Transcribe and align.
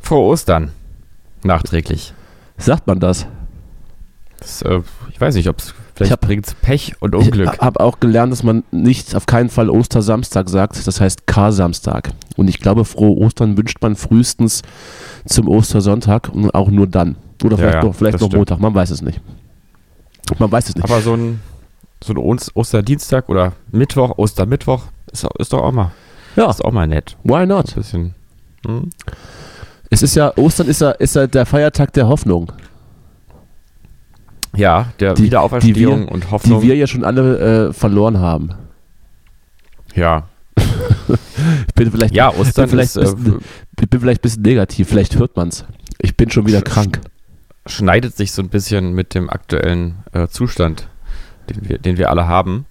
Frohe 0.00 0.24
Ostern. 0.26 0.70
Nachträglich. 1.42 2.14
Sagt 2.56 2.86
man 2.86 3.00
das? 3.00 3.26
Das, 4.38 4.62
äh, 4.62 4.80
ich 5.10 5.20
weiß 5.20 5.34
nicht, 5.34 5.48
ob 5.48 5.58
es 5.58 5.74
vielleicht 5.94 6.18
bringt 6.22 6.54
Pech 6.62 6.94
und 7.00 7.14
Unglück. 7.14 7.50
Ich 7.54 7.60
habe 7.60 7.78
auch 7.80 8.00
gelernt, 8.00 8.32
dass 8.32 8.42
man 8.42 8.64
nicht 8.70 9.14
auf 9.14 9.26
keinen 9.26 9.50
Fall 9.50 9.68
Ostersamstag 9.68 10.48
sagt, 10.48 10.86
das 10.86 11.00
heißt 11.00 11.26
Kar-Samstag. 11.26 12.12
Und 12.36 12.48
ich 12.48 12.58
glaube, 12.58 12.84
frohe 12.86 13.18
Ostern 13.18 13.56
wünscht 13.58 13.78
man 13.82 13.96
frühestens 13.96 14.62
zum 15.26 15.48
Ostersonntag 15.48 16.30
und 16.30 16.54
auch 16.54 16.70
nur 16.70 16.86
dann. 16.86 17.16
Oder 17.44 17.52
Ja, 17.52 17.56
vielleicht 17.58 17.74
ja, 17.74 17.82
noch, 17.84 17.94
vielleicht 17.94 18.20
noch. 18.20 18.32
Montag, 18.32 18.60
man 18.60 18.74
weiß 18.74 18.90
es 18.90 19.02
nicht. 19.02 19.20
Man 20.38 20.50
weiß 20.50 20.70
es 20.70 20.74
nicht. 20.76 20.84
Aber 20.84 21.00
so 21.02 21.14
ein, 21.14 21.40
so 22.02 22.14
ein 22.14 22.18
Os- 22.18 22.50
Osterdienstag 22.54 23.28
oder 23.28 23.52
Mittwoch, 23.72 24.16
Ostermittwoch, 24.16 24.84
ist, 25.12 25.26
ist 25.38 25.52
doch 25.52 25.62
auch 25.62 25.72
mal, 25.72 25.90
ja, 26.36 26.48
ist 26.48 26.64
auch 26.64 26.72
mal 26.72 26.86
nett. 26.86 27.16
why 27.24 27.36
Ein 27.42 27.48
not? 27.48 27.74
bisschen. 27.74 28.14
Hm? 28.66 28.90
Es 29.90 30.02
ist 30.02 30.14
ja, 30.14 30.32
Ostern 30.36 30.68
ist 30.68 30.80
ja, 30.80 30.90
ist 30.92 31.16
ja 31.16 31.26
der 31.26 31.46
Feiertag 31.46 31.92
der 31.94 32.06
Hoffnung, 32.08 32.52
Ja, 34.54 34.92
der 35.00 35.14
Die- 35.14 35.24
Wiederauferstehung 35.24 35.74
die 35.74 36.06
wir- 36.06 36.12
und 36.12 36.24
die 36.24 36.30
Hoffnung. 36.30 36.62
wir 36.62 36.74
ja 36.76 36.86
schon 36.86 37.04
alle 37.04 37.68
äh, 37.68 37.72
verloren 37.72 38.18
haben. 38.18 38.50
ja. 39.94 40.26
Ich 41.66 41.74
bin 41.74 41.90
vielleicht, 41.90 42.14
ja, 42.14 42.28
Ostern 42.32 42.64
bin 42.66 42.70
vielleicht, 42.70 42.96
ist, 42.96 43.12
äh, 43.12 43.14
bisschen, 43.14 43.40
ich 43.80 43.88
bin 43.88 44.00
vielleicht 44.00 44.20
ein 44.20 44.22
bisschen 44.22 44.42
negativ, 44.42 44.88
vielleicht 44.88 45.18
hört 45.18 45.36
man's. 45.36 45.64
Ich 45.98 46.16
bin 46.16 46.30
schon 46.30 46.46
wieder 46.46 46.62
krank. 46.62 47.00
schneidet 47.66 48.16
sich 48.16 48.30
so 48.32 48.42
ein 48.42 48.48
bisschen 48.48 48.92
mit 48.92 49.14
dem 49.14 49.28
aktuellen 49.30 49.96
äh, 50.12 50.28
Zustand, 50.28 50.86
den 51.48 51.68
wir, 51.68 51.78
den 51.78 51.96
wir 51.98 52.10
alle 52.10 52.28
haben, 52.28 52.66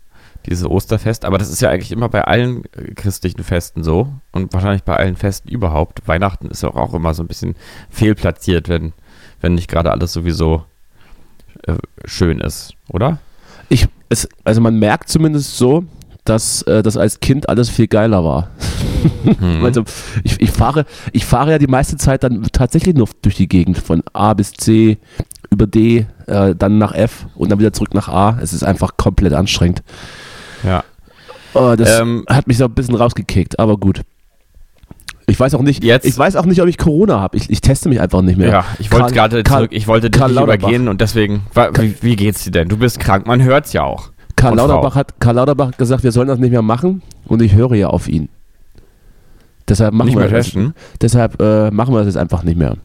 dieses 0.49 0.65
Osterfest. 0.65 1.25
Aber 1.25 1.37
das 1.37 1.49
ist 1.49 1.61
ja 1.61 1.69
eigentlich 1.69 1.91
immer 1.91 2.09
bei 2.09 2.23
allen 2.23 2.63
äh, 2.75 2.93
christlichen 2.95 3.43
Festen 3.43 3.83
so 3.83 4.11
und 4.31 4.53
wahrscheinlich 4.53 4.83
bei 4.83 4.95
allen 4.95 5.15
Festen 5.15 5.49
überhaupt. 5.49 6.07
Weihnachten 6.07 6.47
ist 6.47 6.63
auch, 6.63 6.75
auch 6.75 6.93
immer 6.93 7.13
so 7.13 7.23
ein 7.23 7.27
bisschen 7.27 7.55
fehlplatziert, 7.89 8.67
wenn, 8.67 8.93
wenn 9.41 9.53
nicht 9.53 9.69
gerade 9.69 9.91
alles 9.91 10.11
sowieso 10.11 10.63
äh, 11.67 11.75
schön 12.05 12.39
ist, 12.39 12.73
oder? 12.89 13.19
Ich, 13.69 13.87
es, 14.09 14.27
also 14.43 14.61
man 14.61 14.79
merkt 14.79 15.09
zumindest 15.09 15.57
so, 15.57 15.85
dass 16.25 16.61
äh, 16.63 16.83
das 16.83 16.97
als 16.97 17.19
Kind 17.19 17.49
alles 17.49 17.69
viel 17.69 17.87
geiler 17.87 18.23
war. 18.23 18.49
Hm. 19.23 19.63
Also 19.63 19.85
ich, 20.25 20.41
ich, 20.41 20.51
fahre, 20.51 20.85
ich 21.13 21.23
fahre 21.23 21.51
ja 21.51 21.57
die 21.57 21.67
meiste 21.67 21.95
Zeit 21.95 22.21
dann 22.23 22.43
tatsächlich 22.51 22.95
nur 22.95 23.07
durch 23.21 23.35
die 23.35 23.47
Gegend 23.47 23.77
von 23.77 24.03
A 24.11 24.33
bis 24.33 24.51
C 24.51 24.97
über 25.49 25.67
D, 25.67 26.05
äh, 26.27 26.53
dann 26.53 26.77
nach 26.77 26.93
F 26.93 27.27
und 27.35 27.49
dann 27.49 27.59
wieder 27.59 27.71
zurück 27.71 27.93
nach 27.93 28.09
A. 28.09 28.37
Es 28.41 28.51
ist 28.51 28.63
einfach 28.63 28.97
komplett 28.97 29.31
anstrengend. 29.31 29.83
Ja. 30.63 30.83
Oh, 31.53 31.75
das 31.77 31.99
Ähm, 31.99 32.25
hat 32.29 32.47
mich 32.47 32.57
so 32.57 32.65
ein 32.65 32.71
bisschen 32.73 32.95
rausgekickt, 32.95 33.57
aber 33.59 33.77
gut. 33.77 34.01
Ich 35.25 35.39
weiß 35.39 35.53
auch 35.55 35.61
nicht, 35.61 35.83
Jetzt- 35.83 36.05
ich 36.05 36.17
weiß 36.17 36.35
auch 36.35 36.45
nicht, 36.45 36.61
ob 36.61 36.67
ich 36.67 36.77
Corona 36.77 37.19
habe. 37.19 37.37
Ich, 37.37 37.49
ich 37.49 37.61
teste 37.61 37.87
mich 37.89 37.99
einfach 38.01 38.21
nicht 38.21 38.37
mehr. 38.37 38.49
Ja, 38.49 38.65
ich 38.79 38.91
wollte 38.91 39.13
gerade 39.13 39.43
zurück, 39.43 39.71
ich 39.71 39.87
wollte 39.87 40.09
dich 40.09 40.19
Karl 40.19 40.29
nicht 40.31 40.35
Lauterbach. 40.39 40.57
übergehen 40.69 40.87
und 40.87 41.01
deswegen, 41.01 41.43
wie, 41.75 41.95
wie 42.01 42.15
geht's 42.15 42.43
dir 42.43 42.51
denn? 42.51 42.67
Du 42.67 42.77
bist 42.77 42.99
krank, 42.99 43.27
man 43.27 43.41
hört's 43.43 43.73
ja 43.73 43.83
auch. 43.83 44.09
Karl 44.35 44.55
Lauterbach, 44.55 44.93
Frau. 44.93 44.99
hat, 44.99 45.19
Karl 45.19 45.35
Lauterbach 45.35 45.67
hat 45.67 45.77
gesagt, 45.77 46.03
wir 46.03 46.11
sollen 46.11 46.27
das 46.29 46.39
nicht 46.39 46.51
mehr 46.51 46.61
machen 46.61 47.01
und 47.25 47.41
ich 47.41 47.53
höre 47.53 47.75
ja 47.75 47.87
auf 47.87 48.07
ihn. 48.07 48.29
Deshalb 49.67 49.93
machen 49.93 50.07
nicht 50.07 50.17
wir 50.17 50.27
das. 50.27 50.45
testen. 50.45 50.73
Deshalb 51.01 51.39
äh, 51.41 51.69
machen 51.71 51.93
wir 51.93 51.99
das 51.99 52.07
jetzt 52.07 52.17
einfach 52.17 52.43
nicht 52.43 52.57
mehr. 52.57 52.75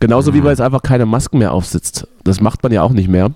Genauso 0.00 0.32
wie 0.34 0.38
Mhm. 0.38 0.44
man 0.44 0.52
jetzt 0.52 0.60
einfach 0.60 0.82
keine 0.82 1.06
Masken 1.06 1.38
mehr 1.38 1.52
aufsitzt. 1.52 2.06
Das 2.24 2.40
macht 2.40 2.62
man 2.62 2.72
ja 2.72 2.82
auch 2.82 2.92
nicht 2.92 3.08
mehr. 3.08 3.30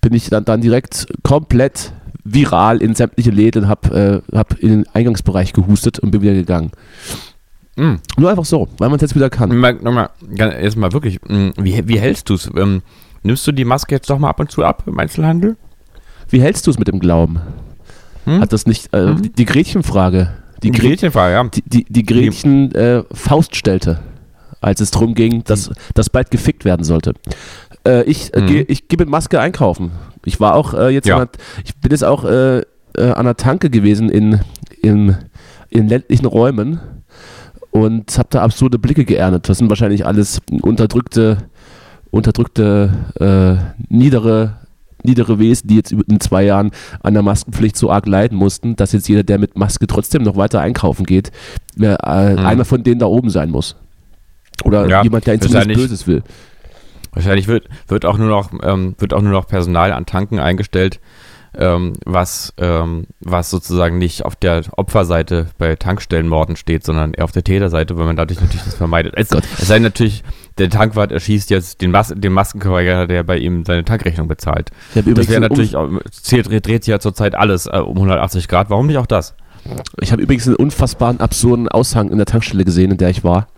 Bin 0.00 0.12
ich 0.12 0.28
dann, 0.30 0.44
dann 0.44 0.60
direkt 0.60 1.06
komplett 1.24 1.92
viral 2.34 2.78
in 2.82 2.94
sämtliche 2.94 3.30
Läden 3.30 3.64
und 3.64 3.68
hab, 3.68 3.90
äh, 3.92 4.20
hab 4.32 4.58
in 4.58 4.68
den 4.70 4.86
Eingangsbereich 4.92 5.52
gehustet 5.52 5.98
und 5.98 6.10
bin 6.10 6.22
wieder 6.22 6.34
gegangen. 6.34 6.70
Mhm. 7.76 7.98
Nur 8.16 8.30
einfach 8.30 8.44
so, 8.44 8.68
weil 8.78 8.88
man 8.88 8.96
es 8.96 9.02
jetzt 9.02 9.14
wieder 9.14 9.28
kann. 9.30 9.54
Mal, 9.56 9.74
nochmal, 9.74 10.10
jetzt 10.38 10.76
mal 10.76 10.92
wirklich, 10.92 11.20
mh, 11.26 11.52
wie, 11.58 11.86
wie 11.86 11.98
hältst 12.00 12.28
du 12.30 12.34
es? 12.34 12.50
Ähm, 12.56 12.82
nimmst 13.22 13.46
du 13.46 13.52
die 13.52 13.64
Maske 13.64 13.94
jetzt 13.94 14.08
doch 14.08 14.18
mal 14.18 14.30
ab 14.30 14.40
und 14.40 14.50
zu 14.50 14.64
ab 14.64 14.84
im 14.86 14.98
Einzelhandel? 14.98 15.56
Wie 16.30 16.40
hältst 16.40 16.66
du 16.66 16.70
es 16.70 16.78
mit 16.78 16.88
dem 16.88 16.98
Glauben? 17.00 17.38
Hm? 18.24 18.40
Hat 18.40 18.52
das 18.52 18.66
nicht, 18.66 18.92
äh, 18.94 19.06
Mhm. 19.12 19.22
die, 19.22 19.32
die 19.32 19.44
Gretchenfrage, 19.44 20.30
die, 20.62 20.70
Gre 20.72 20.88
Gretchenfrage, 20.88 21.34
ja. 21.34 21.44
die, 21.44 21.62
die, 21.66 21.84
die 21.88 22.02
Gretchen 22.04 22.74
äh, 22.74 23.04
Faust 23.12 23.54
stellte, 23.54 24.00
als 24.60 24.80
es 24.80 24.90
darum 24.90 25.14
ging, 25.14 25.44
dass, 25.44 25.70
dass 25.94 26.08
bald 26.10 26.30
gefickt 26.30 26.64
werden 26.64 26.82
sollte. 26.82 27.12
Äh, 27.86 28.04
ich 28.04 28.32
äh, 28.34 28.40
Mhm. 28.40 28.46
gehe 28.46 28.62
ich 28.62 28.88
geh 28.88 28.96
mit 28.96 29.08
Maske 29.08 29.38
einkaufen. 29.38 29.92
Ich 30.26 30.40
war 30.40 30.54
auch 30.54 30.74
äh, 30.74 30.88
jetzt 30.90 31.06
Ja. 31.08 31.18
an 31.18 31.28
ich 31.64 31.74
bin 31.76 31.90
jetzt 31.90 32.04
auch 32.04 32.24
äh, 32.24 32.58
äh, 32.58 33.10
an 33.14 33.24
der 33.24 33.36
Tanke 33.36 33.70
gewesen 33.70 34.08
in, 34.08 34.40
in, 34.82 35.16
in 35.70 35.88
ländlichen 35.88 36.26
Räumen 36.26 36.80
und 37.70 38.16
habe 38.18 38.28
da 38.30 38.42
absurde 38.42 38.78
Blicke 38.78 39.04
geerntet. 39.04 39.48
Das 39.48 39.58
sind 39.58 39.68
wahrscheinlich 39.68 40.04
alles 40.06 40.40
unterdrückte, 40.62 41.38
unterdrückte, 42.10 42.90
äh, 43.20 43.84
niedere, 43.94 44.56
niedere 45.02 45.38
Wesen, 45.38 45.68
die 45.68 45.76
jetzt 45.76 45.92
in 45.92 46.20
zwei 46.20 46.44
Jahren 46.44 46.70
an 47.02 47.14
der 47.14 47.22
Maskenpflicht 47.22 47.76
so 47.76 47.90
arg 47.90 48.06
leiden 48.06 48.36
mussten, 48.38 48.76
dass 48.76 48.92
jetzt 48.92 49.08
jeder, 49.08 49.22
der 49.22 49.38
mit 49.38 49.56
Maske 49.58 49.86
trotzdem 49.86 50.22
noch 50.22 50.36
weiter 50.36 50.60
einkaufen 50.60 51.04
geht, 51.06 51.30
äh, 51.80 51.88
Mhm. 51.92 51.96
einer 52.38 52.64
von 52.64 52.82
denen 52.82 52.98
da 52.98 53.06
oben 53.06 53.30
sein 53.30 53.50
muss. 53.50 53.76
Oder 54.64 54.88
Ja, 54.88 55.02
jemand, 55.02 55.26
der 55.26 55.34
ist 55.34 55.44
zumindest 55.44 55.74
Böses 55.80 56.06
will. 56.06 56.22
Wahrscheinlich 57.16 57.48
wird, 57.48 57.66
wird, 57.88 58.04
auch 58.04 58.18
nur 58.18 58.28
noch, 58.28 58.50
ähm, 58.62 58.94
wird 58.98 59.14
auch 59.14 59.22
nur 59.22 59.32
noch 59.32 59.46
Personal 59.48 59.92
an 59.94 60.04
Tanken 60.04 60.38
eingestellt, 60.38 61.00
ähm, 61.56 61.94
was, 62.04 62.52
ähm, 62.58 63.06
was 63.20 63.48
sozusagen 63.48 63.96
nicht 63.96 64.26
auf 64.26 64.36
der 64.36 64.64
Opferseite 64.76 65.46
bei 65.56 65.74
Tankstellenmorden 65.76 66.56
steht, 66.56 66.84
sondern 66.84 67.14
eher 67.14 67.24
auf 67.24 67.32
der 67.32 67.42
Täterseite, 67.42 67.96
weil 67.96 68.04
man 68.04 68.16
dadurch 68.16 68.38
natürlich 68.38 68.64
das 68.64 68.74
vermeidet. 68.74 69.14
Es, 69.16 69.30
es 69.32 69.66
sei 69.66 69.78
natürlich, 69.78 70.24
der 70.58 70.68
Tankwart 70.68 71.10
erschießt 71.10 71.48
jetzt 71.48 71.80
den, 71.80 71.90
Mas 71.90 72.12
den 72.14 72.34
Maskenverweigerer, 72.34 73.06
der 73.06 73.22
bei 73.22 73.38
ihm 73.38 73.64
seine 73.64 73.86
Tankrechnung 73.86 74.28
bezahlt. 74.28 74.70
Das 74.94 75.06
wäre 75.06 75.40
natürlich, 75.40 75.74
auch, 75.74 75.88
zählt, 76.10 76.50
dreht, 76.50 76.84
sich 76.84 76.92
ja 76.92 77.00
zurzeit 77.00 77.34
alles 77.34 77.64
äh, 77.64 77.78
um 77.78 77.96
180 77.96 78.46
Grad. 78.46 78.68
Warum 78.68 78.88
nicht 78.88 78.98
auch 78.98 79.06
das? 79.06 79.34
ich 80.00 80.12
habe 80.12 80.22
übrigens 80.22 80.46
einen 80.46 80.56
unfassbaren, 80.56 81.18
absurden 81.20 81.68
Aushang 81.68 82.10
in 82.10 82.18
der 82.18 82.26
Tankstelle 82.26 82.64
gesehen, 82.64 82.90
in 82.90 82.98
der 82.98 83.08
ich 83.08 83.24
war. 83.24 83.48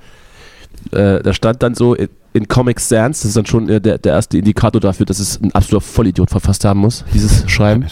Äh, 0.93 1.23
da 1.23 1.33
stand 1.33 1.63
dann 1.63 1.75
so 1.75 1.97
in, 2.33 2.49
Comic 2.49 2.81
Sans, 2.81 3.19
das 3.21 3.29
ist 3.31 3.37
dann 3.37 3.47
schon 3.47 3.69
äh, 3.69 3.81
der, 3.81 3.99
der 3.99 4.15
erste 4.15 4.39
Indikator 4.39 4.81
dafür, 4.81 5.07
dass 5.07 5.19
es 5.19 5.41
ein 5.41 5.53
absoluter 5.53 5.85
Vollidiot 5.85 6.31
verfasst 6.31 6.65
haben 6.65 6.81
muss, 6.81 7.05
dieses 7.13 7.49
Schreiben. 7.51 7.87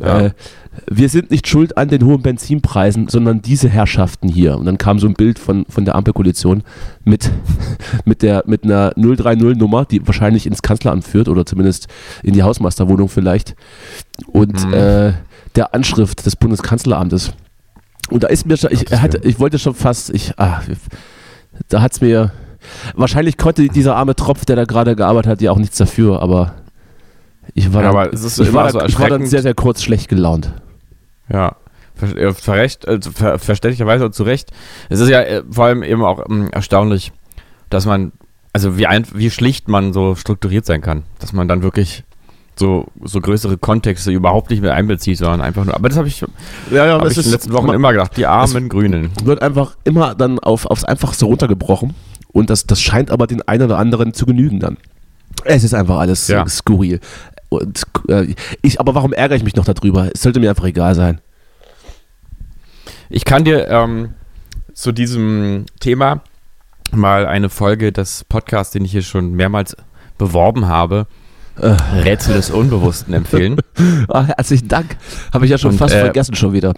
Ja. 0.00 0.20
Äh, 0.20 0.30
wir 0.90 1.08
sind 1.08 1.30
nicht 1.30 1.46
schuld 1.46 1.76
an 1.76 1.86
den 1.88 2.04
hohen 2.04 2.20
Benzinpreisen, 2.22 3.06
sondern 3.08 3.40
diese 3.40 3.68
Herrschaften 3.68 4.28
hier. 4.28 4.58
Und 4.58 4.66
dann 4.66 4.76
kam 4.76 4.98
so 4.98 5.06
ein 5.06 5.14
Bild 5.14 5.38
von, 5.38 5.64
von 5.68 5.84
der 5.84 5.94
Ampelkoalition 5.94 6.64
mit, 7.04 7.30
mit, 8.04 8.22
der, 8.22 8.42
mit 8.46 8.64
einer 8.64 8.90
030-Nummer, 8.94 9.84
die 9.84 10.04
wahrscheinlich 10.04 10.46
ins 10.46 10.62
Kanzleramt 10.62 11.04
führt 11.04 11.28
oder 11.28 11.46
zumindest 11.46 11.86
in 12.24 12.32
die 12.32 12.42
Hausmeisterwohnung 12.42 13.08
vielleicht. 13.08 13.54
Und 14.26 14.64
Mhm. 14.66 14.74
äh, 14.74 15.12
der 15.54 15.74
Anschrift 15.74 16.26
des 16.26 16.34
Bundeskanzleramtes. 16.34 17.32
Und 18.10 18.24
da 18.24 18.26
ist 18.28 18.44
mir 18.46 18.56
schon, 18.56 18.72
ich, 18.72 18.90
hatte, 18.90 19.20
ich 19.22 19.38
wollte 19.38 19.58
schon 19.60 19.74
fast, 19.74 20.10
ich, 20.10 20.38
ah, 20.38 20.60
da 21.68 21.80
hat 21.80 21.92
es 21.92 22.00
mir, 22.00 22.32
wahrscheinlich 22.94 23.36
konnte 23.36 23.68
dieser 23.68 23.96
arme 23.96 24.14
Tropf, 24.14 24.44
der 24.44 24.56
da 24.56 24.64
gerade 24.64 24.96
gearbeitet 24.96 25.30
hat, 25.30 25.40
ja 25.40 25.50
auch 25.50 25.58
nichts 25.58 25.76
dafür, 25.76 26.22
aber 26.22 26.54
ich 27.54 27.72
war, 27.72 27.82
Ja, 27.82 27.88
dann, 27.88 27.96
aber 27.96 28.12
es 28.12 28.24
ist 28.24 28.38
ich 28.38 28.48
immer 28.48 28.64
war, 28.64 28.70
so 28.70 28.80
ich 28.82 28.98
war 28.98 29.08
dann 29.08 29.26
sehr, 29.26 29.42
sehr 29.42 29.54
kurz 29.54 29.82
schlecht 29.82 30.08
gelaunt. 30.08 30.52
Ja, 31.28 31.56
ver 31.94 32.34
verrecht, 32.34 32.84
äh, 32.86 33.00
ver 33.00 33.38
verständlicherweise 33.38 34.04
und 34.04 34.14
zu 34.14 34.24
Recht. 34.24 34.50
Es 34.88 35.00
ist 35.00 35.08
ja 35.08 35.20
äh, 35.20 35.42
vor 35.50 35.66
allem 35.66 35.82
eben 35.82 36.02
auch 36.04 36.24
ähm, 36.28 36.50
erstaunlich, 36.50 37.12
dass 37.70 37.86
man, 37.86 38.12
also 38.52 38.78
wie, 38.78 38.86
ein, 38.86 39.06
wie 39.14 39.30
schlicht 39.30 39.68
man 39.68 39.92
so 39.92 40.14
strukturiert 40.14 40.66
sein 40.66 40.80
kann, 40.80 41.04
dass 41.18 41.32
man 41.32 41.48
dann 41.48 41.62
wirklich 41.62 42.04
so, 42.56 42.86
so 43.02 43.20
größere 43.20 43.58
Kontexte 43.58 44.12
überhaupt 44.12 44.50
nicht 44.50 44.62
mehr 44.62 44.74
einbezieht, 44.74 45.18
sondern 45.18 45.40
einfach 45.40 45.64
nur, 45.64 45.74
aber 45.74 45.88
das 45.88 45.98
habe 45.98 46.08
ich, 46.08 46.24
Ja, 46.70 46.86
ja, 46.86 46.98
hab 46.98 47.10
ich 47.10 47.16
in 47.16 47.22
den 47.24 47.32
letzten 47.32 47.52
Wochen 47.52 47.70
immer 47.70 47.92
gedacht, 47.92 48.16
die 48.16 48.26
armen 48.26 48.68
Grünen. 48.68 49.10
wird 49.24 49.42
einfach 49.42 49.76
immer 49.84 50.14
dann 50.14 50.38
auf, 50.38 50.66
aufs 50.66 50.84
Einfachste 50.84 51.24
runtergebrochen 51.24 51.94
und 52.34 52.50
das, 52.50 52.66
das 52.66 52.82
scheint 52.82 53.10
aber 53.10 53.26
den 53.26 53.40
einen 53.48 53.62
oder 53.62 53.78
anderen 53.78 54.12
zu 54.12 54.26
genügen 54.26 54.60
dann. 54.60 54.76
Es 55.44 55.64
ist 55.64 55.72
einfach 55.74 55.98
alles 55.98 56.28
Ja. 56.28 56.46
skurril. 56.46 57.00
Und 57.48 57.84
äh, 58.08 58.34
ich, 58.60 58.78
aber 58.80 58.94
warum 58.94 59.12
ärgere 59.14 59.36
ich 59.36 59.44
mich 59.44 59.56
noch 59.56 59.64
darüber? 59.64 60.10
Es 60.12 60.20
sollte 60.22 60.40
mir 60.40 60.50
einfach 60.50 60.64
egal 60.64 60.94
sein. 60.94 61.20
Ich 63.08 63.24
kann 63.24 63.44
dir 63.44 63.68
ähm, 63.68 64.10
zu 64.72 64.92
diesem 64.92 65.66
Thema 65.80 66.22
mal 66.92 67.26
eine 67.26 67.48
Folge 67.48 67.92
des 67.92 68.24
Podcasts, 68.24 68.72
den 68.72 68.84
ich 68.84 68.92
hier 68.92 69.02
schon 69.02 69.32
mehrmals 69.34 69.76
beworben 70.18 70.66
habe, 70.68 71.06
Äh. 71.60 71.68
Rätsel 72.02 72.34
des 72.34 72.50
Unbewussten 72.50 73.14
empfehlen. 73.14 73.56
Ah, 74.08 74.24
herzlichen 74.24 74.68
Dank. 74.68 74.96
Habe 75.32 75.44
ich 75.46 75.50
ja 75.50 75.58
schon 75.58 75.72
Und, 75.72 75.78
fast 75.78 75.94
äh, 75.94 76.00
vergessen 76.00 76.34
schon 76.34 76.52
wieder. 76.52 76.74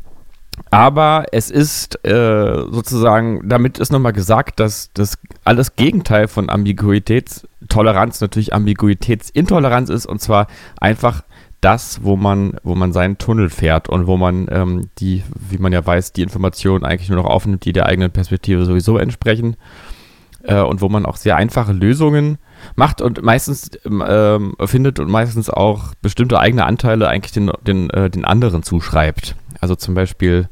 aber 0.72 1.26
es 1.32 1.52
ist 1.52 2.04
äh, 2.06 2.66
sozusagen, 2.72 3.48
damit 3.48 3.78
ist 3.78 3.92
nochmal 3.92 4.14
gesagt, 4.14 4.60
dass 4.60 4.92
das 4.94 5.18
alles 5.44 5.76
Gegenteil 5.76 6.28
von 6.28 6.50
Ambiguitätstoleranz 6.50 8.22
natürlich 8.22 8.54
Ambiguitätsintoleranz 8.54 9.90
ist 9.90 10.08
und 10.08 10.20
zwar 10.20 10.48
einfach 10.80 11.24
das, 11.62 12.04
wo 12.04 12.16
man, 12.16 12.58
wo 12.64 12.76
man 12.76 12.94
seinen 12.94 13.18
Tunnel 13.18 13.50
fährt 13.50 13.90
und 13.90 14.08
wo 14.08 14.18
man 14.18 14.48
ähm, 14.52 14.90
die, 15.00 15.24
wie 15.50 15.58
man 15.58 15.74
ja 15.74 15.86
weiß, 15.86 16.14
die 16.14 16.22
Informationen 16.22 16.86
eigentlich 16.86 17.10
nur 17.10 17.22
noch 17.22 17.30
aufnimmt, 17.30 17.66
die 17.66 17.74
der 17.74 17.88
eigenen 17.88 18.12
Perspektive 18.12 18.66
sowieso 18.66 18.98
entsprechen 18.98 19.58
äh, 20.44 20.62
und 20.62 20.82
wo 20.82 20.90
man 20.90 21.06
auch 21.06 21.18
sehr 21.18 21.36
einfache 21.36 21.74
Lösungen 21.74 22.38
macht 22.76 23.02
und 23.02 23.22
meistens 23.24 23.72
ähm, 23.86 24.56
findet 24.66 25.00
und 25.00 25.10
meistens 25.10 25.50
auch 25.50 25.94
bestimmte 26.02 26.40
eigene 26.40 26.66
Anteile 26.66 27.08
eigentlich 27.08 27.34
den, 27.34 27.52
den, 27.66 27.90
äh, 27.90 28.10
den 28.10 28.26
anderen 28.26 28.64
zuschreibt. 28.64 29.36
Also 29.60 29.76
zum 29.76 29.96
Beispiel 29.96 30.50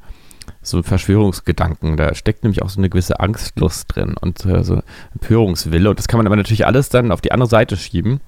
so 0.61 0.81
Verschwörungsgedanken, 0.81 1.97
da 1.97 2.15
steckt 2.15 2.43
nämlich 2.43 2.61
auch 2.63 2.69
so 2.69 2.79
eine 2.79 2.89
gewisse 2.89 3.19
Angstlust 3.19 3.95
drin 3.95 4.15
und 4.19 4.45
äh, 4.45 4.63
so 4.63 4.81
Empörungswille 5.13 5.89
und 5.89 5.99
das 5.99 6.07
kann 6.07 6.17
man 6.17 6.25
aber 6.25 6.35
natürlich 6.35 6.65
alles 6.65 6.89
dann 6.89 7.11
auf 7.11 7.21
die 7.21 7.31
andere 7.31 7.49
Seite 7.49 7.77
schieben. 7.77 8.19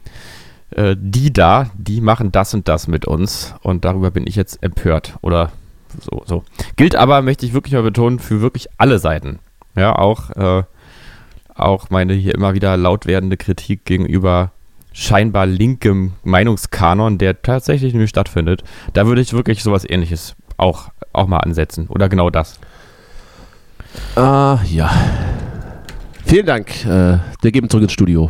Äh, 0.72 0.96
die 1.00 1.31
da, 1.31 1.69
die 1.78 2.02
machen 2.02 2.31
das 2.31 2.54
und 2.54 2.68
das 2.68 2.88
mit 2.88 3.06
uns 3.06 3.56
und 3.62 3.86
darüber 3.86 4.12
bin 4.12 4.28
ich 4.28 4.36
jetzt 4.36 4.62
empört 4.62 5.18
oder 5.22 5.52
so, 6.02 6.24
so. 6.25 6.44
Gilt 6.75 6.96
aber, 6.96 7.22
möchte 7.22 7.46
ich 7.46 7.54
wirklich 7.54 7.74
mal 7.74 7.84
betonen, 7.84 8.19
für 8.19 8.42
wirklich 8.42 8.68
alle 8.78 9.00
Seiten. 9.00 9.40
Ja, 9.75 9.96
auch, 9.96 10.30
äh, 10.31 10.64
auch 11.56 11.90
meine 11.90 12.14
hier 12.14 12.36
immer 12.36 12.54
wieder 12.54 12.75
laut 12.75 13.06
werdende 13.06 13.38
Kritik 13.38 13.86
gegenüber 13.86 14.52
scheinbar 14.92 15.46
linkem 15.46 16.14
Meinungskanon, 16.24 17.18
der 17.18 17.42
tatsächlich 17.42 17.94
nämlich 17.94 18.10
stattfindet. 18.10 18.64
Da 18.94 19.06
würde 19.06 19.22
ich 19.22 19.31
wirklich 19.31 19.64
sowas 19.64 19.86
ähnliches 19.88 20.36
auch, 20.58 20.90
auch 21.14 21.28
mal 21.28 21.38
ansetzen. 21.38 21.88
Oder 21.88 22.10
genau 22.10 22.30
das. 22.30 22.60
Ah, 24.16 24.60
ja. 24.66 24.90
Vielen 26.25 26.46
Dank. 26.46 26.86
Äh, 26.86 27.19
wir 27.42 27.52
geben 27.52 27.69
zurück 27.69 27.84
ins 27.84 27.94
Studio. 27.94 28.30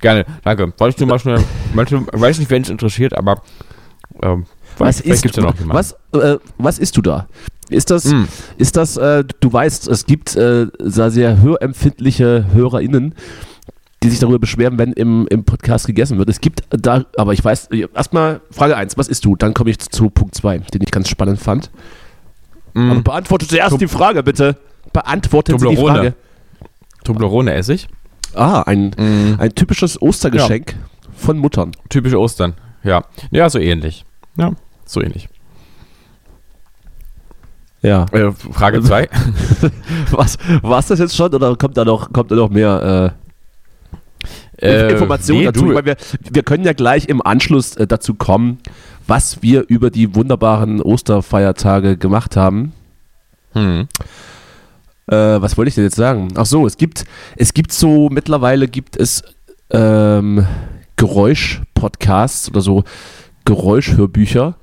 Gerne. 0.00 0.24
Danke. 0.44 0.72
Wolltest 0.78 1.00
du 1.00 1.06
mal 1.06 1.18
schnell, 1.18 1.42
manche, 1.74 2.06
weiß 2.12 2.38
nicht, 2.38 2.50
wen 2.50 2.62
es 2.62 2.68
interessiert, 2.68 3.14
aber 3.16 3.42
ähm, 4.22 4.46
was 4.78 5.00
ist, 5.00 5.22
gibt's 5.22 5.36
ja 5.36 5.42
noch 5.42 5.54
was, 5.64 5.96
äh, 6.12 6.38
was 6.56 6.78
isst 6.78 6.96
du 6.96 7.02
da? 7.02 7.26
Ist 7.68 7.90
das, 7.90 8.06
mm. 8.06 8.24
ist 8.56 8.76
das, 8.76 8.96
äh, 8.96 9.24
du 9.40 9.52
weißt, 9.52 9.88
es 9.88 10.06
gibt 10.06 10.36
äh, 10.36 10.66
sehr 10.78 11.40
hörempfindliche 11.40 12.46
HörerInnen, 12.52 13.14
die 14.02 14.10
sich 14.10 14.20
darüber 14.20 14.38
beschweren, 14.38 14.78
wenn 14.78 14.92
im, 14.92 15.26
im 15.28 15.44
Podcast 15.44 15.86
gegessen 15.86 16.18
wird. 16.18 16.30
Es 16.30 16.40
gibt 16.40 16.62
da, 16.70 17.04
aber 17.16 17.32
ich 17.32 17.44
weiß, 17.44 17.68
erstmal 17.94 18.40
Frage 18.50 18.76
1, 18.76 18.96
was 18.96 19.08
isst 19.08 19.24
du? 19.24 19.36
Dann 19.36 19.52
komme 19.52 19.70
ich 19.70 19.78
zu 19.80 20.08
Punkt 20.08 20.34
2, 20.34 20.58
den 20.58 20.82
ich 20.82 20.90
ganz 20.90 21.08
spannend 21.08 21.40
fand. 21.40 21.70
Mm. 22.74 22.90
Aber 22.90 23.02
beantworte 23.02 23.46
zuerst 23.46 23.70
Tub 23.70 23.80
die 23.80 23.88
Frage, 23.88 24.22
bitte. 24.22 24.56
Beantworte 24.92 25.56
die 25.56 25.76
Frage. 25.76 26.14
Toblerone 27.04 27.52
esse 27.54 27.74
ich. 27.74 27.88
Ah, 28.34 28.62
ein, 28.62 28.90
mm. 28.96 29.36
ein 29.38 29.54
typisches 29.54 30.00
Ostergeschenk 30.00 30.72
ja. 30.72 31.08
von 31.16 31.38
Muttern. 31.38 31.72
Typische 31.88 32.18
Ostern, 32.18 32.54
ja. 32.84 33.04
Ja, 33.30 33.48
so 33.50 33.58
ähnlich. 33.58 34.04
Ja, 34.36 34.52
so 34.84 35.00
ähnlich. 35.00 35.28
Ja. 37.82 38.06
Äh, 38.12 38.32
Frage 38.32 38.82
2. 38.82 39.08
Was, 40.10 40.36
war 40.62 40.82
das 40.82 40.98
jetzt 40.98 41.16
schon 41.16 41.32
oder 41.32 41.54
kommt 41.56 41.76
da 41.76 41.84
noch, 41.84 42.12
kommt 42.12 42.30
da 42.30 42.34
noch 42.34 42.50
mehr? 42.50 43.14
Äh 43.14 43.28
äh, 44.60 44.92
Informationen 44.92 45.40
nee, 45.40 45.46
dazu. 45.46 45.74
Weil 45.74 45.84
wir, 45.84 45.96
wir 46.32 46.42
können 46.42 46.64
ja 46.64 46.72
gleich 46.72 47.08
im 47.08 47.22
Anschluss 47.22 47.76
äh, 47.76 47.86
dazu 47.86 48.14
kommen, 48.14 48.58
was 49.06 49.42
wir 49.42 49.64
über 49.68 49.90
die 49.90 50.14
wunderbaren 50.14 50.82
Osterfeiertage 50.82 51.96
gemacht 51.96 52.36
haben. 52.36 52.72
Hm. 53.52 53.88
Äh, 55.08 55.40
was 55.40 55.56
wollte 55.56 55.68
ich 55.68 55.74
denn 55.74 55.84
jetzt 55.84 55.96
sagen? 55.96 56.28
Ach 56.36 56.46
so, 56.46 56.66
es 56.66 56.76
gibt, 56.76 57.04
es 57.36 57.54
gibt 57.54 57.72
so, 57.72 58.08
mittlerweile 58.10 58.68
gibt 58.68 58.96
es 58.96 59.22
ähm, 59.70 60.46
Geräusch-Podcasts 60.96 62.50
oder 62.50 62.60
so 62.60 62.84
Geräuschhörbücher 63.44 64.56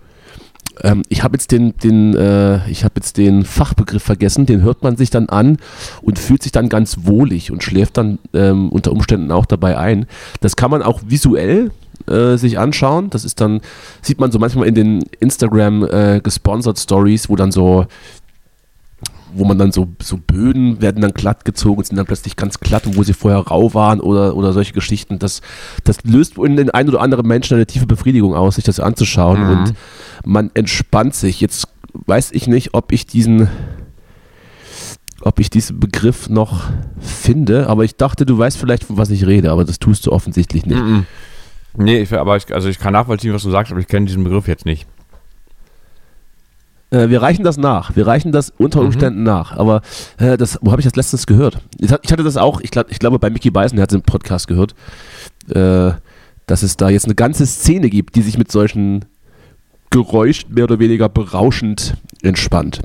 ähm, 0.84 1.04
ich 1.10 1.24
habe 1.24 1.36
jetzt 1.36 1.52
den, 1.52 1.76
den, 1.78 2.16
äh, 2.16 2.70
ich 2.70 2.84
habe 2.84 2.94
jetzt 2.98 3.18
den 3.18 3.46
Fachbegriff 3.46 4.04
vergessen, 4.04 4.46
den 4.46 4.62
hört 4.62 4.84
man 4.84 4.98
sich 4.98 5.10
dann 5.10 5.30
an 5.30 5.58
und 6.02 6.20
fühlt 6.20 6.44
sich 6.44 6.52
dann 6.52 6.70
ganz 6.70 7.00
wohlig 7.04 7.52
und 7.52 7.64
schläft 7.64 7.98
dann 7.98 8.20
ähm, 8.34 8.70
unter 8.70 8.92
Umständen 8.92 9.32
auch 9.32 9.46
dabei 9.46 9.78
ein. 9.78 10.06
Das 10.42 10.56
kann 10.56 10.72
man 10.72 10.82
auch 10.82 11.02
visuell 11.08 11.72
äh, 12.08 12.38
sich 12.38 12.60
anschauen. 12.60 13.10
Das 13.10 13.26
ist 13.26 13.42
dann, 13.42 13.62
sieht 14.02 14.20
man 14.20 14.32
so 14.32 14.40
manchmal 14.40 14.68
in 14.68 14.76
den 14.76 15.04
Instagram 15.20 15.84
äh, 15.84 16.22
gesponsert 16.22 16.80
Stories, 16.80 17.30
wo 17.30 17.36
dann 17.36 17.52
so 17.52 17.86
wo 19.36 19.46
man 19.46 19.58
dann 19.58 19.72
so, 19.72 19.88
so 20.02 20.18
Böden 20.18 20.82
werden 20.82 21.02
dann 21.02 21.12
glatt 21.12 21.46
gezogen 21.46 21.80
und 21.80 21.86
sind 21.86 21.98
dann 21.98 22.06
plötzlich 22.06 22.36
ganz 22.36 22.60
glatt, 22.60 22.84
wo 22.86 23.04
sie 23.04 23.14
vorher 23.14 23.40
rau 23.40 23.74
waren 23.74 24.00
oder, 24.00 24.36
oder 24.36 24.54
solche 24.54 24.74
Geschichten. 24.74 25.20
Das, 25.20 25.42
das 25.84 26.04
löst 26.04 26.38
in 26.38 26.56
den 26.56 26.70
einen 26.70 26.90
oder 26.90 27.02
anderen 27.02 27.28
Menschen 27.28 27.56
eine 27.56 27.66
tiefe 27.66 27.86
Befriedigung 27.86 28.34
aus, 28.34 28.56
sich 28.56 28.64
das 28.64 28.80
anzuschauen 28.80 29.44
mhm. 29.44 29.50
und 29.50 29.74
man 30.26 30.52
entspannt 30.54 31.16
sich. 31.16 31.42
Jetzt 31.42 31.68
weiß 31.94 32.32
ich 32.32 32.48
nicht, 32.48 32.74
ob 32.74 32.92
ich 32.92 33.06
diesen 33.06 33.50
ob 35.22 35.40
ich 35.40 35.50
diesen 35.50 35.80
Begriff 35.80 36.30
noch 36.30 36.70
finde, 37.00 37.68
aber 37.68 37.84
ich 37.84 37.96
dachte, 37.96 38.26
du 38.26 38.38
weißt 38.38 38.58
vielleicht, 38.58 38.84
von 38.84 38.98
was 38.98 39.10
ich 39.10 39.26
rede, 39.26 39.52
aber 39.52 39.66
das 39.66 39.80
tust 39.80 40.06
du 40.06 40.12
offensichtlich 40.12 40.66
nicht. 40.66 40.82
Mhm. 40.82 41.06
Nee, 41.78 42.02
ich, 42.02 42.14
aber 42.14 42.38
ich, 42.38 42.54
also 42.54 42.70
ich 42.70 42.80
kann 42.80 42.94
nachvollziehen, 42.94 43.34
was 43.34 43.44
du 43.44 43.50
sagst, 43.50 43.72
aber 43.72 43.82
ich 43.82 43.88
kenne 43.88 44.06
diesen 44.06 44.24
Begriff 44.24 44.48
jetzt 44.48 44.66
nicht. 44.66 44.86
Äh, 46.92 47.10
wir 47.10 47.22
reichen 47.22 47.44
das 47.44 47.58
nach. 47.58 47.96
Wir 47.96 48.08
reichen 48.08 48.32
das 48.32 48.52
unter 48.58 48.82
mhm. 48.82 48.88
Umständen 48.88 49.20
mhm. 49.20 49.26
nach. 49.26 49.58
Aber 49.58 49.82
äh, 50.18 50.38
das, 50.38 50.60
wo 50.62 50.72
habe 50.72 50.82
ich 50.82 50.86
das 50.86 50.96
letztens 50.96 51.26
gehört? 51.26 51.60
Ich, 51.80 51.92
hatte 51.92 52.24
das 52.24 52.38
auch, 52.38 52.62
ich, 52.62 52.72
glaub, 52.72 52.92
ich 52.92 53.00
glaube, 53.00 53.20
bei 53.20 53.30
Mickey 53.30 53.52
Beisen, 53.52 53.76
der 53.76 53.84
hat 53.84 53.92
es 53.92 53.96
im 53.96 54.02
Podcast 54.02 54.48
gehört, 54.48 54.76
äh, 55.50 55.92
dass 56.48 56.64
es 56.64 56.78
da 56.78 56.90
jetzt 56.90 57.06
eine 57.06 57.16
ganze 57.16 57.46
Szene 57.46 57.90
gibt, 57.90 58.16
die 58.16 58.22
sich 58.22 58.38
mit 58.38 58.52
solchen 58.52 59.06
Geräuschen 59.90 60.54
mehr 60.54 60.66
oder 60.66 60.80
weniger 60.80 61.10
berauschend 61.10 61.96
entspannt. 62.22 62.82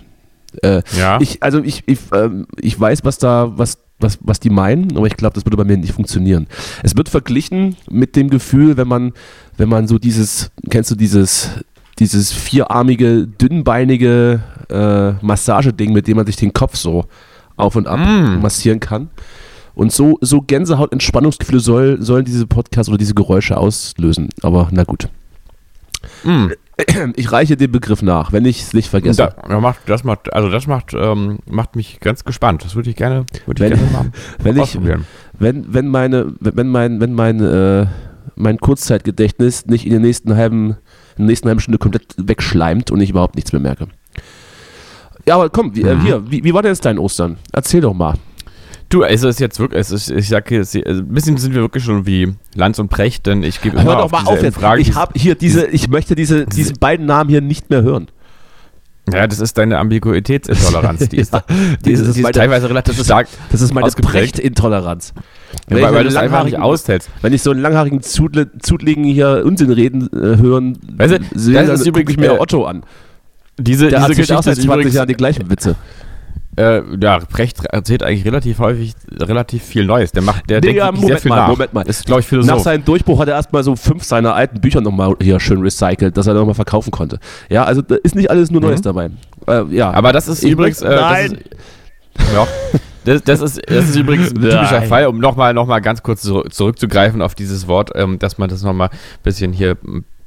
Äh, 0.63 0.83
ja. 0.97 1.21
Ich, 1.21 1.43
also 1.43 1.63
ich, 1.63 1.83
ich, 1.87 1.99
ähm, 2.13 2.47
ich 2.61 2.79
weiß, 2.79 3.05
was 3.05 3.19
da, 3.19 3.53
was, 3.57 3.79
was, 3.99 4.19
was 4.23 4.41
die 4.41 4.51
meinen, 4.51 4.97
aber 4.97 5.07
ich 5.07 5.17
glaube, 5.17 5.35
das 5.35 5.45
würde 5.45 5.57
bei 5.57 5.65
mir 5.65 5.77
nicht 5.77 5.93
funktionieren. 5.93 6.47
Es 6.83 6.97
wird 6.97 7.09
verglichen 7.09 7.77
mit 7.91 8.17
dem 8.17 8.31
Gefühl, 8.31 8.77
wenn 8.77 8.89
man, 8.89 9.13
wenn 9.57 9.69
man 9.69 9.87
so 9.87 9.99
dieses, 9.99 10.51
kennst 10.71 10.91
du 10.91 10.95
dieses, 10.95 11.51
dieses 12.01 12.33
vierarmige, 12.33 13.27
dünnbeinige 13.27 14.41
äh, 14.71 15.13
Massageding, 15.25 15.93
mit 15.93 16.09
dem 16.09 16.17
man 16.17 16.27
sich 16.27 16.37
den 16.37 16.53
Kopf 16.53 16.77
so 16.77 17.05
auf 17.57 17.77
und 17.77 17.87
ab 17.87 18.01
mm. 18.01 18.41
massieren 18.41 18.81
kann. 18.81 19.11
Und 19.75 19.93
so, 19.93 20.19
so 20.21 20.41
Gänsehaut-Entspannungsgefühle 20.41 21.61
soll, 21.61 22.03
sollen 22.03 22.25
diese 22.25 22.47
Podcasts 22.47 22.89
oder 22.89 22.99
diese 22.99 23.15
Geräusche 23.15 23.57
auslösen. 23.57 24.31
Aber 24.43 24.69
na 24.73 24.85
gut. 24.85 25.09
Mm. 26.25 26.49
Ich 27.17 27.31
reiche 27.31 27.59
den 27.59 27.71
Begriff 27.71 28.01
nach, 28.01 28.33
wenn 28.33 28.47
ich 28.47 28.63
es 28.63 28.73
nicht 28.73 28.89
vergesse. 28.89 29.35
Da, 29.47 29.61
macht, 29.61 29.81
das 29.87 30.03
macht, 30.03 30.33
also 30.33 30.49
das 30.49 30.67
macht, 30.67 30.95
ähm, 30.95 31.41
macht 31.47 31.77
mich 31.77 32.01
ganz 32.01 32.25
gespannt. 32.25 32.65
Das 32.65 32.75
würde 32.75 32.89
ich 32.89 32.97
gerne, 32.97 33.27
würde 33.45 33.67
ich 33.67 33.71
wenn, 33.71 33.79
gerne 33.79 33.93
mal 33.93 34.13
wenn 34.43 34.57
ich, 34.57 34.79
wenn, 35.39 35.75
wenn 35.75 35.89
meine, 35.89 36.33
wenn 36.41 36.69
mein, 36.69 37.01
wenn 37.01 37.13
mein, 37.13 37.41
äh, 37.41 37.87
mein 38.35 38.57
Kurzzeitgedächtnis 38.59 39.67
nicht 39.67 39.85
in 39.85 39.93
den 39.93 40.03
nächsten 40.03 40.35
halben 40.37 40.77
in 41.21 41.27
der 41.27 41.33
nächsten 41.33 41.49
halben 41.49 41.61
Stunde 41.61 41.79
komplett 41.79 42.07
wegschleimt 42.17 42.91
und 42.91 43.01
ich 43.01 43.11
überhaupt 43.11 43.35
nichts 43.37 43.53
mehr 43.53 43.61
merke. 43.61 43.89
Ja, 45.27 45.35
aber 45.37 45.51
komm, 45.51 45.75
wie, 45.77 45.83
äh, 45.83 45.95
mhm. 45.95 46.01
hier, 46.03 46.31
wie, 46.31 46.45
wie 46.45 46.55
war 46.55 46.63
denn 46.63 46.73
jetzt 46.73 46.85
dein 46.85 46.99
Ostern? 46.99 47.37
Erzähl 47.53 47.81
doch 47.83 47.95
mal. 47.95 48.15
Du, 48.89 49.05
also 49.05 49.29
es 49.29 49.37
ist 49.37 49.41
jetzt 49.41 49.61
wirklich, 49.61 49.81
es 49.81 49.91
ist, 49.93 50.11
ich 50.11 50.29
sage 50.29 50.57
jetzt, 50.57 50.75
also 50.75 51.03
ein 51.03 51.09
bisschen 51.15 51.37
sind 51.37 51.55
wir 51.55 51.61
wirklich 51.61 51.85
schon 51.85 52.07
wie 52.07 52.35
Lanz 52.57 52.79
und 52.81 52.89
Precht, 52.89 53.27
denn 53.27 53.45
ich 53.45 53.61
gebe 53.61 53.77
immer 53.77 53.85
Hör 53.85 53.97
doch 54.03 54.11
mal 54.11 54.21
diese 54.21 54.31
auf 54.33 54.43
jetzt. 54.43 54.59
Frage, 54.59 54.81
ich 54.83 54.95
habe 54.97 55.13
hier 55.17 55.37
diese, 55.37 55.67
ich 55.67 55.89
möchte 55.89 56.17
diese, 56.17 56.47
diese 56.47 56.73
beiden 56.75 57.07
Namen 57.07 57.31
hier 57.31 57.41
nicht 57.41 57.71
mehr 57.71 57.83
hören. 57.83 58.09
ja, 59.13 59.29
das 59.29 59.39
ist 59.39 59.57
deine 59.59 59.79
Ambiguitätsintoleranz, 59.79 61.09
die 61.09 61.17
ist, 61.19 61.33
Ja, 61.33 61.45
die 61.85 61.93
ist, 61.93 62.01
das 62.01 62.09
ist 62.09 62.15
die 62.17 62.21
ist 62.21 62.23
meine- 62.25 62.33
teilweise 62.33 62.69
relativ 62.69 63.01
stark, 63.05 63.29
Das 63.53 63.61
ist 63.61 63.73
meine 63.73 63.87
Ausgeprägt. 63.87 64.41
Ja, 65.69 65.77
Wenn 65.77 65.83
weil, 65.83 65.91
ich 65.91 65.95
weil 65.97 66.05
du 66.05 66.11
langhaarigen- 66.11 66.61
aushältst. 66.63 67.11
Wenn 67.23 67.33
ich 67.33 67.43
so 67.43 67.51
einen 67.51 67.61
langhaarigen 67.63 68.03
Zudle, 68.03 68.51
Zudligen 68.61 69.05
hier 69.05 69.43
Unsinn 69.45 69.71
reden 69.71 70.09
äh, 70.13 70.37
hören, 70.39 70.79
Weißt 70.97 71.15
du, 71.15 71.19
sehe, 71.39 71.55
das 71.55 71.67
dann 71.67 71.75
ist 71.75 71.81
gucke 71.85 71.89
übrigens, 72.01 72.17
mir 72.17 72.33
äh, 72.35 72.39
Otto 72.39 72.65
an. 72.65 72.83
Diese, 73.59 73.89
Der 73.89 73.99
diese 73.99 74.05
auch 74.05 74.09
Geschichte 74.09 74.27
seit 74.35 74.39
ist 74.59 74.63
20 74.63 74.65
übrigens, 74.65 74.95
Jahren 74.95 75.09
die 75.09 75.15
gleichen 75.15 75.51
Witze. 75.51 75.77
äh, 76.57 76.81
ja, 77.01 77.19
Precht 77.19 77.65
erzählt 77.67 78.03
eigentlich 78.03 78.25
relativ 78.25 78.59
häufig 78.59 78.95
relativ 79.19 79.63
viel 79.63 79.85
Neues. 79.85 80.13
Der 80.13 80.23
macht, 80.23 80.49
der 80.49 80.61
Digga, 80.61 80.91
denkt 80.91 81.01
wirklich 81.01 81.01
sehr 81.01 81.03
Moment 81.09 81.21
viel 81.21 81.29
mal, 81.31 81.37
nach. 81.37 81.49
Moment 81.49 81.75
mal. 81.75 81.83
Ist, 81.83 82.07
glaube 82.07 82.21
ich, 82.23 82.33
Nach 82.33 82.59
seinem 82.59 82.85
Durchbruch 82.85 83.21
hat 83.21 83.29
er 83.29 83.35
erstmal 83.35 83.63
so 83.63 83.77
fünf 83.77 84.03
seiner 84.05 84.35
alten 84.35 84.61
Bücher 84.61 84.81
nochmal 84.81 85.15
hier 85.21 85.39
schön 85.41 85.61
recycelt, 85.61 86.17
dass 86.17 86.27
er 86.27 86.35
nochmal 86.35 86.55
verkaufen 86.55 86.91
konnte. 86.91 87.19
Ja, 87.51 87.65
also 87.65 87.83
da 87.83 87.97
ist 87.97 88.15
nicht 88.15 88.31
alles 88.31 88.51
nur 88.51 88.61
Neues 88.63 88.81
Mhm. 88.81 88.85
dabei. 88.85 89.11
Äh, 89.47 89.65
ja. 89.75 89.91
Aber 89.93 90.13
das 90.13 90.27
ist 90.29 90.43
Ich 90.43 90.51
übrigens. 90.53 90.81
Äh, 90.83 90.89
Nein! 90.97 91.33
Ist, 91.33 92.33
ja, 92.35 92.47
das, 93.05 93.23
das, 93.23 93.41
ist, 93.41 93.61
das 93.67 93.91
ist 93.91 93.97
übrigens 93.97 94.29
ein 94.35 94.35
typischer. 94.41 94.83
Fall, 94.83 95.07
um 95.07 95.19
nochmal 95.19 95.55
noch 95.55 95.67
mal 95.67 95.81
ganz 95.81 96.03
kurz 96.03 96.23
zurück, 96.23 96.53
zurückzugreifen 96.53 97.23
auf 97.23 97.35
dieses 97.35 97.67
Wort, 97.69 97.91
ähm, 97.95 98.19
dass 98.19 98.39
man 98.39 98.49
das 98.49 98.63
nochmal 98.63 98.89
ein 98.89 99.23
bisschen 99.23 99.53
hier 99.53 99.77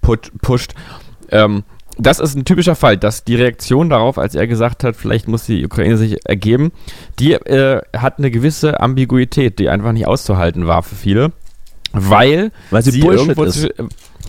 put, 0.01 0.32
pusht. 0.42 0.74
Ähm, 1.30 1.63
das 1.98 2.20
ist 2.20 2.36
ein 2.36 2.46
typischer 2.46 2.75
Fall, 2.75 2.98
dass 2.98 3.24
die 3.24 3.36
Reaktion 3.36 3.89
darauf, 3.89 4.18
als 4.18 4.34
er 4.36 4.48
gesagt 4.48 4.84
hat, 4.84 4.96
vielleicht 4.96 5.27
muss 5.27 5.46
die 5.46 5.63
Ukraine 5.65 5.98
sich 5.98 6.27
ergeben, 6.27 6.72
die 7.20 7.34
äh, 7.34 7.82
hat 7.96 8.18
eine 8.18 8.32
gewisse 8.32 8.80
Ambiguität, 8.80 9.60
die 9.60 9.70
einfach 9.70 9.92
nicht 9.92 10.08
auszuhalten 10.08 10.65
war 10.65 10.82
für 10.82 10.96
viele, 10.96 11.32
weil, 11.92 12.51
Weil 12.72 12.82
sie 12.82 13.00
Bullshit 13.00 13.20
irgendwo 13.20 13.44
ist. 13.44 13.70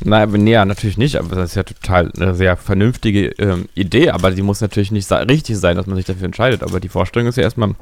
Nein, 0.04 0.22
aber- 0.22 0.36
nee, 0.36 0.52
ja, 0.52 0.64
natürlich 0.64 0.98
nicht, 0.98 1.16
aber 1.16 1.34
das 1.36 1.50
ist 1.50 1.54
ja 1.56 1.62
total 1.62 2.12
eine 2.16 2.34
sehr 2.34 2.56
vernünftige 2.56 3.28
ähm, 3.38 3.66
Idee, 3.74 4.10
aber 4.10 4.30
die 4.30 4.42
muss 4.42 4.60
natürlich 4.60 4.92
nicht 4.92 5.10
richtig 5.10 5.56
sein, 5.56 5.76
dass 5.76 5.86
man 5.86 5.96
sich 5.96 6.04
dafür 6.04 6.26
entscheidet, 6.26 6.62
aber 6.62 6.80
die 6.80 6.88
Vorstellung 6.88 7.28
ist 7.28 7.36
ja 7.36 7.44
erstmal 7.44 7.74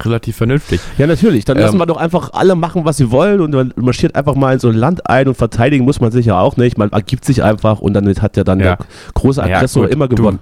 relativ 0.00 0.36
vernünftig. 0.36 0.80
Ja, 0.98 1.06
natürlich. 1.06 1.44
Dann 1.44 1.56
Ähm, 1.56 1.62
lassen 1.64 1.78
wir 1.78 1.86
doch 1.86 1.96
einfach 1.96 2.32
alle 2.32 2.54
machen, 2.56 2.84
was 2.84 2.96
sie 2.96 3.10
wollen 3.10 3.40
und 3.40 3.52
man 3.52 3.72
marschiert 3.76 4.14
einfach 4.16 4.34
mal 4.34 4.54
in 4.54 4.58
so 4.58 4.68
ein 4.68 4.74
Land 4.74 5.08
ein 5.08 5.28
und 5.28 5.34
verteidigen 5.36 5.84
muss 5.84 6.00
man 6.00 6.10
sich 6.12 6.26
ja 6.26 6.38
auch 6.40 6.56
nicht. 6.56 6.78
Man 6.78 6.90
ergibt 6.92 7.24
sich 7.24 7.42
einfach 7.42 7.80
und 7.80 7.94
dann 7.94 8.06
hat 8.20 8.36
ja 8.36 8.44
dann 8.44 8.60
Ja. 8.60 8.76
der 8.76 8.86
große 9.14 9.40
Ja, 9.40 9.56
Aggressor 9.56 9.84
gut, 9.84 9.92
immer 9.92 10.08
du, 10.08 10.16
gewonnen. 10.16 10.38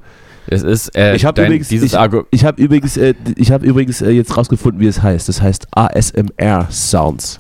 Es 0.49 0.63
ist 0.63 0.97
äh, 0.97 1.15
Ich 1.15 1.25
habe 1.25 1.43
übrigens, 1.45 1.69
dieses 1.69 1.93
ich, 1.93 1.99
ich 2.31 2.45
hab 2.45 2.59
übrigens, 2.59 2.97
äh, 2.97 3.15
ich 3.37 3.53
hab 3.53 3.63
übrigens 3.63 4.03
äh, 4.03 4.11
jetzt 4.11 4.37
rausgefunden, 4.37 4.81
wie 4.81 4.87
es 4.89 5.03
heißt. 5.03 5.29
Das 5.29 5.41
heißt 5.41 5.69
ASMR 5.71 6.67
Sounds. 6.71 7.39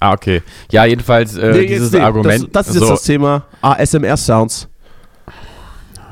Ah, 0.00 0.12
okay. 0.12 0.42
Ja, 0.70 0.84
jedenfalls 0.84 1.36
äh, 1.36 1.52
Nee, 1.52 1.66
dieses 1.66 1.92
jetzt, 1.92 1.98
nee, 1.98 2.04
Argument. 2.04 2.44
Das, 2.52 2.66
das 2.66 2.68
ist 2.68 2.74
jetzt 2.76 2.84
so, 2.86 2.90
das 2.94 3.02
Thema 3.02 3.44
ASMR 3.60 4.16
Sounds. 4.16 4.68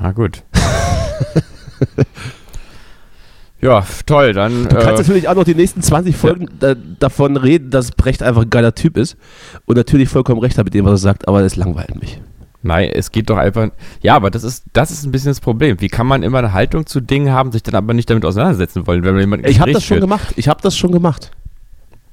Ah, 0.01 0.13
gut. 0.13 0.43
ja, 3.61 3.85
toll, 4.07 4.33
dann. 4.33 4.65
Du 4.65 4.77
kannst 4.77 4.87
äh, 4.87 4.97
natürlich 5.03 5.29
auch 5.29 5.35
noch 5.35 5.45
die 5.45 5.55
nächsten 5.55 5.83
20 5.83 6.17
Folgen 6.17 6.49
da, 6.59 6.75
davon 6.99 7.37
reden, 7.37 7.71
dass 7.71 7.93
Brecht 7.93 8.23
einfach 8.23 8.43
ein 8.43 8.51
geiler 8.51 8.75
Typ 8.75 8.97
ist 8.97 9.17
und 9.67 9.77
natürlich 9.77 10.09
vollkommen 10.09 10.41
recht 10.41 10.57
hat 10.59 10.65
mit 10.65 10.75
dem, 10.75 10.85
was 10.85 10.93
er 10.93 10.99
sagt, 10.99 11.29
aber 11.29 11.41
es 11.43 11.57
langweilt 11.57 12.01
mich. 12.01 12.21
Nein, 12.63 12.91
es 12.93 13.11
geht 13.11 13.31
doch 13.31 13.39
einfach. 13.39 13.69
Ja, 14.03 14.17
aber 14.17 14.31
das 14.31 14.45
ist, 14.45 14.65
das 14.75 14.91
ist 14.91 15.05
ein 15.05 15.13
bisschen 15.13 15.31
das 15.31 15.41
Problem. 15.41 15.81
Wie 15.81 15.89
kann 15.89 16.07
man 16.07 16.23
immer 16.23 16.39
eine 16.39 16.53
Haltung 16.53 16.85
zu 16.85 17.01
Dingen 17.01 17.33
haben, 17.33 17.53
sich 17.53 17.63
dann 17.63 17.75
aber 17.75 17.95
nicht 17.95 18.11
damit 18.11 18.25
auseinandersetzen 18.25 18.87
wollen, 18.87 19.03
wenn 19.03 19.13
man 19.13 19.21
jemanden 19.21 19.47
Ich 19.49 19.61
habe 19.61 19.73
das 19.73 19.85
schon 19.85 20.01
gemacht. 20.01 20.35
Ich 20.37 20.49
habe 20.49 20.61
das 20.63 20.77
schon 20.77 20.93
gemacht. 20.93 21.31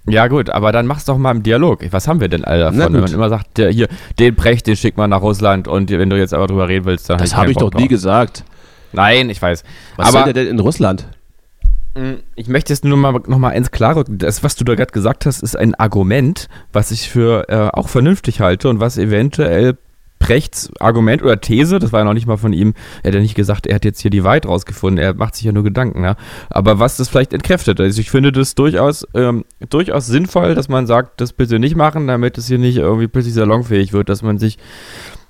Ja, 0.10 0.28
gut, 0.28 0.50
aber 0.50 0.72
dann 0.72 0.88
mach's 0.88 1.04
doch 1.04 1.18
mal 1.18 1.32
im 1.32 1.44
Dialog. 1.44 1.82
Was 1.92 2.08
haben 2.08 2.22
wir 2.22 2.30
denn 2.30 2.46
alle 2.46 2.62
davon? 2.62 2.94
Wenn 2.94 3.02
man 3.02 3.12
immer 3.12 3.28
sagt, 3.28 3.58
der, 3.58 3.72
hier, 3.72 3.90
den 4.20 4.36
Brecht, 4.36 4.68
den 4.68 4.78
schickt 4.78 4.98
man 4.98 5.10
nach 5.10 5.22
Russland 5.22 5.68
und 5.68 5.90
wenn 5.92 6.10
du 6.10 6.18
jetzt 6.18 6.34
aber 6.34 6.48
drüber 6.48 6.70
reden 6.70 6.86
willst, 6.86 7.10
dann 7.10 7.18
Das 7.18 7.34
hab 7.34 7.42
habe 7.42 7.52
ich 7.52 7.58
keinen 7.58 7.66
doch 7.66 7.72
Bock 7.72 7.82
nie 7.82 7.88
drauf. 7.88 7.90
gesagt. 7.90 8.46
Nein, 8.94 9.30
ich 9.30 9.42
weiß. 9.42 9.66
Was 9.98 10.08
aber 10.08 10.24
soll 10.24 10.34
der 10.34 10.46
denn 10.46 10.54
in 10.54 10.60
Russland? 10.62 11.08
Mh, 11.98 12.18
ich 12.36 12.48
möchte 12.48 12.72
jetzt 12.72 12.86
nur 12.86 12.98
mal, 12.98 13.22
noch 13.28 13.38
mal 13.38 13.50
eins 13.50 13.72
klar 13.72 13.96
rücken. 13.96 14.18
Das, 14.18 14.44
was 14.44 14.56
du 14.56 14.64
da 14.64 14.76
gerade 14.76 14.92
gesagt 14.92 15.26
hast, 15.26 15.42
ist 15.42 15.58
ein 15.58 15.76
Argument, 15.76 16.48
was 16.72 16.92
ich 16.92 17.10
für 17.10 17.50
äh, 17.50 17.70
auch 17.74 17.90
vernünftig 17.90 18.40
halte 18.40 18.70
und 18.70 18.80
was 18.80 18.98
eventuell 18.98 19.78
Prechts 20.20 20.72
Argument 20.80 21.22
oder 21.22 21.40
These, 21.40 21.80
das 21.80 21.92
war 21.94 22.00
ja 22.00 22.04
noch 22.04 22.14
nicht 22.14 22.26
mal 22.26 22.38
von 22.38 22.52
ihm, 22.52 22.74
er 23.04 23.10
hat 23.10 23.16
ja 23.16 23.22
nicht 23.22 23.36
gesagt, 23.36 23.68
er 23.68 23.76
hat 23.76 23.86
jetzt 23.86 24.02
hier 24.02 24.10
die 24.10 24.24
Wahrheit 24.24 24.48
rausgefunden, 24.48 24.98
er 24.98 25.14
macht 25.14 25.36
sich 25.36 25.46
ja 25.46 25.52
nur 25.52 25.64
Gedanken, 25.64 26.04
ja. 26.04 26.16
Aber 26.50 26.80
was 26.80 26.98
das 26.98 27.08
vielleicht 27.08 27.34
entkräftet. 27.34 27.80
Also 27.80 28.02
ich 28.02 28.10
finde 28.10 28.32
das 28.32 28.56
durchaus, 28.56 29.08
ähm, 29.14 29.46
durchaus 29.70 30.08
sinnvoll, 30.08 30.56
dass 30.56 30.70
man 30.70 30.88
sagt, 30.88 31.22
das 31.22 31.34
bitte 31.34 31.60
nicht 31.60 31.76
machen, 31.76 32.08
damit 32.08 32.38
es 32.38 32.48
hier 32.48 32.58
nicht 32.58 32.78
irgendwie 32.78 33.08
plötzlich 33.08 33.36
salonfähig 33.36 33.94
wird, 33.94 34.10
dass 34.10 34.24
man 34.24 34.40
sich 34.40 34.58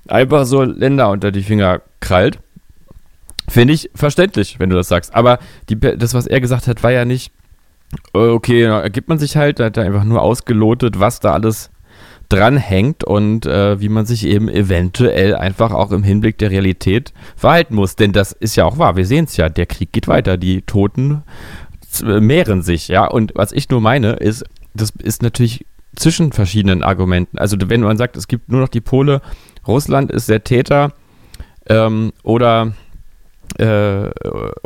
einfach 0.07 0.45
so 0.45 0.63
Länder 0.63 1.09
unter 1.09 1.31
die 1.31 1.43
Finger 1.43 1.81
krallt. 1.99 2.39
Finde 3.49 3.73
ich 3.73 3.89
verständlich, 3.95 4.59
wenn 4.59 4.69
du 4.69 4.75
das 4.75 4.89
sagst. 4.89 5.15
Aber 5.15 5.39
die, 5.69 5.79
das, 5.79 6.13
was 6.13 6.27
er 6.27 6.41
gesagt 6.41 6.67
hat, 6.67 6.83
war 6.83 6.91
ja 6.91 7.05
nicht, 7.05 7.31
äh, 8.13 8.19
okay, 8.19 8.63
da 8.63 8.81
ergibt 8.81 9.07
man 9.07 9.19
sich 9.19 9.37
halt, 9.37 9.59
da 9.59 9.65
hat 9.65 9.77
er 9.77 9.85
einfach 9.85 10.03
nur 10.03 10.21
ausgelotet, 10.21 10.99
was 10.99 11.19
da 11.19 11.33
alles 11.33 11.71
dranhängt 12.29 13.03
und 13.05 13.45
äh, 13.45 13.79
wie 13.79 13.89
man 13.89 14.05
sich 14.05 14.25
eben 14.25 14.49
eventuell 14.49 15.35
einfach 15.35 15.71
auch 15.71 15.91
im 15.91 16.03
Hinblick 16.03 16.37
der 16.37 16.51
Realität 16.51 17.13
verhalten 17.37 17.75
muss. 17.75 17.95
Denn 17.95 18.11
das 18.11 18.33
ist 18.33 18.55
ja 18.57 18.65
auch 18.65 18.77
wahr, 18.77 18.97
wir 18.97 19.05
sehen 19.05 19.25
es 19.25 19.37
ja, 19.37 19.47
der 19.49 19.65
Krieg 19.65 19.93
geht 19.93 20.07
weiter, 20.09 20.35
die 20.37 20.61
Toten 20.63 21.23
äh, 22.03 22.19
mehren 22.19 22.61
sich, 22.63 22.89
ja. 22.89 23.05
Und 23.05 23.31
was 23.35 23.53
ich 23.53 23.69
nur 23.69 23.79
meine, 23.79 24.13
ist, 24.13 24.43
das 24.73 24.91
ist 25.01 25.23
natürlich 25.23 25.65
zwischen 25.95 26.31
verschiedenen 26.31 26.83
Argumenten. 26.83 27.37
Also 27.37 27.57
wenn 27.59 27.81
man 27.81 27.97
sagt, 27.97 28.17
es 28.17 28.27
gibt 28.27 28.49
nur 28.49 28.61
noch 28.61 28.69
die 28.69 28.81
Pole, 28.81 29.21
Russland 29.65 30.11
ist 30.11 30.29
der 30.29 30.43
Täter 30.43 30.93
ähm, 31.69 32.11
oder 32.23 32.73
äh, 33.59 34.09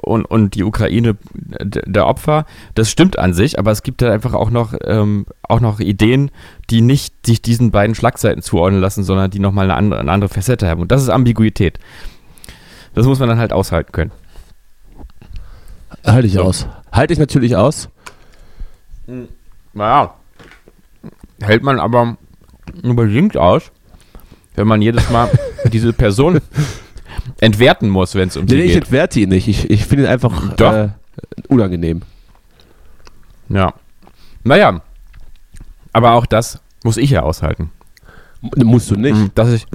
und, 0.01 0.25
und 0.25 0.55
die 0.55 0.63
Ukraine 0.63 1.17
der 1.33 2.07
Opfer, 2.07 2.45
das 2.75 2.89
stimmt 2.89 3.17
an 3.17 3.33
sich, 3.33 3.57
aber 3.60 3.71
es 3.71 3.83
gibt 3.83 4.01
da 4.01 4.12
einfach 4.12 4.33
auch 4.33 4.50
noch, 4.50 4.74
ähm, 4.83 5.25
auch 5.43 5.60
noch 5.60 5.79
Ideen, 5.79 6.31
die 6.69 6.81
nicht 6.81 7.25
sich 7.25 7.41
diesen 7.41 7.71
beiden 7.71 7.95
Schlagseiten 7.95 8.41
zuordnen 8.41 8.81
lassen, 8.81 9.03
sondern 9.03 9.31
die 9.31 9.39
nochmal 9.39 9.65
eine 9.65 9.75
andere, 9.75 10.00
eine 10.00 10.12
andere 10.12 10.29
Facette 10.29 10.67
haben. 10.67 10.81
Und 10.81 10.91
das 10.91 11.01
ist 11.01 11.10
Ambiguität. 11.10 11.79
Das 12.93 13.05
muss 13.05 13.19
man 13.19 13.29
dann 13.29 13.39
halt 13.39 13.53
aushalten 13.53 13.91
können. 13.91 14.12
Halte 16.05 16.27
ich 16.27 16.33
So. 16.33 16.41
aus. 16.43 16.67
Halte 16.91 17.13
ich 17.13 17.19
natürlich 17.19 17.55
aus. 17.55 17.89
Naja, 19.74 20.13
hält 21.41 21.63
man 21.63 21.79
aber 21.79 22.17
unbedingt 22.83 23.38
aus, 23.38 23.71
wenn 24.55 24.67
man 24.67 24.81
jedes 24.81 25.10
Mal 25.10 25.29
diese 25.71 25.93
Person 25.93 26.39
entwerten 27.39 27.89
muss, 27.89 28.15
wenn 28.15 28.27
es 28.29 28.37
um 28.37 28.45
Nee, 28.45 28.49
sie 28.51 28.55
nee, 28.57 28.63
ich 28.63 28.73
geht. 28.73 28.83
entwerte 28.83 29.19
ihn 29.19 29.29
nicht. 29.29 29.47
Ich, 29.47 29.69
ich 29.69 29.85
finde 29.85 30.05
ihn 30.05 30.09
einfach 30.09 30.57
äh, 30.59 30.89
unangenehm. 31.47 32.01
Ja. 33.49 33.73
Naja, 34.43 34.81
aber 35.93 36.13
auch 36.13 36.25
das 36.25 36.61
muss 36.83 36.97
ich 36.97 37.09
ja 37.11 37.21
aushalten. 37.23 37.71
M- 38.41 38.65
Musst 38.67 38.89
du 38.89 38.95
nicht. 38.95 39.15
Mhm, 39.15 39.31
Dass 39.35 39.51
ich, 39.51 39.65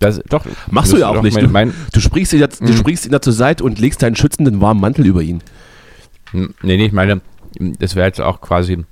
dass, 0.00 0.20
doch. 0.28 0.44
Machst 0.70 0.92
das 0.92 0.98
du 0.98 1.04
ja 1.04 1.08
auch 1.08 1.22
nicht. 1.22 1.34
Mein, 1.34 1.50
mein, 1.52 1.74
Du 1.92 2.00
springst, 2.00 2.32
ihn 2.32 2.40
da, 2.40 2.46
du 2.48 2.64
Mhm. 2.72 2.76
springst 2.76 3.06
ihn 3.06 3.12
da 3.12 3.22
zur 3.22 3.32
Seite 3.32 3.64
und 3.64 3.78
legst 3.78 4.02
deinen 4.02 4.16
schützenden 4.16 4.60
warmen 4.60 4.80
Mantel 4.80 5.06
über 5.06 5.22
ihn. 5.22 5.42
nee, 6.32 6.48
nee, 6.62 6.86
ich 6.86 6.92
meine, 6.92 7.20
das 7.58 7.94
wäre 7.94 8.06
jetzt 8.06 8.20
auch 8.20 8.40
quasi 8.40 8.84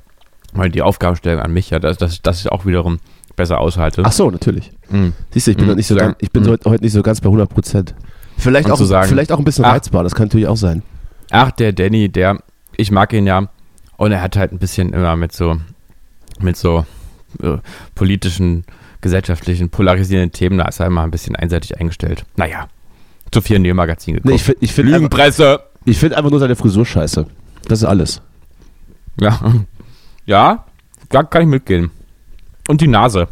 mal 0.52 0.70
die 0.70 0.82
Aufgabenstellung 0.82 1.40
an 1.42 1.52
mich, 1.52 1.70
ja, 1.70 1.78
dass, 1.78 1.98
dass, 1.98 2.22
dass 2.22 2.40
ich 2.40 2.50
auch 2.52 2.66
wiederum 2.66 2.98
besser 3.40 3.58
aushalte. 3.58 4.02
Ach 4.04 4.12
so, 4.12 4.30
natürlich. 4.30 4.70
Mhm. 4.90 5.12
Siehst 5.30 5.46
du, 5.46 5.50
ich 5.52 5.56
bin, 5.56 5.66
Mhm. 5.68 5.74
nicht 5.76 5.86
so 5.86 5.96
ganz, 5.96 6.16
ich 6.20 6.30
bin 6.30 6.42
Mhm. 6.44 6.58
heute, 6.66 6.84
nicht 6.84 6.92
so 6.92 7.02
ganz 7.02 7.20
bei 7.20 7.28
100 7.30 7.48
Prozent. 7.48 7.94
Vielleicht, 8.36 8.70
auch, 8.70 8.76
sagen, 8.78 9.08
vielleicht 9.08 9.32
auch 9.32 9.38
ein 9.38 9.44
bisschen 9.44 9.64
ah. 9.64 9.70
reizbar, 9.72 10.02
das 10.04 10.14
kann 10.14 10.26
natürlich 10.28 10.46
auch 10.46 10.56
sein. 10.56 10.82
Ach, 11.30 11.50
der 11.50 11.72
Danny, 11.72 12.08
der, 12.08 12.38
ich 12.76 12.90
mag 12.90 13.12
ihn 13.12 13.26
ja. 13.26 13.48
Und 13.96 14.12
er 14.12 14.22
hat 14.22 14.36
halt 14.36 14.52
ein 14.52 14.58
bisschen 14.58 14.92
immer 14.92 15.14
mit 15.16 15.32
so, 15.32 15.56
mit 16.40 16.56
so 16.56 16.84
äh, 17.42 17.58
politischen, 17.94 18.64
gesellschaftlichen, 19.00 19.68
polarisierenden 19.70 20.32
Themen, 20.32 20.58
da 20.58 20.66
ist 20.66 20.80
er 20.80 20.86
immer 20.86 21.02
ein 21.02 21.10
bisschen 21.10 21.36
einseitig 21.36 21.78
eingestellt. 21.80 22.24
Naja, 22.36 22.68
zu 23.30 23.40
viel 23.42 23.56
in 23.56 23.64
dem 23.64 23.76
Magazin 23.76 24.14
geguckt. 24.14 24.28
Nee, 24.30 24.36
ich 24.36 24.42
finde 24.42 24.58
ich 24.64 24.72
find 24.72 24.86
einfach, 24.88 24.96
Lügenpresse. 24.98 25.60
ich 25.84 25.98
find 25.98 26.14
einfach 26.14 26.30
nur 26.30 26.40
seine 26.40 26.56
Frisur 26.56 26.84
scheiße. 26.86 27.26
Das 27.68 27.80
ist 27.80 27.84
alles. 27.84 28.22
Ja. 29.20 29.38
Ja, 30.26 30.64
da 31.10 31.22
kann 31.22 31.42
ich 31.42 31.48
mitgehen. 31.48 31.90
Und 32.68 32.80
die 32.80 32.88
Nase. 32.88 33.28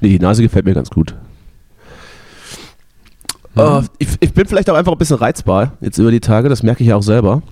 Nee, 0.00 0.10
die 0.10 0.18
Nase 0.18 0.42
gefällt 0.42 0.64
mir 0.66 0.74
ganz 0.74 0.90
gut. 0.90 1.14
Äh, 3.56 3.82
ich, 3.98 4.08
ich 4.20 4.32
bin 4.34 4.46
vielleicht 4.46 4.68
auch 4.68 4.74
einfach 4.74 4.92
ein 4.92 4.98
bisschen 4.98 5.16
reizbar 5.16 5.72
jetzt 5.80 5.98
über 5.98 6.10
die 6.10 6.20
Tage, 6.20 6.48
das 6.48 6.62
merke 6.62 6.82
ich 6.82 6.90
ja 6.90 6.96
auch 6.96 7.02
selber. 7.02 7.42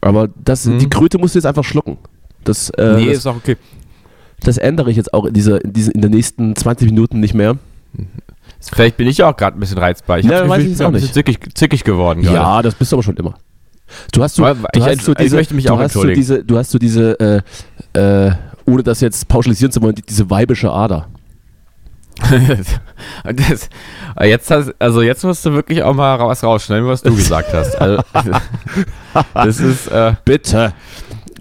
Aber 0.00 0.28
das, 0.44 0.66
Mhm. 0.66 0.78
die 0.78 0.88
Kröte 0.88 1.18
musst 1.18 1.34
du 1.34 1.38
jetzt 1.38 1.46
einfach 1.46 1.64
schlucken. 1.64 1.98
Das, 2.44 2.70
äh, 2.70 2.94
nee, 2.96 3.06
das, 3.08 3.18
ist 3.18 3.26
auch 3.26 3.36
okay. 3.36 3.56
das 4.40 4.58
ändere 4.58 4.90
ich 4.90 4.96
jetzt 4.96 5.12
auch 5.14 5.24
in, 5.24 5.34
dieser, 5.34 5.64
in, 5.64 5.72
diesen, 5.72 5.92
in 5.92 6.00
den 6.02 6.10
nächsten 6.12 6.54
20 6.56 6.88
Minuten 6.90 7.20
nicht 7.20 7.34
mehr. 7.34 7.56
Vielleicht 8.72 8.96
bin 8.96 9.06
ich 9.08 9.18
ja 9.18 9.28
auch 9.30 9.36
gerade 9.36 9.56
ein 9.56 9.60
bisschen 9.60 9.78
reizbar. 9.78 10.18
Ich 10.20 10.26
Ja, 10.26 10.48
weiß 10.48 10.62
ich 10.64 10.72
ich 10.72 10.80
auch 10.82 10.86
ein 10.86 10.92
bisschen 10.92 11.12
zickig, 11.12 11.38
zickig 11.54 11.82
geworden. 11.84 12.22
gerade. 12.22 12.36
Ja, 12.36 12.62
das 12.62 12.74
bist 12.76 12.92
du 12.92 12.96
aber 12.96 13.02
schon 13.02 13.16
immer. 13.16 13.34
Du 14.12 14.22
hast 14.22 14.36
so, 14.36 14.44
du 14.44 14.50
ich- 14.74 14.82
hast 14.82 15.02
so 15.02 15.12
ich 15.12 15.18
diese, 15.18 15.36
möchte 15.36 15.54
mich 15.54 15.66
du 15.66 15.72
auch 15.74 15.78
hast 15.78 15.92
so 15.92 16.00
entschuldigen. 16.00 16.20
diese, 16.20 16.44
du 16.44 16.56
hast 16.58 16.70
so 16.70 16.78
diese, 16.78 17.42
äh, 17.94 17.98
äh, 18.28 18.32
ohne 18.66 18.82
das 18.82 19.00
jetzt 19.00 19.28
pauschalisieren 19.28 19.72
zu 19.72 19.82
wollen, 19.82 19.94
die- 19.94 20.02
diese 20.02 20.28
weibische 20.30 20.70
Ader. 20.70 21.08
Das, 23.24 23.68
jetzt 24.22 24.50
hast, 24.50 24.74
also 24.78 25.02
jetzt 25.02 25.24
musst 25.24 25.44
du 25.46 25.52
wirklich 25.52 25.82
auch 25.82 25.94
mal 25.94 26.18
was 26.20 26.42
rausschneiden, 26.44 26.86
was 26.86 27.02
du 27.02 27.14
gesagt 27.14 27.52
hast. 27.52 27.74
Also, 27.80 28.02
das 29.34 29.60
ist, 29.60 29.86
äh, 29.88 30.14
Bitte. 30.24 30.72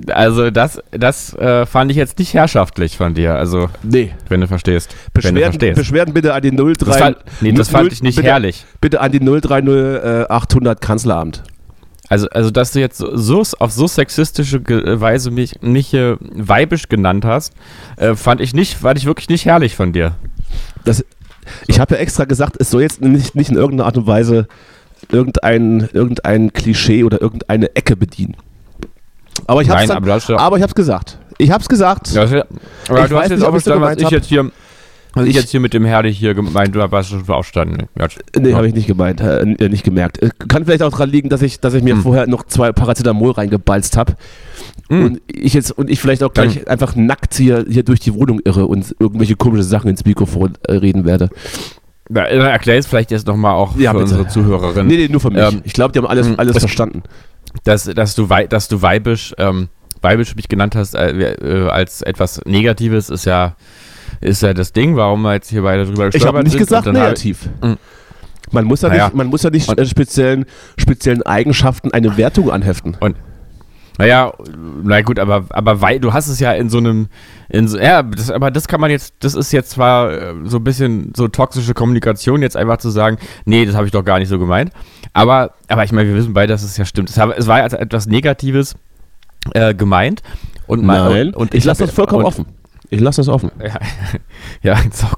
also 0.07 0.49
das, 0.49 0.81
das 0.91 1.33
äh, 1.35 1.65
fand 1.65 1.91
ich 1.91 1.97
jetzt 1.97 2.17
nicht 2.19 2.33
herrschaftlich 2.33 2.97
von 2.97 3.13
dir. 3.13 3.35
Also 3.35 3.69
Nee. 3.83 4.13
wenn 4.29 4.41
du 4.41 4.47
verstehst. 4.47 4.91
wenn 4.91 4.99
du 5.05 5.11
Beschwerden, 5.13 5.43
verstehst. 5.59 5.75
Beschwerden 5.77 6.13
bitte 6.13 6.33
an 6.33 6.41
die 6.41 6.51
03. 6.51 6.73
Das 6.85 6.97
fand, 6.97 7.17
nee, 7.41 7.51
das 7.51 7.69
fand 7.69 7.83
null- 7.85 7.93
ich 7.93 8.01
nicht 8.03 8.15
bitte, 8.15 8.27
herrlich. 8.29 8.65
Bitte 8.79 9.01
an 9.01 9.11
die 9.11 9.19
030 9.19 9.67
äh, 9.69 10.25
800 10.29 10.81
Kanzleramt. 10.81 11.43
Also, 12.11 12.27
also, 12.29 12.51
dass 12.51 12.73
du 12.73 12.81
jetzt 12.81 12.97
so, 12.97 13.43
auf 13.59 13.71
so 13.71 13.87
sexistische 13.87 14.59
Ge- 14.59 14.99
Weise 14.99 15.31
mich 15.31 15.61
nicht 15.61 15.93
äh, 15.93 16.17
weibisch 16.19 16.89
genannt 16.89 17.23
hast, 17.23 17.53
äh, 17.95 18.15
fand 18.15 18.41
ich 18.41 18.53
nicht, 18.53 18.73
fand 18.75 18.97
ich 18.99 19.05
wirklich 19.05 19.29
nicht 19.29 19.45
herrlich 19.45 19.77
von 19.77 19.93
dir. 19.93 20.15
Das, 20.83 21.05
Ich 21.67 21.79
habe 21.79 21.95
ja 21.95 22.01
extra 22.01 22.25
gesagt, 22.25 22.57
es 22.59 22.69
soll 22.69 22.81
jetzt 22.81 22.99
nicht, 23.01 23.33
nicht 23.35 23.49
in 23.49 23.55
irgendeiner 23.55 23.85
Art 23.85 23.95
und 23.97 24.07
Weise 24.07 24.47
irgendein, 25.09 25.87
irgendein 25.93 26.51
Klischee 26.51 27.05
oder 27.05 27.21
irgendeine 27.21 27.73
Ecke 27.77 27.95
bedienen. 27.95 28.35
Aber 29.47 29.61
ich 29.61 29.69
habe 29.69 29.77
es 29.83 29.89
ich 30.57 30.63
hab's 30.63 30.75
gesagt. 30.75 31.17
Ich 31.37 31.49
habe 31.49 31.61
es 31.61 31.69
gesagt. 31.69 32.11
Ja, 32.11 32.23
aber 32.89 33.03
Ich 33.03 33.09
du 33.09 33.15
weiß 33.15 33.23
hast 33.23 33.29
jetzt 33.29 33.39
nicht, 33.39 33.47
auch 33.47 33.51
verstanden, 33.51 33.81
was 33.83 33.95
ich 33.97 34.09
jetzt 34.09 34.27
hier, 34.27 34.51
was 35.13 35.23
ich 35.25 35.31
Ich- 35.31 35.35
jetzt 35.35 35.49
hier 35.51 35.59
mit 35.59 35.73
dem 35.73 35.83
Herrlich 35.85 36.17
hier 36.17 36.33
gemeint 36.33 36.75
habe, 36.75 36.91
was 36.91 37.09
schon 37.09 37.27
aufstanden. 37.29 37.87
Ja. 37.99 38.07
Nee, 38.39 38.53
habe 38.53 38.67
ich 38.67 38.73
nicht 38.73 38.87
gemeint, 38.87 39.19
äh, 39.21 39.41
äh, 39.41 39.69
nicht 39.69 39.83
gemerkt. 39.83 40.21
Äh, 40.21 40.29
Kann 40.47 40.65
vielleicht 40.65 40.83
auch 40.83 40.91
daran 40.91 41.09
liegen, 41.09 41.29
dass 41.29 41.41
ich, 41.41 41.59
dass 41.59 41.73
ich 41.73 41.83
mir 41.83 41.95
Hm. 41.95 42.01
vorher 42.03 42.27
noch 42.27 42.43
zwei 42.45 42.71
Paracetamol 42.71 43.31
reingebalzt 43.31 43.97
habe. 43.97 44.13
Hm. 44.89 45.05
Und 45.05 45.21
ich 45.27 45.53
jetzt 45.53 45.71
und 45.71 45.89
ich 45.89 45.99
vielleicht 45.99 46.23
auch 46.23 46.33
gleich 46.33 46.67
einfach 46.69 46.95
nackt 46.95 47.33
hier, 47.35 47.65
hier 47.69 47.83
durch 47.83 47.99
die 47.99 48.13
Wohnung 48.13 48.39
irre 48.43 48.67
und 48.67 48.95
irgendwelche 48.99 49.35
komische 49.35 49.63
Sachen 49.63 49.89
ins 49.89 50.05
Mikrofon 50.05 50.53
äh, 50.67 50.73
reden 50.73 51.05
werde. 51.05 51.29
Na, 52.09 52.25
äh, 52.25 52.37
Erklär 52.37 52.77
es 52.77 52.87
vielleicht 52.87 53.11
jetzt 53.11 53.27
nochmal 53.27 53.53
auch 53.53 53.77
Ja, 53.77 53.91
für 53.91 53.99
bitte. 53.99 54.11
unsere 54.15 54.27
Zuhörerinnen, 54.27 54.87
Nee, 54.87 54.97
nee, 54.97 55.07
nur 55.07 55.21
für 55.21 55.29
mich. 55.31 55.41
Ähm, 55.41 55.61
ich 55.63 55.73
glaube, 55.73 55.93
die 55.93 55.99
haben 55.99 56.07
alles, 56.07 56.27
hm, 56.27 56.35
alles 56.37 56.55
es- 56.57 56.61
verstanden. 56.61 57.03
dass, 57.63 57.85
dass, 57.85 58.15
du, 58.15 58.29
wei- 58.29 58.47
dass 58.47 58.67
du 58.67 58.81
weibisch, 58.81 59.33
ähm, 59.37 59.69
weibisch 60.01 60.35
mich 60.35 60.49
genannt 60.49 60.75
hast 60.75 60.95
äh, 60.95 61.11
äh, 61.33 61.69
als 61.69 62.01
etwas 62.01 62.41
Negatives, 62.45 63.09
ist 63.09 63.25
ja, 63.25 63.55
ist 64.19 64.41
ja 64.41 64.53
das 64.53 64.73
Ding, 64.73 64.95
warum 64.95 65.21
wir 65.21 65.33
jetzt 65.33 65.49
hier 65.49 65.61
beide 65.63 65.85
drüber 65.85 66.09
Ich 66.13 66.25
habe 66.25 66.43
nicht 66.43 66.57
gesagt 66.57 66.87
Und 66.87 66.93
negativ. 66.93 67.49
Hm. 67.61 67.77
Man 68.51 68.65
muss 68.65 68.81
ja 68.81 68.89
Naja. 68.89 69.05
nicht, 69.05 69.15
man 69.15 69.27
muss 69.27 69.43
ja 69.43 69.49
nicht 69.49 69.69
Und- 69.69 69.79
äh, 69.79 69.85
speziellen, 69.85 70.45
speziellen 70.77 71.21
Eigenschaften 71.23 71.91
eine 71.93 72.17
Wertung 72.17 72.51
anheften. 72.51 72.97
Naja, 73.97 74.31
na 74.83 75.01
gut, 75.01 75.19
aber, 75.19 75.45
aber 75.49 75.81
weil 75.81 75.99
du 75.99 76.11
hast 76.13 76.27
es 76.27 76.39
ja 76.39 76.53
in 76.53 76.69
so 76.69 76.79
einem, 76.79 77.07
in 77.49 77.67
so, 77.67 77.77
ja, 77.77 78.01
das, 78.01 78.31
aber 78.31 78.49
das 78.49 78.67
kann 78.67 78.81
man 78.81 78.89
jetzt, 78.89 79.13
das 79.19 79.35
ist 79.35 79.51
jetzt 79.51 79.69
zwar 79.71 80.11
äh, 80.11 80.33
so 80.45 80.57
ein 80.57 80.63
bisschen 80.63 81.11
so 81.15 81.27
toxische 81.27 81.73
Kommunikation, 81.73 82.41
jetzt 82.41 82.57
einfach 82.57 82.77
zu 82.77 82.89
sagen, 82.89 83.17
nee, 83.45 83.65
das 83.65 83.75
habe 83.75 83.85
ich 83.85 83.91
doch 83.91 84.03
gar 84.03 84.17
nicht 84.17 84.29
so 84.29 84.39
gemeint. 84.39 84.71
Aber, 85.13 85.53
aber 85.67 85.83
ich 85.83 85.91
meine, 85.91 86.07
wir 86.09 86.15
wissen 86.15 86.33
beide, 86.33 86.51
dass 86.53 86.63
es 86.63 86.77
ja 86.77 86.85
stimmt. 86.85 87.09
Es, 87.09 87.17
es 87.17 87.47
war 87.47 87.57
ja 87.59 87.63
als 87.65 87.73
etwas 87.73 88.07
Negatives 88.07 88.75
äh, 89.53 89.75
gemeint. 89.75 90.23
Und 90.67 90.83
Nein, 90.83 91.27
und, 91.27 91.35
und 91.35 91.53
ich 91.53 91.65
lasse 91.65 91.83
hab- 91.83 91.89
das 91.89 91.95
vollkommen 91.95 92.21
und, 92.23 92.27
offen. 92.27 92.45
Ich 92.91 92.99
lasse 92.99 93.21
das 93.21 93.27
offen. 93.29 93.49
Ja, 93.63 93.79
ja 94.75 94.79
ist, 94.87 95.03
auch, 95.03 95.13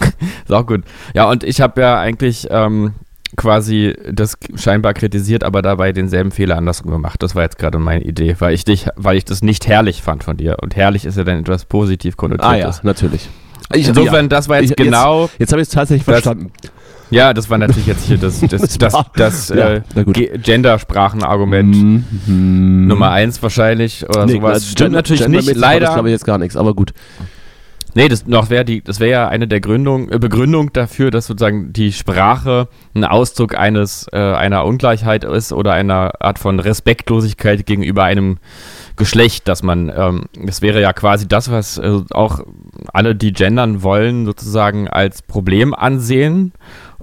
ist 0.45 0.51
auch 0.53 0.65
gut. 0.65 0.83
Ja, 1.13 1.29
und 1.29 1.43
ich 1.43 1.59
habe 1.59 1.81
ja 1.81 1.99
eigentlich 1.99 2.47
ähm, 2.51 2.93
quasi 3.35 3.95
das 4.11 4.37
scheinbar 4.55 4.93
kritisiert, 4.93 5.43
aber 5.43 5.61
dabei 5.63 5.91
denselben 5.91 6.31
Fehler 6.31 6.55
andersrum 6.57 6.91
gemacht. 6.91 7.21
Das 7.23 7.33
war 7.35 7.41
jetzt 7.43 7.57
gerade 7.57 7.79
meine 7.79 8.03
Idee, 8.03 8.35
weil 8.39 8.53
ich 8.53 8.63
dich, 8.63 8.87
weil 8.95 9.17
ich 9.17 9.25
das 9.25 9.41
nicht 9.41 9.67
herrlich 9.67 10.01
fand 10.03 10.23
von 10.23 10.37
dir. 10.37 10.57
Und 10.61 10.75
herrlich 10.75 11.03
ist 11.05 11.17
ja 11.17 11.23
dann 11.23 11.39
etwas 11.39 11.65
positiv 11.65 12.15
konnotiert. 12.15 12.47
Ah 12.47 12.55
ja, 12.55 12.69
ist. 12.69 12.83
natürlich. 12.83 13.27
Ich, 13.73 13.87
Insofern, 13.87 14.29
das 14.29 14.49
war 14.49 14.61
jetzt 14.61 14.69
Ich- 14.71 14.75
genau, 14.75 15.29
Jetzt 15.39 15.51
habe 15.51 15.61
ich 15.61 15.67
es 15.67 15.73
tatsächlich 15.73 16.05
Das- 16.05 16.21
verstanden. 16.21 16.51
ja, 17.09 17.33
das 17.33 17.49
war 17.49 17.57
natürlich 17.57 17.87
jetzt 17.87 18.05
hier 18.05 18.17
das, 18.19 18.39
das, 18.41 18.77
Das 18.77 19.07
das, 19.15 19.49
Ja, 19.55 19.73
äh, 19.77 19.81
Gendersprachenargument 20.37 21.75
Mhm. 22.27 22.87
Nummer 22.87 23.09
eins 23.11 23.41
wahrscheinlich 23.41 24.07
oder 24.07 24.25
Nee, 24.27 24.33
sowas. 24.33 24.63
Stimmt 24.65 24.77
Gender- 24.77 24.97
natürlich 24.97 25.21
nicht, 25.27 25.47
gendermäßig 25.47 25.55
war 25.61 25.69
Das 25.71 25.79
leider. 25.81 25.93
glaube 25.93 26.09
ich 26.09 26.13
jetzt 26.13 26.25
gar 26.25 26.37
nichts, 26.37 26.55
aber 26.55 26.73
gut. 26.75 26.93
Nee, 27.95 28.07
das 28.09 28.27
wäre 28.27 28.65
wäre 28.99 29.11
ja 29.11 29.27
eine 29.27 29.47
der 29.47 29.59
Gründung, 29.59 30.09
äh, 30.09 30.17
Begründung 30.17 30.73
dafür, 30.73 31.11
dass 31.11 31.27
sozusagen 31.27 31.73
die 31.73 31.93
Sprache 31.93 32.67
ein 32.95 33.05
Ausdruck 33.05 33.55
eines 33.55 34.07
äh, 34.11 34.17
einer 34.17 34.65
Ungleichheit 34.65 35.23
ist 35.23 35.53
oder 35.53 35.73
einer 35.73 36.11
Art 36.19 36.39
von 36.39 36.59
Respektlosigkeit 36.59 37.65
gegenüber 37.65 38.03
einem 38.03 38.37
Geschlecht, 38.95 39.47
dass 39.47 39.63
man, 39.63 39.91
ähm, 39.95 40.25
das 40.43 40.61
wäre 40.61 40.81
ja 40.81 40.93
quasi 40.93 41.27
das, 41.27 41.51
was 41.51 41.77
äh, 41.77 42.01
auch 42.11 42.41
alle, 42.91 43.15
die 43.15 43.31
gendern 43.31 43.83
wollen, 43.83 44.25
sozusagen 44.25 44.87
als 44.87 45.21
Problem 45.21 45.73
ansehen 45.73 46.53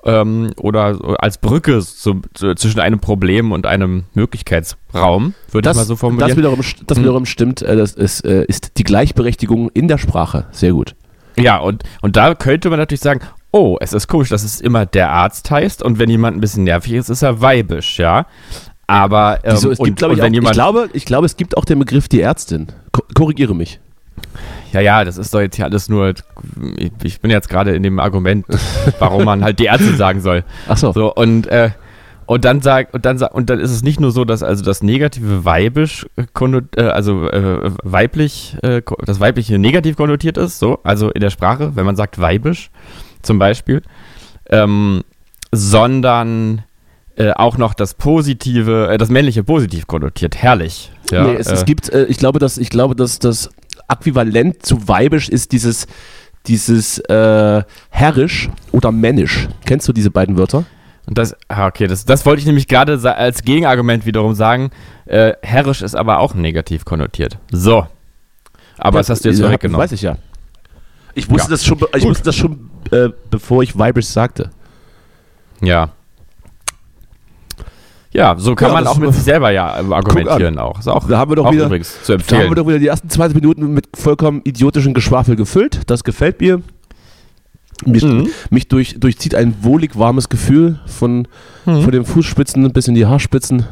ähm, 0.04 0.50
oder 0.56 0.98
als 1.22 1.38
Brücke 1.38 1.80
zu, 1.80 2.22
zu, 2.34 2.54
zwischen 2.54 2.80
einem 2.80 3.00
Problem 3.00 3.52
und 3.52 3.66
einem 3.66 4.04
Möglichkeitsraum, 4.14 5.34
würde 5.50 5.68
ich 5.68 5.70
Das, 5.70 5.76
mal 5.76 5.84
so 5.84 5.94
das 5.94 6.00
formulieren. 6.00 6.36
wiederum, 6.36 6.60
st- 6.60 6.82
das 6.86 6.96
Hm. 6.98 7.04
wiederum 7.04 7.26
stimmt, 7.26 7.62
äh, 7.62 7.76
das 7.76 7.92
ist, 7.92 8.24
äh, 8.24 8.44
ist 8.44 8.78
die 8.78 8.84
Gleichberechtigung 8.84 9.68
in 9.70 9.88
der 9.88 9.98
Sprache. 9.98 10.46
Sehr 10.52 10.72
gut. 10.72 10.94
Ja, 11.36 11.58
und, 11.58 11.84
und 12.02 12.16
da 12.16 12.34
könnte 12.34 12.70
man 12.70 12.78
natürlich 12.78 13.00
sagen, 13.00 13.20
oh, 13.52 13.76
es 13.80 13.92
ist 13.92 14.08
komisch, 14.08 14.28
dass 14.28 14.42
es 14.44 14.60
immer 14.60 14.86
der 14.86 15.10
Arzt 15.10 15.50
heißt 15.50 15.82
und 15.82 15.98
wenn 15.98 16.10
jemand 16.10 16.36
ein 16.36 16.40
bisschen 16.40 16.64
nervig 16.64 16.92
ist, 16.92 17.08
ist 17.08 17.22
er 17.22 17.40
weibisch, 17.40 17.98
ja. 17.98 18.26
Aber 18.86 19.38
ähm, 19.44 19.52
Wieso, 19.54 19.70
es 19.70 19.78
und, 19.78 19.86
gibt, 19.86 20.02
und 20.02 20.12
ich, 20.12 20.18
auch, 20.18 20.24
wenn 20.24 20.32
ich, 20.32 20.38
jemand, 20.38 20.54
glaube, 20.54 20.90
ich 20.92 21.04
glaube, 21.04 21.26
es 21.26 21.36
gibt 21.36 21.56
auch 21.56 21.64
den 21.64 21.78
Begriff 21.78 22.08
die 22.08 22.20
Ärztin. 22.20 22.68
Ko 22.92 23.02
korrigiere 23.14 23.54
mich. 23.54 23.78
Ja, 24.72 24.80
ja, 24.80 25.04
das 25.04 25.16
ist 25.16 25.32
doch 25.34 25.40
jetzt 25.40 25.56
hier 25.56 25.64
alles 25.64 25.88
nur, 25.88 26.14
ich, 26.76 26.92
ich 27.02 27.20
bin 27.20 27.30
jetzt 27.30 27.48
gerade 27.48 27.74
in 27.74 27.82
dem 27.82 27.98
Argument, 27.98 28.46
warum 28.98 29.24
man 29.24 29.42
halt 29.42 29.58
die 29.58 29.64
Ärzte 29.64 29.94
sagen 29.96 30.20
soll. 30.20 30.44
Ach 30.68 30.76
so. 30.76 30.92
So, 30.92 31.14
und, 31.14 31.46
äh, 31.48 31.70
und 32.26 32.44
dann 32.44 32.60
sagt, 32.60 32.94
und 32.94 33.04
dann 33.04 33.18
sagt, 33.18 33.34
und 33.34 33.50
dann 33.50 33.58
ist 33.58 33.72
es 33.72 33.82
nicht 33.82 33.98
nur 33.98 34.12
so, 34.12 34.24
dass 34.24 34.42
also 34.42 34.62
das 34.62 34.82
negative 34.82 35.44
weibisch, 35.44 36.06
äh, 36.16 36.82
also 36.82 37.28
äh, 37.28 37.72
weiblich, 37.82 38.56
äh, 38.62 38.82
das 39.04 39.18
weibliche 39.18 39.58
negativ 39.58 39.96
konnotiert 39.96 40.38
ist, 40.38 40.58
so, 40.60 40.78
also 40.84 41.10
in 41.10 41.20
der 41.20 41.30
Sprache, 41.30 41.74
wenn 41.74 41.86
man 41.86 41.96
sagt 41.96 42.20
weibisch 42.20 42.70
zum 43.22 43.38
Beispiel, 43.38 43.82
ähm, 44.48 45.02
sondern 45.52 46.62
äh, 47.16 47.32
auch 47.32 47.58
noch 47.58 47.74
das 47.74 47.94
positive, 47.94 48.88
äh, 48.90 48.96
das 48.98 49.08
männliche 49.08 49.42
positiv 49.42 49.86
konnotiert, 49.86 50.36
herrlich. 50.36 50.92
Ja, 51.10 51.24
nee, 51.24 51.34
es, 51.34 51.48
es 51.48 51.64
gibt, 51.64 51.88
äh, 51.88 52.04
ich 52.04 52.18
glaube, 52.18 52.38
dass, 52.38 52.58
ich 52.58 52.70
glaube, 52.70 52.94
dass 52.94 53.18
das 53.18 53.50
Äquivalent 53.90 54.64
zu 54.64 54.86
weibisch 54.88 55.28
ist 55.28 55.52
dieses, 55.52 55.86
dieses 56.46 56.98
äh, 56.98 57.62
herrisch 57.90 58.48
oder 58.72 58.92
männisch. 58.92 59.48
Kennst 59.66 59.88
du 59.88 59.92
diese 59.92 60.10
beiden 60.10 60.36
Wörter? 60.38 60.64
Und 61.06 61.18
das, 61.18 61.34
ah, 61.48 61.66
okay, 61.66 61.86
das, 61.86 62.04
das 62.04 62.24
wollte 62.24 62.40
ich 62.40 62.46
nämlich 62.46 62.68
gerade 62.68 62.98
als 63.16 63.42
Gegenargument 63.42 64.06
wiederum 64.06 64.34
sagen. 64.34 64.70
Äh, 65.06 65.32
herrisch 65.42 65.82
ist 65.82 65.96
aber 65.96 66.20
auch 66.20 66.34
negativ 66.34 66.84
konnotiert. 66.84 67.38
So. 67.50 67.86
Aber 68.78 68.98
das 68.98 69.10
hast 69.10 69.24
du 69.24 69.28
jetzt 69.28 69.38
ja, 69.38 69.46
vorweggenommen. 69.46 69.82
Weiß 69.82 69.92
ich 69.92 70.02
ja. 70.02 70.16
Ich 71.14 71.28
wusste 71.28 71.48
Ja. 71.48 71.50
das 71.50 71.64
schon, 71.64 71.78
ich 71.78 72.02
Gut. 72.02 72.10
wusste 72.10 72.24
das 72.24 72.36
schon, 72.36 72.70
äh, 72.92 73.08
bevor 73.30 73.62
ich 73.62 73.76
weibisch 73.76 74.06
sagte. 74.06 74.50
Ja. 75.60 75.90
Ja, 78.12 78.34
so 78.36 78.54
kann 78.56 78.68
Ja, 78.68 78.74
man 78.74 78.86
auch 78.88 78.98
mit 78.98 79.14
sich 79.14 79.22
selber 79.22 79.50
ja 79.52 79.80
äh, 79.80 79.92
argumentieren 79.92 80.58
auch. 80.58 80.78
Ist 80.80 80.88
auch, 80.88 81.06
Da 81.06 81.18
haben 81.18 81.30
wir 81.30 81.36
doch 81.36 81.52
wieder- 81.52 81.66
übrigens 81.66 81.90
zu 82.02 82.12
Da 82.12 82.12
haben 82.14 82.20
empfehlen. 82.20 82.50
wir 82.50 82.54
doch 82.56 82.66
wieder 82.66 82.78
die 82.80 82.88
ersten 82.88 83.08
20 83.08 83.36
Minuten 83.40 83.72
mit 83.72 83.86
vollkommen 83.96 84.40
idiotischen 84.44 84.94
Geschwafel 84.94 85.36
gefüllt. 85.36 85.82
Das 85.86 86.02
gefällt 86.02 86.40
mir. 86.40 86.60
Mich, 87.86 88.02
Mhm. 88.04 88.28
mich 88.50 88.68
durch, 88.68 88.98
durchzieht 88.98 89.34
ein 89.34 89.54
wohlig 89.62 89.96
warmes 89.98 90.28
Gefühl 90.28 90.80
von, 90.86 91.28
Mhm. 91.66 91.82
von 91.82 91.92
den 91.92 92.04
Fußspitzen 92.04 92.70
bis 92.72 92.88
in 92.88 92.94
die 92.94 93.06
Haarspitzen. 93.06 93.64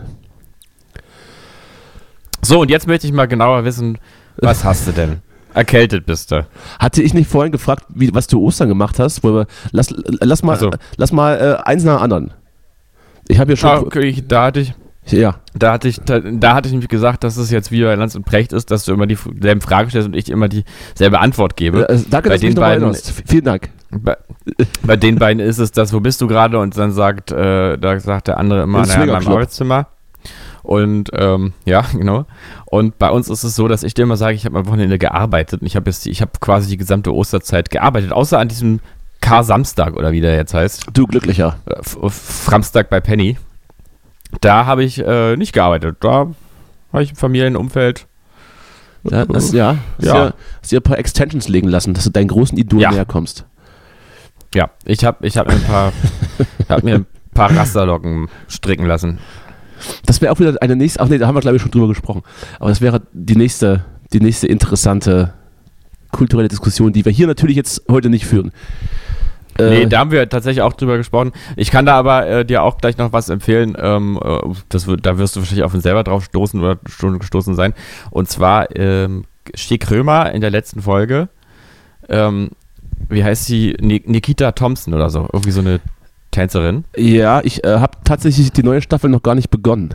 So, 2.43 2.61
und 2.61 2.71
jetzt 2.71 2.87
möchte 2.87 3.07
ich 3.07 3.13
mal 3.13 3.27
genauer 3.27 3.65
wissen, 3.65 3.99
was 4.41 4.65
hast 4.65 4.87
du 4.87 4.93
denn? 4.93 5.17
Erkältet 5.55 6.07
bist 6.07 6.31
du. 6.31 6.47
Hatte 6.79 7.03
ich 7.03 7.13
nicht 7.15 7.29
vorhin 7.29 7.51
gefragt, 7.51 7.85
wie, 7.89 8.15
was 8.15 8.29
du 8.29 8.41
Ostern 8.41 8.69
gemacht 8.69 8.99
hast? 9.01 9.25
Wir, 9.25 9.47
lass, 9.73 9.93
lass 10.21 10.43
mal, 10.43 10.57
so. 10.59 10.71
lass 10.97 11.11
mal 11.11 11.59
äh, 11.65 11.69
eins 11.69 11.83
nach 11.85 11.97
dem 11.97 12.03
anderen. 12.05 12.31
Ich 13.29 13.39
habe 13.39 13.53
ja 13.53 13.57
schon. 13.57 13.71
Ah, 13.71 13.79
okay, 13.81 14.23
da 14.27 14.45
hatte 14.45 14.61
ich, 14.61 14.73
Ja. 15.07 15.37
da 15.55 15.73
hatte 15.73 15.89
ich, 15.89 16.01
da, 16.01 16.19
da 16.21 16.55
hatte 16.55 16.69
ich 16.69 16.73
nämlich 16.73 16.89
gesagt, 16.89 17.25
dass 17.25 17.37
es 17.37 17.51
jetzt 17.51 17.71
wie 17.71 17.83
bei 17.83 17.95
Lanz 17.95 18.15
und 18.15 18.25
Precht 18.25 18.53
ist, 18.53 18.71
dass 18.71 18.85
du 18.85 18.93
immer 18.93 19.07
dieselben 19.07 19.61
Fragen 19.61 19.91
stellst 19.91 20.09
und 20.09 20.17
ich 20.17 20.31
immer 20.31 20.49
dieselbe 20.49 21.21
Antwort 21.21 21.57
gebe. 21.57 21.89
Äh, 21.89 21.99
danke, 22.11 22.29
Bei 22.31 22.35
dass 22.35 22.41
du 22.41 22.47
den 22.49 22.55
beiden- 22.57 22.95
Vielen 23.27 23.45
Dank. 23.45 23.71
Bei, 23.91 24.17
bei 24.83 24.97
den 24.97 25.17
beiden 25.17 25.41
ist 25.41 25.59
es 25.59 25.73
das, 25.73 25.93
wo 25.93 26.01
bist 26.01 26.21
du 26.21 26.27
gerade? 26.27 26.59
Und 26.59 26.77
dann 26.77 26.91
sagt, 26.93 27.31
äh, 27.33 27.79
da 27.79 28.01
sagt 28.01 28.29
der 28.29 28.39
andere 28.39 28.63
immer, 28.65 28.83
Im 28.83 28.89
naja, 28.89 29.03
in 29.05 29.11
meinem. 29.11 29.29
Arbeitszimmer. 29.29 29.87
Und 30.63 31.09
ähm, 31.15 31.53
ja, 31.65 31.85
genau. 31.93 32.27
Und 32.67 32.99
bei 32.99 33.09
uns 33.11 33.29
ist 33.31 33.45
es 33.45 33.57
so, 33.57 33.69
dass 33.69 33.83
ich 33.83 33.95
dir 33.95 34.03
immer 34.03 34.17
sage, 34.19 34.35
ich 34.35 34.45
habe 34.45 34.59
am 34.59 34.67
Wochenende 34.67 34.99
gearbeitet 34.99 35.61
und 35.63 35.67
ich 35.67 35.77
habe 35.77 35.89
jetzt, 35.91 36.07
ich 36.07 36.21
habe 36.21 36.33
quasi 36.41 36.69
die 36.69 36.77
gesamte 36.77 37.15
Osterzeit 37.15 37.71
gearbeitet, 37.71 38.13
außer 38.13 38.39
an 38.39 38.49
diesem 38.49 38.81
Kar-Samstag 39.29 39.95
oder 39.97 40.13
wie 40.13 40.21
der 40.21 40.35
jetzt 40.37 40.55
heißt, 40.55 40.87
Du 40.93 41.07
glücklicher. 41.07 41.57
äh, 41.67 41.79
F- 41.81 41.99
Framstag 42.13 42.91
bei 42.91 43.01
Penny. 43.01 43.37
Da 44.41 44.67
habe 44.67 44.85
ich 44.85 44.99
äh, 44.99 45.37
nicht 45.37 45.53
gearbeitet. 45.53 45.97
Da 46.01 46.29
Habe 46.93 47.03
ich 47.03 47.11
im 47.11 47.17
Familienumfeld. 47.17 48.07
Ja, 49.05 49.25
das, 49.25 49.53
ja, 49.53 49.77
hast 49.99 50.05
Ja. 50.07 50.15
ja. 50.27 50.35
Hast 50.61 50.73
dir 50.73 50.81
ein 50.81 50.83
paar 50.83 50.99
Extensions 50.99 51.49
legen 51.49 51.69
lassen, 51.69 51.95
dass 51.95 52.05
du 52.05 52.11
deinen 52.11 52.29
großen 52.29 52.59
Idol 52.59 52.81
Ja. 52.83 52.91
näher 52.91 53.05
kommst. 53.07 53.47
Ja, 54.55 54.71
ich 54.85 55.05
habe 55.05 55.27
ich 55.27 55.37
hab 55.39 55.47
mir 55.47 55.55
ein 55.55 55.63
paar, 55.63 55.93
hab 56.69 56.83
mir 56.83 56.97
ein 56.97 57.07
paar 57.35 57.55
Rasterlocken 57.55 58.29
stricken 58.49 58.87
lassen. 58.87 59.19
Das 60.07 60.21
wäre 60.21 60.33
auch 60.33 60.41
wieder 60.41 60.55
eine 60.61 60.75
nächste, 60.75 61.01
ach 61.01 61.09
nee, 61.09 61.19
da 61.19 61.27
haben 61.27 61.37
wir 61.37 61.41
glaube 61.41 61.57
ich 61.57 61.63
schon 61.63 61.71
drüber 61.71 61.87
gesprochen. 61.89 62.23
Aber 62.59 62.69
das 62.71 62.81
wäre 62.81 63.03
die 63.13 63.37
nächste, 63.37 63.85
die 64.13 64.21
nächste 64.21 64.47
interessante 64.49 65.35
kulturelle 66.13 66.49
Diskussion, 66.49 66.93
die 66.93 67.05
wir 67.05 67.13
hier 67.13 67.27
natürlich 67.27 67.57
jetzt 67.57 67.83
heute 67.91 68.09
nicht 68.11 68.27
führen. 68.27 68.53
Nee, 69.59 69.83
Äh, 69.83 69.87
da 69.89 69.99
haben 69.99 70.13
wir 70.13 70.29
tatsächlich 70.29 70.63
auch 70.63 70.73
drüber 70.73 70.97
gesprochen. 70.99 71.33
Ich 71.57 71.71
kann 71.73 71.85
da 71.85 71.95
aber 71.97 72.27
äh, 72.29 72.45
dir 72.45 72.63
auch 72.63 72.79
gleich 72.79 72.97
noch 72.97 73.13
was 73.13 73.29
empfehlen. 73.29 73.77
Ähm, 73.79 74.19
äh, 74.23 74.39
das 74.69 74.87
da 75.03 75.19
wirst 75.19 75.35
du 75.37 75.41
wahrscheinlich 75.41 75.65
auch 75.65 75.71
von 75.73 75.81
selber 75.81 76.05
drauf 76.05 76.25
stoßen 76.25 76.61
oder 76.61 76.79
schon 76.89 77.19
gestoßen 77.19 77.55
sein. 77.57 77.75
Und 78.11 78.29
zwar 78.31 78.75
ähm, 78.77 79.25
Schick 79.55 79.91
Römer 79.91 80.31
in 80.33 80.41
der 80.43 80.51
letzten 80.51 80.81
Folge. 80.81 81.29
Ähm, 82.09 82.51
wie 83.09 83.25
heißt 83.25 83.47
sie? 83.47 83.77
Ni- 83.81 84.03
Nikita 84.07 84.53
Thompson 84.53 84.95
oder 84.95 85.11
so. 85.11 85.29
Irgendwie 85.33 85.51
so 85.51 85.61
eine 85.61 85.81
Tänzerin. 86.31 86.85
ja, 86.97 87.41
ich 87.43 87.65
äh, 87.65 87.79
habe 87.81 87.99
tatsächlich 88.05 88.53
die 88.53 88.63
neue 88.63 88.81
Staffel 88.83 89.11
noch 89.11 89.23
gar 89.23 89.35
nicht 89.35 89.51
begonnen. 89.51 89.95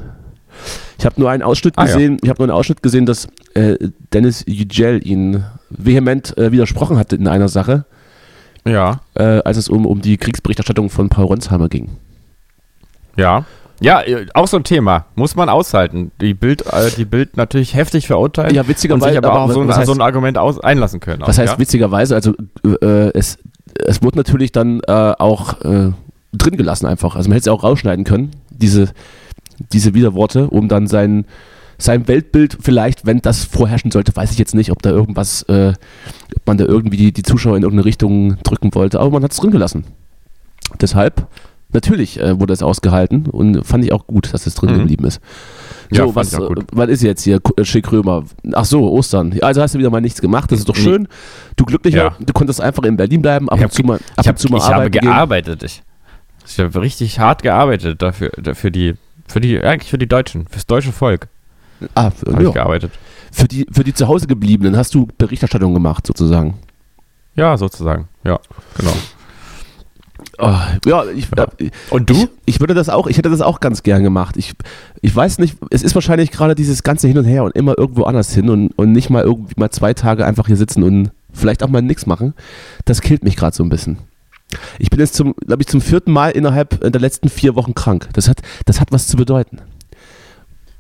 Ich 1.04 1.06
habe 1.06 1.20
nur 1.20 1.30
einen 1.30 1.44
Ausschnitt 1.44 1.74
Ah, 1.76 1.82
ja. 1.86 1.94
gesehen, 1.94 2.18
ich 2.24 2.30
habe 2.30 2.42
nur 2.42 2.48
einen 2.48 2.58
Ausschnitt 2.58 2.82
gesehen, 2.82 3.06
dass 3.06 3.28
äh, 3.56 3.76
Dennis 4.14 4.46
Yücel 4.48 5.06
ihn 5.06 5.44
vehement 5.70 6.38
äh, 6.38 6.54
widersprochen 6.54 6.98
hatte 6.98 7.18
in 7.18 7.28
einer 7.28 7.50
Sache, 7.50 7.84
Ja, 8.66 9.02
äh, 9.16 9.42
als 9.44 9.58
es 9.58 9.68
um, 9.68 9.86
um 9.86 10.02
die 10.02 10.16
Kriegsberichterstattung 10.16 10.90
von 10.90 11.10
Paul 11.10 11.26
Ronsheimer 11.26 11.68
ging. 11.68 11.90
ja. 13.18 13.44
Ja, 13.82 14.02
äh, 14.02 14.28
auch 14.34 14.48
so 14.48 14.56
ein 14.56 14.64
Thema. 14.64 15.08
Muss 15.16 15.36
man 15.36 15.50
aushalten. 15.50 16.12
Die 16.22 16.34
Bild, 16.34 16.62
äh, 16.72 16.90
die 16.96 17.04
Bild 17.04 17.36
natürlich 17.36 17.74
heftig 17.74 18.08
verurteilen. 18.08 18.56
Ja, 18.56 18.66
witzigerweise, 18.66 19.10
sich 19.10 19.18
aber 19.18 19.42
auch 19.42 19.52
so, 19.52 19.60
ein- 19.60 19.76
heißt, 19.76 19.88
so 19.88 19.92
ein 19.94 20.00
Argument 20.00 20.38
aus, 20.38 20.58
einlassen 20.62 21.02
können. 21.02 21.22
was 21.26 21.36
auch, 21.38 21.42
heißt 21.42 21.54
ja? 21.54 21.60
witzigerweise, 21.60 22.16
also 22.16 22.34
äh, 22.82 23.10
es, 23.14 23.40
es 23.86 24.02
wurde 24.02 24.18
natürlich 24.20 24.54
dann 24.54 24.80
äh, 24.88 24.92
auch 25.20 25.60
äh, 25.66 25.92
drin 26.32 26.56
gelassen 26.56 26.86
einfach. 26.86 27.18
Also 27.18 27.28
man 27.28 27.34
hätte 27.36 27.50
es 27.50 27.54
auch 27.54 27.64
rausschneiden 27.64 28.06
können, 28.06 28.32
diese, 28.52 28.88
diese 29.72 29.94
Widerworte, 29.94 30.50
um 30.50 30.68
dann 30.68 30.88
sein, 30.88 31.26
sein 31.78 32.08
Weltbild 32.08 32.58
vielleicht, 32.62 33.06
wenn 33.06 33.20
das 33.22 33.44
vorherrschen 33.46 33.92
sollte, 33.92 34.16
weiß 34.16 34.32
ich 34.32 34.38
jetzt 34.38 34.56
nicht, 34.56 34.72
ob 34.72 34.82
da 34.82 34.90
irgendwas, 34.92 35.44
äh, 35.44 35.74
ob 36.36 36.48
man 36.48 36.58
da 36.58 36.66
irgendwie 36.66 36.98
die, 36.98 37.12
die 37.12 37.24
Zuschauer 37.24 37.58
in 37.58 37.64
irgendeine 37.64 37.86
Richtung 37.86 38.38
drücken 38.44 38.74
wollte, 38.76 39.00
aber 39.00 39.10
man 39.12 39.24
hat 39.24 39.32
es 39.32 39.38
drin 39.38 39.52
gelassen. 39.52 39.84
Deshalb, 40.80 41.28
natürlich 41.72 42.20
äh, 42.20 42.40
wurde 42.40 42.54
es 42.54 42.64
ausgehalten 42.64 43.26
und 43.28 43.64
fand 43.66 43.84
ich 43.84 43.92
auch 43.92 44.08
gut, 44.08 44.34
dass 44.34 44.46
es 44.48 44.56
drin 44.56 44.72
Mhm. 44.74 44.80
geblieben 44.80 45.06
ist. 45.06 45.20
Ja, 45.92 46.04
So, 46.04 46.12
fand 46.12 46.16
was, 46.16 46.34
ich 46.34 46.40
äh, 46.40 46.64
was 46.72 46.90
ist 46.90 47.04
jetzt 47.04 47.24
hier, 47.24 47.40
äh, 47.58 47.66
Schick 47.66 47.92
Römer? 47.92 48.24
Ach 48.54 48.66
so, 48.66 48.90
Ostern. 48.92 49.32
Ja, 49.34 49.44
Also 49.44 49.62
hast 49.62 49.76
du 49.76 49.80
wieder 49.80 49.90
mal 49.90 50.02
nichts 50.02 50.22
gemacht, 50.22 50.52
das 50.52 50.60
ist 50.60 50.70
doch 50.70 50.76
schön. 50.76 51.08
Du 51.56 51.66
glücklicher, 51.66 51.98
Ja. 52.06 52.16
du 52.20 52.34
konntest 52.34 52.62
einfach 52.62 52.84
in 52.84 52.98
Berlin 52.98 53.22
bleiben, 53.22 53.50
ab 53.50 53.58
Ich 53.60 53.66
und 53.66 53.74
zu 53.74 53.84
mal, 53.84 53.96
ab 53.96 54.02
ich 54.22 54.28
hab, 54.28 54.40
zu 54.40 54.48
mal 54.50 54.58
ich 54.58 54.64
habe 54.64 54.76
arbeiten 54.76 54.92
gehen. 54.92 55.02
gearbeitet. 55.04 55.64
Ich, 55.64 55.82
ich 56.48 56.60
habe 56.60 56.82
richtig 56.82 57.20
hart 57.20 57.44
gearbeitet 57.44 58.02
dafür, 58.02 58.32
dafür 58.42 58.72
die, 58.72 58.94
für 59.34 59.42
die, 59.42 59.60
eigentlich 59.60 59.90
für 59.90 59.98
die 59.98 60.08
Deutschen, 60.08 60.48
fürs 60.48 60.66
deutsche 60.68 60.92
Volk 60.92 61.28
Ah, 61.96 62.12
für, 62.12 62.32
ja. 62.32 62.48
ich 62.48 62.54
gearbeitet. 62.54 62.92
für, 63.32 63.48
die, 63.48 63.66
für 63.72 63.84
die 63.84 63.94
zu 63.94 64.08
Hause 64.08 64.28
gebliebenen 64.28 64.78
hast 64.78 64.94
du 64.94 65.08
Berichterstattung 65.18 65.74
gemacht, 65.74 66.06
sozusagen. 66.08 66.54
Ja, 67.36 67.58
sozusagen. 67.58 68.08
Ja, 68.24 68.40
genau. 68.78 68.94
Oh, 70.38 70.56
ja, 70.86 71.04
ich, 71.16 71.28
Ja. 71.36 71.48
äh, 71.60 71.70
Und 71.90 72.10
du? 72.10 72.14
Ich, 72.14 72.30
ich 72.46 72.60
würde 72.60 72.74
das 72.74 72.90
auch, 72.90 73.08
ich 73.08 73.18
hätte 73.18 73.30
das 73.30 73.42
auch 73.42 73.60
ganz 73.60 73.84
gern 73.84 74.04
gemacht. 74.04 74.38
Ich, 74.38 74.54
ich 75.02 75.16
weiß 75.16 75.40
nicht, 75.40 75.58
es 75.70 75.84
ist 75.84 75.96
wahrscheinlich 75.96 76.32
gerade 76.32 76.56
dieses 76.56 76.84
ganze 76.84 77.08
Hin 77.08 77.18
und 77.18 77.26
Her 77.26 77.44
und 77.44 77.56
immer 77.56 77.78
irgendwo 77.78 78.04
anders 78.04 78.34
hin 78.34 78.50
und, 78.50 78.68
und 78.78 78.92
nicht 78.92 79.10
mal 79.10 79.24
irgendwie 79.24 79.54
mal 79.58 79.70
zwei 79.72 79.94
Tage 79.94 80.26
einfach 80.26 80.48
hier 80.48 80.58
sitzen 80.58 80.84
und 80.84 81.12
vielleicht 81.34 81.64
auch 81.64 81.70
mal 81.70 81.82
nichts 81.82 82.06
machen. 82.06 82.34
Das 82.86 83.02
killt 83.02 83.24
mich 83.24 83.36
gerade 83.36 83.56
so 83.56 83.64
ein 83.64 83.70
bisschen. 83.70 83.98
Ich 84.80 84.90
bin 84.90 85.00
jetzt 85.00 85.16
zum, 85.16 85.34
glaube 85.46 85.64
ich, 85.64 85.68
zum 85.68 85.82
vierten 85.82 86.12
Mal 86.12 86.32
innerhalb 86.32 86.80
der 86.80 87.02
letzten 87.02 87.30
vier 87.30 87.56
Wochen 87.56 87.74
krank. 87.74 88.10
Das 88.14 88.28
hat, 88.30 88.42
das 88.66 88.80
hat 88.80 88.92
was 88.92 89.08
zu 89.08 89.18
bedeuten. 89.18 89.60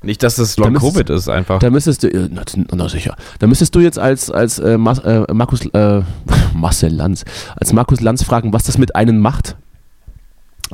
Nicht, 0.04 0.21
dass 0.21 0.38
es 0.38 0.58
Da 0.58 0.63
Long 0.63 0.76
Covid 0.76 1.10
ist 1.10 1.30
einfach. 1.30 1.60
Da 1.60 1.69
müsstest 1.69 2.04
du, 2.04 2.08
äh, 2.08 2.28
na, 2.30 2.43
na 2.73 2.89
sicher, 2.89 3.15
da 3.39 3.47
müsstest 3.47 3.73
du 3.73 3.80
jetzt 3.80 3.97
als, 3.97 4.30
als 4.30 4.60
äh, 4.60 4.78
Mas, 4.78 4.99
äh, 4.99 5.23
Markus, 5.34 5.65
äh, 5.67 6.02
Marcel 6.54 6.93
Lanz, 6.93 7.23
als 7.56 7.71
Markus 7.71 8.02
Lanz 8.02 8.21
fragen, 8.23 8.52
was 8.52 8.63
das 8.63 8.78
mit 8.78 8.95
einem 8.95 9.19
macht. 9.19 9.56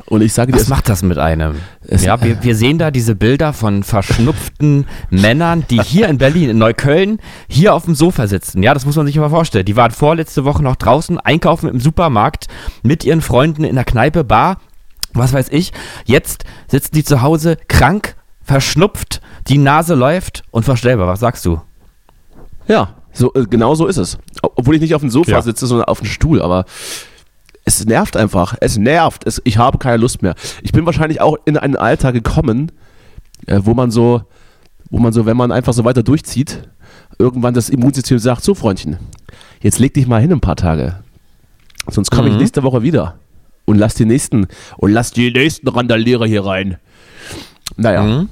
Und 0.06 0.22
ich 0.22 0.32
sage 0.32 0.52
dir, 0.52 0.58
Was 0.58 0.68
macht 0.68 0.88
das 0.88 1.02
mit 1.02 1.18
einem? 1.18 1.56
Ja, 1.88 2.22
wir, 2.22 2.42
wir 2.42 2.54
sehen 2.56 2.78
da 2.78 2.90
diese 2.90 3.14
Bilder 3.14 3.52
von 3.52 3.82
verschnupften 3.82 4.86
Männern, 5.10 5.64
die 5.70 5.80
hier 5.82 6.08
in 6.08 6.18
Berlin, 6.18 6.50
in 6.50 6.58
Neukölln, 6.58 7.18
hier 7.48 7.74
auf 7.74 7.84
dem 7.84 7.94
Sofa 7.94 8.26
sitzen. 8.26 8.62
Ja, 8.62 8.74
das 8.74 8.86
muss 8.86 8.96
man 8.96 9.06
sich 9.06 9.16
mal 9.16 9.30
vorstellen. 9.30 9.64
Die 9.64 9.76
waren 9.76 9.90
vorletzte 9.90 10.44
Woche 10.44 10.62
noch 10.62 10.76
draußen 10.76 11.18
einkaufen 11.18 11.68
im 11.68 11.80
Supermarkt 11.80 12.46
mit 12.82 13.04
ihren 13.04 13.20
Freunden 13.20 13.64
in 13.64 13.74
der 13.76 13.84
Kneipe, 13.84 14.24
Bar, 14.24 14.58
was 15.12 15.32
weiß 15.32 15.48
ich. 15.50 15.72
Jetzt 16.04 16.44
sitzen 16.68 16.94
die 16.94 17.04
zu 17.04 17.22
Hause 17.22 17.56
krank, 17.68 18.16
verschnupft, 18.42 19.20
die 19.48 19.58
Nase 19.58 19.94
läuft 19.94 20.42
und 20.50 20.64
verstellbar. 20.64 21.06
Was 21.08 21.20
sagst 21.20 21.44
du? 21.44 21.60
Ja, 22.68 22.94
so, 23.12 23.32
äh, 23.34 23.46
genau 23.48 23.74
so 23.74 23.86
ist 23.86 23.96
es. 23.96 24.18
Obwohl 24.42 24.76
ich 24.76 24.80
nicht 24.80 24.94
auf 24.94 25.00
dem 25.00 25.10
Sofa 25.10 25.30
Ja. 25.32 25.42
sitze, 25.42 25.66
sondern 25.66 25.86
auf 25.88 25.98
dem 26.00 26.06
Stuhl, 26.06 26.40
aber 26.40 26.64
es 27.64 27.84
nervt 27.84 28.16
einfach. 28.16 28.54
Es 28.60 28.78
nervt. 28.78 29.26
Es, 29.26 29.40
ich 29.44 29.58
habe 29.58 29.78
keine 29.78 29.98
Lust 29.98 30.22
mehr. 30.22 30.34
Ich 30.62 30.72
bin 30.72 30.86
wahrscheinlich 30.86 31.20
auch 31.20 31.36
in 31.44 31.56
ein 31.56 31.76
Alter 31.76 32.12
gekommen, 32.12 32.72
äh, 33.46 33.60
wo 33.62 33.74
man 33.74 33.90
so, 33.90 34.22
wo 34.90 34.98
man 34.98 35.12
so, 35.12 35.26
wenn 35.26 35.36
man 35.36 35.52
einfach 35.52 35.72
so 35.72 35.84
weiter 35.84 36.02
durchzieht, 36.02 36.68
irgendwann 37.18 37.54
das 37.54 37.68
Immunsystem 37.68 38.18
sagt, 38.18 38.42
so 38.42 38.54
Freundchen, 38.54 38.96
jetzt 39.60 39.78
leg 39.78 39.94
dich 39.94 40.06
mal 40.06 40.20
hin 40.20 40.32
ein 40.32 40.40
paar 40.40 40.56
Tage. 40.56 40.96
Sonst 41.88 42.10
komme 42.10 42.28
ich 42.28 42.34
Mhm. 42.34 42.40
nächste 42.40 42.62
Woche 42.62 42.82
wieder. 42.82 43.16
Und 43.66 43.78
lass 43.78 43.94
die 43.94 44.04
nächsten, 44.04 44.48
und 44.78 44.90
lass 44.90 45.12
die 45.12 45.30
nächsten 45.30 45.68
Randalierer 45.68 46.26
hier 46.26 46.44
rein. 46.44 46.76
Naja, 47.76 48.02
Mhm. 48.02 48.28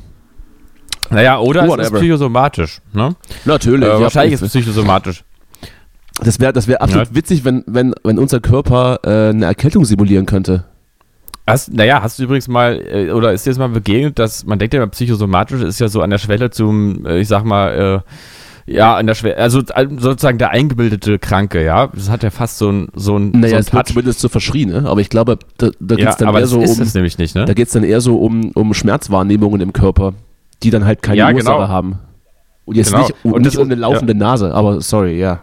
Naja, 1.11 1.38
oder 1.38 1.61
es 1.61 1.67
ist 1.67 1.71
Whatever. 1.73 1.99
psychosomatisch. 2.01 2.81
Ne? 2.93 3.14
natürlich. 3.45 3.88
Äh, 3.88 4.01
wahrscheinlich 4.01 4.35
ich- 4.35 4.43
ist 4.43 4.55
es 4.55 4.61
psychosomatisch. 4.62 5.25
Das 6.23 6.41
wäre 6.41 6.53
das 6.53 6.67
wär 6.69 6.83
absolut 6.83 7.09
Ja. 7.09 7.15
witzig, 7.15 7.45
wenn, 7.45 7.63
wenn, 7.67 7.95
wenn 8.03 8.19
unser 8.19 8.41
Körper 8.41 9.01
äh, 9.05 9.31
eine 9.31 9.45
Erkältung 9.47 9.85
simulieren 9.85 10.27
könnte. 10.27 10.65
Hast, 11.47 11.73
naja, 11.73 12.03
hast 12.03 12.19
du 12.19 12.25
übrigens 12.25 12.49
mal, 12.49 12.79
äh, 12.93 13.11
oder 13.13 13.33
ist 13.33 13.47
dir 13.47 13.51
jetzt 13.51 13.59
mal 13.59 13.69
begegnet, 13.69 14.19
dass 14.19 14.45
man 14.45 14.59
denkt 14.59 14.75
ja, 14.75 14.83
immer, 14.83 14.91
psychosomatisch 14.91 15.63
ist 15.63 15.79
ja 15.81 15.89
so 15.89 16.03
an 16.03 16.11
der 16.11 16.19
Schwelle 16.19 16.51
zum, 16.51 17.07
äh, 17.07 17.19
ich 17.21 17.29
sag 17.29 17.45
mal, 17.45 18.03
äh, 18.67 18.71
ja, 18.71 18.97
an 18.97 19.07
der 19.07 19.15
Schwelle, 19.15 19.39
also 19.39 19.61
äh, 19.61 19.87
sozusagen 19.97 20.37
der 20.37 20.51
eingebildete 20.51 21.19
Kranke, 21.19 21.65
ja. 21.65 21.87
Das 21.87 22.11
hat 22.11 22.23
ja 22.23 22.29
fast 22.29 22.59
so 22.59 22.71
ein, 22.71 22.89
so 22.95 23.17
ein, 23.17 23.31
Naja, 23.31 23.49
so 23.55 23.57
es 23.61 23.69
ein 23.69 23.73
wird 23.73 23.87
Touch. 23.87 23.95
zumindest 23.95 24.21
so 24.21 24.29
verschrien, 24.29 24.69
ne? 24.69 24.85
aber 24.87 25.01
ich 25.01 25.09
glaube, 25.09 25.39
da, 25.57 25.71
da 25.81 25.95
geht 25.95 26.05
Ja, 26.05 26.11
es 26.11 26.17
dann 26.19 26.29
aber 26.29 26.39
eher 26.39 26.43
das 26.43 26.51
so 26.51 26.61
ist 26.61 26.77
um, 26.77 26.83
es 26.83 26.93
nämlich 26.93 27.17
nicht, 27.17 27.35
ne? 27.35 27.47
da 27.47 27.55
geht's 27.55 27.73
dann 27.73 27.83
eher 27.85 28.03
so 28.03 28.19
um, 28.19 28.51
um 28.51 28.75
Schmerzwahrnehmungen 28.75 29.63
im 29.63 29.73
Körper, 29.73 30.13
die 30.63 30.69
dann 30.69 30.85
halt 30.85 31.01
keine 31.01 31.17
Ja, 31.17 31.33
Ursache 31.33 31.57
genau. 31.57 31.69
haben. 31.69 31.99
Und 32.67 32.77
jetzt 32.77 32.91
Genau. 32.93 33.05
nicht, 33.05 33.15
und 33.23 33.33
Und 33.33 33.43
nicht 33.43 33.55
das 33.55 33.63
um 33.63 33.69
eine 33.69 33.77
laufende 33.81 34.15
Nase, 34.15 34.53
aber 34.53 34.83
sorry, 34.83 35.19
ja. 35.19 35.41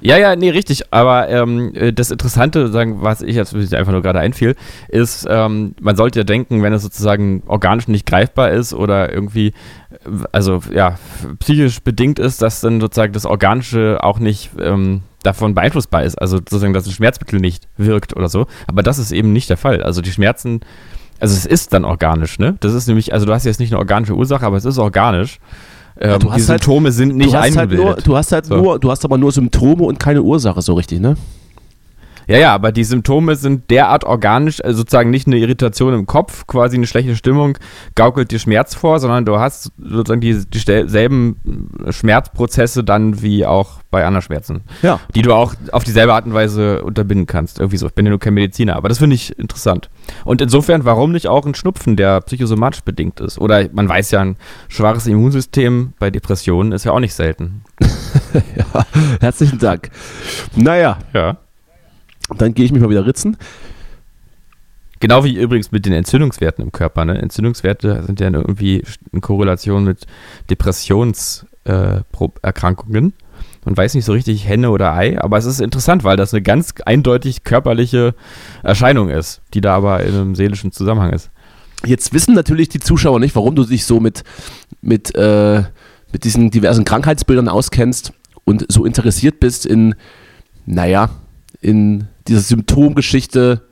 Ja, 0.00 0.16
ja, 0.16 0.36
nee, 0.36 0.50
richtig. 0.50 0.92
Aber 0.92 1.28
ähm, 1.28 1.72
äh, 1.74 1.92
das 1.92 2.10
Interessante, 2.10 2.68
sagen, 2.68 3.02
was 3.02 3.22
ich 3.22 3.36
jetzt 3.36 3.54
einfach 3.74 3.92
nur 3.92 4.02
gerade 4.02 4.20
einfiel, 4.20 4.56
ist, 4.88 5.26
ähm, 5.28 5.74
man 5.80 5.96
sollte 5.96 6.20
ja 6.20 6.24
denken, 6.24 6.62
wenn 6.62 6.72
es 6.72 6.82
sozusagen 6.82 7.42
organisch 7.46 7.88
nicht 7.88 8.06
greifbar 8.06 8.50
ist 8.50 8.72
oder 8.72 9.12
irgendwie, 9.12 9.48
äh, 9.48 10.24
also 10.32 10.60
ja, 10.72 10.98
psychisch 11.38 11.80
bedingt 11.80 12.18
ist, 12.18 12.40
dass 12.42 12.60
dann 12.60 12.80
sozusagen 12.80 13.12
das 13.12 13.26
Organische 13.26 13.98
auch 14.02 14.18
nicht 14.18 14.50
ähm, 14.58 15.02
davon 15.22 15.54
beeinflussbar 15.54 16.02
ist. 16.02 16.16
Also 16.16 16.38
sozusagen, 16.38 16.72
dass 16.72 16.86
ein 16.86 16.92
Schmerzmittel 16.92 17.40
nicht 17.40 17.68
wirkt 17.76 18.16
oder 18.16 18.28
so. 18.28 18.46
Aber 18.66 18.82
das 18.82 18.98
ist 18.98 19.12
eben 19.12 19.32
nicht 19.32 19.50
der 19.50 19.56
Fall. 19.58 19.82
Also 19.82 20.00
die 20.00 20.12
Schmerzen, 20.12 20.60
also 21.18 21.36
es 21.36 21.44
ist 21.44 21.72
dann 21.74 21.84
organisch, 21.84 22.38
ne? 22.38 22.56
Das 22.60 22.72
ist 22.72 22.86
nämlich, 22.86 23.12
also 23.12 23.26
du 23.26 23.34
hast 23.34 23.44
jetzt 23.44 23.60
nicht 23.60 23.72
eine 23.72 23.78
organische 23.78 24.14
Ursache, 24.14 24.46
aber 24.46 24.56
es 24.56 24.64
ist 24.64 24.78
organisch. 24.78 25.38
Ähm, 26.02 26.18
du 26.18 26.30
hast 26.32 26.46
die 26.46 26.50
halt- 26.50 26.62
Symptome 26.62 26.92
sind 26.92 27.16
nicht 27.16 27.34
hast 27.34 27.42
halt 27.42 27.56
eingebildet. 27.58 27.84
nur, 27.86 27.94
du 27.96 28.16
hast 28.16 28.32
halt 28.32 28.46
So. 28.46 28.56
nur, 28.56 28.78
du 28.78 28.90
hast 28.90 29.04
aber 29.04 29.18
nur 29.18 29.32
Symptome 29.32 29.82
und 29.84 29.98
keine 29.98 30.22
Ursache 30.22 30.62
so 30.62 30.74
richtig, 30.74 31.00
ne? 31.00 31.16
Ja, 32.30 32.38
ja, 32.38 32.54
aber 32.54 32.70
die 32.70 32.84
Symptome 32.84 33.34
sind 33.34 33.70
derart 33.70 34.04
organisch, 34.04 34.62
also 34.64 34.78
sozusagen 34.78 35.10
nicht 35.10 35.26
eine 35.26 35.36
Irritation 35.38 35.94
im 35.94 36.06
Kopf, 36.06 36.46
quasi 36.46 36.76
eine 36.76 36.86
schlechte 36.86 37.16
Stimmung 37.16 37.58
gaukelt 37.96 38.30
dir 38.30 38.38
Schmerz 38.38 38.76
vor, 38.76 39.00
sondern 39.00 39.24
du 39.24 39.40
hast 39.40 39.72
sozusagen 39.78 40.20
die, 40.20 40.44
dieselben 40.48 41.40
Schmerzprozesse 41.90 42.84
dann 42.84 43.20
wie 43.22 43.44
auch 43.44 43.80
bei 43.90 44.04
anderen 44.06 44.22
Schmerzen, 44.22 44.62
Ja. 44.82 45.00
die 45.16 45.22
du 45.22 45.34
auch 45.34 45.54
auf 45.72 45.82
dieselbe 45.82 46.14
Art 46.14 46.24
und 46.24 46.32
Weise 46.32 46.84
unterbinden 46.84 47.26
kannst. 47.26 47.58
Irgendwie 47.58 47.78
so. 47.78 47.86
Ich 47.88 47.94
bin 47.94 48.06
ja 48.06 48.10
nur 48.10 48.20
kein 48.20 48.34
Mediziner, 48.34 48.76
aber 48.76 48.88
das 48.88 48.98
finde 48.98 49.16
ich 49.16 49.36
interessant. 49.36 49.90
Und 50.24 50.40
insofern, 50.40 50.84
warum 50.84 51.10
nicht 51.10 51.26
auch 51.26 51.44
ein 51.46 51.56
Schnupfen, 51.56 51.96
der 51.96 52.20
psychosomatisch 52.20 52.82
bedingt 52.82 53.18
ist? 53.18 53.38
Oder 53.38 53.68
man 53.72 53.88
weiß 53.88 54.12
ja, 54.12 54.20
ein 54.20 54.36
schwaches 54.68 55.08
Immunsystem 55.08 55.94
bei 55.98 56.10
Depressionen 56.10 56.70
ist 56.70 56.84
ja 56.84 56.92
auch 56.92 57.00
nicht 57.00 57.14
selten. 57.14 57.62
ja. 58.56 58.84
Herzlichen 59.20 59.58
Dank. 59.58 59.90
Naja, 60.54 60.98
Ja. 61.12 61.38
Dann 62.38 62.54
gehe 62.54 62.64
ich 62.64 62.72
mich 62.72 62.82
mal 62.82 62.90
wieder 62.90 63.06
ritzen. 63.06 63.36
Genau 65.00 65.24
wie 65.24 65.34
übrigens 65.34 65.72
mit 65.72 65.84
den 65.86 65.94
Entzündungswerten 65.94 66.62
im 66.62 66.70
Körper. 66.72 67.06
Ne? 67.06 67.18
Entzündungswerte 67.18 68.04
sind 68.04 68.20
ja 68.20 68.30
irgendwie 68.30 68.84
in 69.12 69.22
Korrelation 69.22 69.84
mit 69.84 70.06
Depressionserkrankungen. 70.50 73.06
Äh, 73.06 73.12
Man 73.64 73.76
weiß 73.78 73.94
nicht 73.94 74.04
so 74.04 74.12
richtig 74.12 74.46
Henne 74.46 74.70
oder 74.70 74.92
Ei, 74.92 75.18
aber 75.18 75.38
es 75.38 75.46
ist 75.46 75.62
interessant, 75.62 76.04
weil 76.04 76.18
das 76.18 76.34
eine 76.34 76.42
ganz 76.42 76.74
eindeutig 76.84 77.44
körperliche 77.44 78.14
Erscheinung 78.62 79.08
ist, 79.08 79.40
die 79.54 79.62
da 79.62 79.74
aber 79.74 80.04
in 80.04 80.14
einem 80.14 80.34
seelischen 80.34 80.70
Zusammenhang 80.70 81.14
ist. 81.14 81.30
Jetzt 81.86 82.12
wissen 82.12 82.34
natürlich 82.34 82.68
die 82.68 82.80
Zuschauer 82.80 83.20
nicht, 83.20 83.34
warum 83.34 83.54
du 83.54 83.64
dich 83.64 83.86
so 83.86 84.00
mit, 84.00 84.22
mit, 84.82 85.14
äh, 85.14 85.62
mit 86.12 86.24
diesen 86.24 86.50
diversen 86.50 86.84
Krankheitsbildern 86.84 87.48
auskennst 87.48 88.12
und 88.44 88.66
so 88.68 88.84
interessiert 88.84 89.40
bist 89.40 89.64
in, 89.64 89.94
naja, 90.66 91.08
in 91.62 92.06
dieser 92.30 92.40
Symptomgeschichte, 92.40 93.62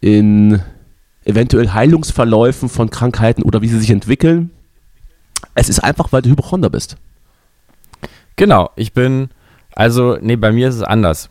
in 0.00 0.60
eventuell 1.24 1.72
Heilungsverläufen 1.72 2.68
von 2.68 2.90
Krankheiten 2.90 3.42
oder 3.42 3.60
wie 3.60 3.68
sie 3.68 3.78
sich 3.78 3.90
entwickeln. 3.90 4.50
Es 5.54 5.68
ist 5.68 5.80
einfach, 5.80 6.12
weil 6.12 6.22
du 6.22 6.30
Hypochonder 6.30 6.70
bist. 6.70 6.96
Genau, 8.36 8.70
ich 8.76 8.92
bin, 8.92 9.28
also, 9.72 10.16
nee, 10.20 10.36
bei 10.36 10.52
mir 10.52 10.68
ist 10.68 10.76
es 10.76 10.82
anders. 10.82 11.28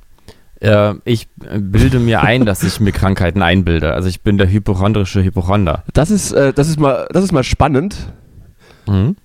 Äh, 0.59 0.95
ich 1.05 1.29
bilde 1.35 1.99
mir 1.99 2.21
ein, 2.21 2.45
dass 2.45 2.63
ich 2.63 2.79
mir 2.79 2.91
Krankheiten 2.91 3.41
einbilde. 3.41 3.93
Also 3.93 4.09
ich 4.09 4.21
bin 4.21 4.37
der 4.37 4.49
hypochondrische 4.49 5.23
Hypochonder. 5.23 5.83
Das 5.93 6.11
ist, 6.11 6.31
äh, 6.31 6.51
das 6.51 6.67
ist, 6.67 6.79
mal, 6.79 7.07
das 7.11 7.23
ist 7.23 7.31
mal 7.31 7.43
spannend. 7.43 7.95
Mhm. 8.87 9.15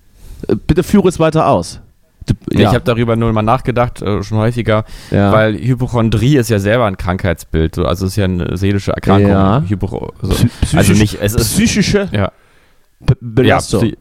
Äh, 0.47 0.55
Bitte 0.55 0.83
führe 0.83 1.09
es 1.09 1.19
weiter 1.19 1.47
aus. 1.47 1.81
Du, 2.25 2.33
Ich 2.49 2.65
habe 2.65 2.81
darüber 2.81 3.15
nur 3.15 3.31
mal 3.33 3.41
nachgedacht, 3.41 4.01
äh, 4.01 4.23
schon 4.23 4.37
häufiger, 4.37 4.85
Ja. 5.11 5.31
weil 5.31 5.55
Hypochondrie 5.55 6.37
ist 6.37 6.49
ja 6.49 6.59
selber 6.59 6.85
ein 6.85 6.97
Krankheitsbild. 6.97 7.75
So, 7.75 7.85
also 7.85 8.05
es 8.05 8.13
ist 8.13 8.15
ja 8.17 8.25
eine 8.25 8.55
seelische 8.57 8.91
Erkrankung. 8.91 9.29
Ja. 9.31 9.63
Hypo, 9.67 10.13
Also 10.21 10.33
psychisch- 10.61 10.99
nicht, 10.99 11.17
es 11.21 11.33
ist 11.35 11.53
psychische 11.53 12.07
ja, 12.11 12.31
Be 12.99 13.15
Belastung. 13.19 13.85
Ja, 13.85 13.91
Psy 13.91 13.97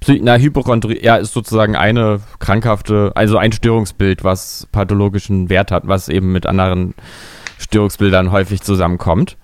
Psy 0.00 0.20
na, 0.22 0.36
Hypochondrie 0.36 1.02
ja, 1.02 1.16
ist 1.16 1.32
sozusagen 1.32 1.76
eine 1.76 2.20
krankhafte, 2.38 3.12
also 3.14 3.38
ein 3.38 3.52
Störungsbild, 3.52 4.22
was 4.22 4.68
pathologischen 4.70 5.48
Wert 5.48 5.70
hat, 5.70 5.86
was 5.88 6.10
eben 6.10 6.30
mit 6.32 6.44
anderen 6.44 6.94
Störungsbildern 7.58 8.30
häufig 8.30 8.60
zusammenkommt. 8.60 9.36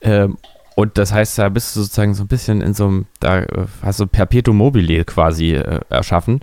Ähm, 0.00 0.36
und 0.76 0.96
das 0.98 1.12
heißt, 1.12 1.38
da 1.38 1.48
bist 1.48 1.74
du 1.74 1.80
sozusagen 1.80 2.14
so 2.14 2.22
ein 2.22 2.28
bisschen 2.28 2.60
in 2.60 2.74
so 2.74 2.86
einem, 2.86 3.06
da 3.18 3.40
äh, 3.40 3.46
hast 3.82 3.98
du 3.98 4.06
Perpetuum 4.06 4.56
mobile 4.58 5.04
quasi 5.04 5.54
äh, 5.54 5.80
erschaffen. 5.88 6.40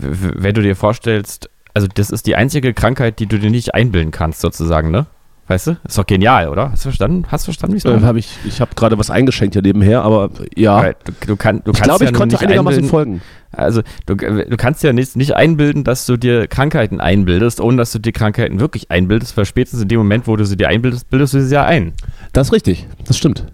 Wenn 0.00 0.54
du 0.54 0.62
dir 0.62 0.76
vorstellst, 0.76 1.50
also 1.74 1.86
das 1.92 2.10
ist 2.10 2.26
die 2.26 2.36
einzige 2.36 2.74
Krankheit, 2.74 3.18
die 3.18 3.26
du 3.26 3.38
dir 3.38 3.50
nicht 3.50 3.74
einbilden 3.74 4.10
kannst, 4.10 4.40
sozusagen, 4.40 4.90
ne? 4.90 5.06
Weißt 5.50 5.66
du? 5.66 5.76
Ist 5.82 5.98
doch 5.98 6.06
genial, 6.06 6.48
oder? 6.48 6.70
Hast 6.70 6.84
du 6.84 6.90
verstanden? 6.90 7.24
Hast 7.26 7.42
du 7.42 7.46
verstanden, 7.46 7.74
wie 7.74 7.78
es 7.78 7.84
äh, 7.84 8.06
hab 8.06 8.14
ich 8.14 8.38
ich 8.44 8.60
habe 8.60 8.76
gerade 8.76 8.96
was 8.98 9.10
eingeschenkt 9.10 9.56
hier 9.56 9.62
nebenher, 9.62 10.02
aber 10.02 10.30
ja. 10.54 10.92
Du, 10.92 11.12
du, 11.26 11.36
kann, 11.36 11.62
du 11.64 11.72
ich 11.72 11.82
glaube, 11.82 12.04
ja 12.04 12.10
ich 12.10 12.16
konnte 12.16 12.36
nicht 12.36 12.42
einigermaßen 12.42 12.84
folgen. 12.84 13.20
Also, 13.50 13.82
du, 14.06 14.14
du 14.14 14.56
kannst 14.56 14.84
ja 14.84 14.92
nicht, 14.92 15.16
nicht 15.16 15.34
einbilden, 15.34 15.82
dass 15.82 16.06
du 16.06 16.16
dir 16.16 16.46
Krankheiten 16.46 17.00
einbildest, 17.00 17.60
ohne 17.60 17.78
dass 17.78 17.90
du 17.90 17.98
dir 17.98 18.12
Krankheiten 18.12 18.60
wirklich 18.60 18.92
einbildest, 18.92 19.36
weil 19.36 19.44
spätestens 19.44 19.82
in 19.82 19.88
dem 19.88 19.98
Moment, 19.98 20.28
wo 20.28 20.36
du 20.36 20.46
sie 20.46 20.56
dir 20.56 20.68
einbildest, 20.68 21.10
bildest 21.10 21.34
du 21.34 21.42
sie 21.42 21.52
ja 21.52 21.64
ein. 21.64 21.94
Das 22.32 22.46
ist 22.46 22.52
richtig, 22.52 22.86
das 23.04 23.18
stimmt. 23.18 23.44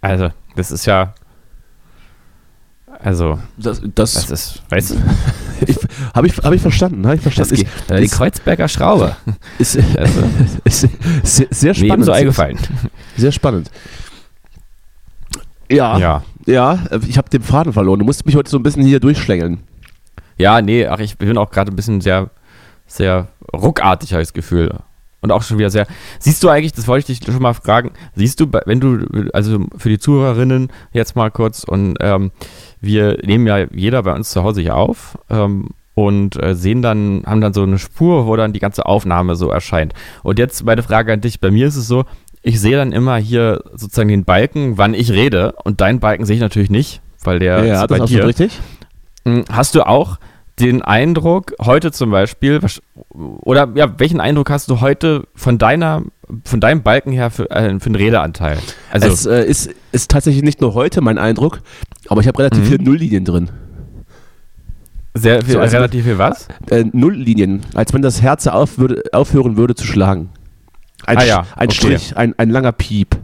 Also, 0.00 0.30
das 0.56 0.72
ist 0.72 0.86
ja. 0.86 1.12
Also, 3.04 3.38
Das, 3.56 3.80
das 3.94 4.12
das 4.14 4.30
ist, 4.30 4.62
weißt 4.70 4.90
du, 4.92 4.96
habe 6.14 6.26
ich, 6.26 6.36
hab 6.38 6.52
ich 6.52 6.62
verstanden. 6.62 7.06
Hab 7.06 7.14
ich 7.14 7.22
das 7.22 7.34
verstanden. 7.34 7.56
geht, 7.56 7.90
äh, 7.90 7.98
die 7.98 8.04
ist- 8.06 8.14
Kreuzberger 8.14 8.68
Schraube. 8.68 9.16
ist, 9.58 9.76
Also, 9.98 10.22
ist, 10.64 10.84
ist 11.22 11.36
sehr, 11.36 11.46
sehr 11.50 11.68
mir 11.70 11.74
spannend. 11.74 11.92
ebenso 11.94 12.12
eingefallen. 12.12 12.58
Sehr 13.16 13.32
spannend. 13.32 13.70
Ja, 15.70 15.98
ja, 15.98 16.22
Ja. 16.46 16.78
ich 17.08 17.16
habe 17.18 17.30
den 17.30 17.42
Faden 17.42 17.72
verloren. 17.72 17.98
Du 17.98 18.04
musst 18.04 18.26
mich 18.26 18.36
heute 18.36 18.50
so 18.50 18.58
ein 18.58 18.62
bisschen 18.62 18.84
hier 18.84 19.00
durchschlängeln. 19.00 19.60
Ja, 20.38 20.60
nee, 20.60 20.86
ach, 20.86 20.98
ich 20.98 21.16
bin 21.18 21.36
auch 21.38 21.50
gerade 21.50 21.72
ein 21.72 21.76
bisschen 21.76 22.00
sehr, 22.00 22.30
sehr 22.86 23.28
ruckartig, 23.54 24.12
habe 24.12 24.22
ich 24.22 24.28
das 24.28 24.34
Gefühl. 24.34 24.74
Und 25.20 25.30
auch 25.30 25.42
schon 25.42 25.56
wieder 25.58 25.70
sehr. 25.70 25.86
Siehst 26.18 26.42
du 26.42 26.48
eigentlich, 26.48 26.72
das 26.72 26.88
wollte 26.88 27.12
ich 27.12 27.20
dich 27.20 27.32
schon 27.32 27.40
mal 27.40 27.54
fragen, 27.54 27.92
siehst 28.16 28.40
du, 28.40 28.46
wenn 28.66 28.80
du, 28.80 29.28
also 29.32 29.64
für 29.76 29.88
die 29.88 29.98
Zuhörerinnen 30.00 30.70
jetzt 30.92 31.14
mal 31.14 31.30
kurz, 31.30 31.62
und 31.62 31.96
ähm, 32.00 32.32
wir 32.82 33.16
nehmen 33.24 33.46
ja 33.46 33.64
jeder 33.72 34.02
bei 34.02 34.12
uns 34.12 34.30
zu 34.30 34.42
Hause 34.42 34.60
hier 34.60 34.76
auf 34.76 35.16
ähm, 35.30 35.70
und 35.94 36.42
äh, 36.42 36.54
sehen 36.54 36.82
dann, 36.82 37.22
haben 37.24 37.40
dann 37.40 37.54
so 37.54 37.62
eine 37.62 37.78
Spur, 37.78 38.26
wo 38.26 38.36
dann 38.36 38.52
die 38.52 38.58
ganze 38.58 38.84
Aufnahme 38.84 39.36
so 39.36 39.50
erscheint. 39.50 39.94
Und 40.22 40.38
jetzt 40.38 40.64
meine 40.64 40.82
Frage 40.82 41.12
an 41.12 41.20
dich, 41.20 41.40
bei 41.40 41.50
mir 41.50 41.66
ist 41.68 41.76
es 41.76 41.86
so, 41.86 42.04
ich 42.42 42.60
sehe 42.60 42.76
dann 42.76 42.92
immer 42.92 43.16
hier 43.16 43.62
sozusagen 43.74 44.08
den 44.08 44.24
Balken, 44.24 44.76
wann 44.78 44.94
ich 44.94 45.12
rede, 45.12 45.54
und 45.64 45.80
deinen 45.80 46.00
Balken 46.00 46.24
sehe 46.26 46.36
ich 46.36 46.42
natürlich 46.42 46.70
nicht, 46.70 47.00
weil 47.22 47.38
der 47.38 47.64
ja, 47.64 47.74
ist 47.82 47.90
das 47.90 47.98
bei 47.98 48.04
ist 48.04 48.10
dir. 48.10 48.26
richtig. 48.26 48.58
Mm, 49.24 49.42
Hast 49.50 49.74
du 49.76 49.86
auch 49.86 50.18
den 50.62 50.80
Eindruck, 50.82 51.52
heute 51.60 51.92
zum 51.92 52.10
Beispiel, 52.10 52.60
oder 53.10 53.68
ja, 53.74 53.98
welchen 53.98 54.20
Eindruck 54.20 54.48
hast 54.50 54.70
du 54.70 54.80
heute 54.80 55.26
von 55.34 55.58
deiner, 55.58 56.02
von 56.44 56.60
deinem 56.60 56.82
Balken 56.82 57.12
her 57.12 57.30
für, 57.30 57.50
äh, 57.50 57.78
für 57.80 57.86
einen 57.86 57.94
Redeanteil? 57.96 58.58
Also, 58.90 59.08
es 59.08 59.26
äh, 59.26 59.44
ist, 59.44 59.70
ist 59.90 60.10
tatsächlich 60.10 60.42
nicht 60.42 60.60
nur 60.60 60.74
heute 60.74 61.00
mein 61.00 61.18
Eindruck, 61.18 61.60
aber 62.08 62.20
ich 62.20 62.28
habe 62.28 62.38
relativ 62.38 62.60
Mhm. 62.60 62.66
viele 62.66 62.84
Nulllinien 62.84 63.24
drin. 63.24 63.50
sehr 65.14 65.42
viel, 65.42 65.54
so, 65.54 65.60
also- 65.60 65.76
relativ 65.76 66.04
viel 66.04 66.16
was? 66.18 66.48
Äh, 66.70 66.84
Nulllinien, 66.92 67.60
als 67.74 67.92
wenn 67.92 68.00
das 68.00 68.22
Herz 68.22 68.46
auf 68.46 68.78
würde, 68.78 69.02
aufhören 69.12 69.56
würde 69.58 69.74
zu 69.74 69.84
schlagen. 69.86 70.30
Ein, 71.04 71.18
Ah 71.18 71.24
ja, 71.24 71.46
ein 71.56 71.68
okay. 71.68 71.76
Strich, 71.76 72.16
ein, 72.16 72.34
ein 72.38 72.48
langer 72.50 72.72
Piep. 72.72 73.16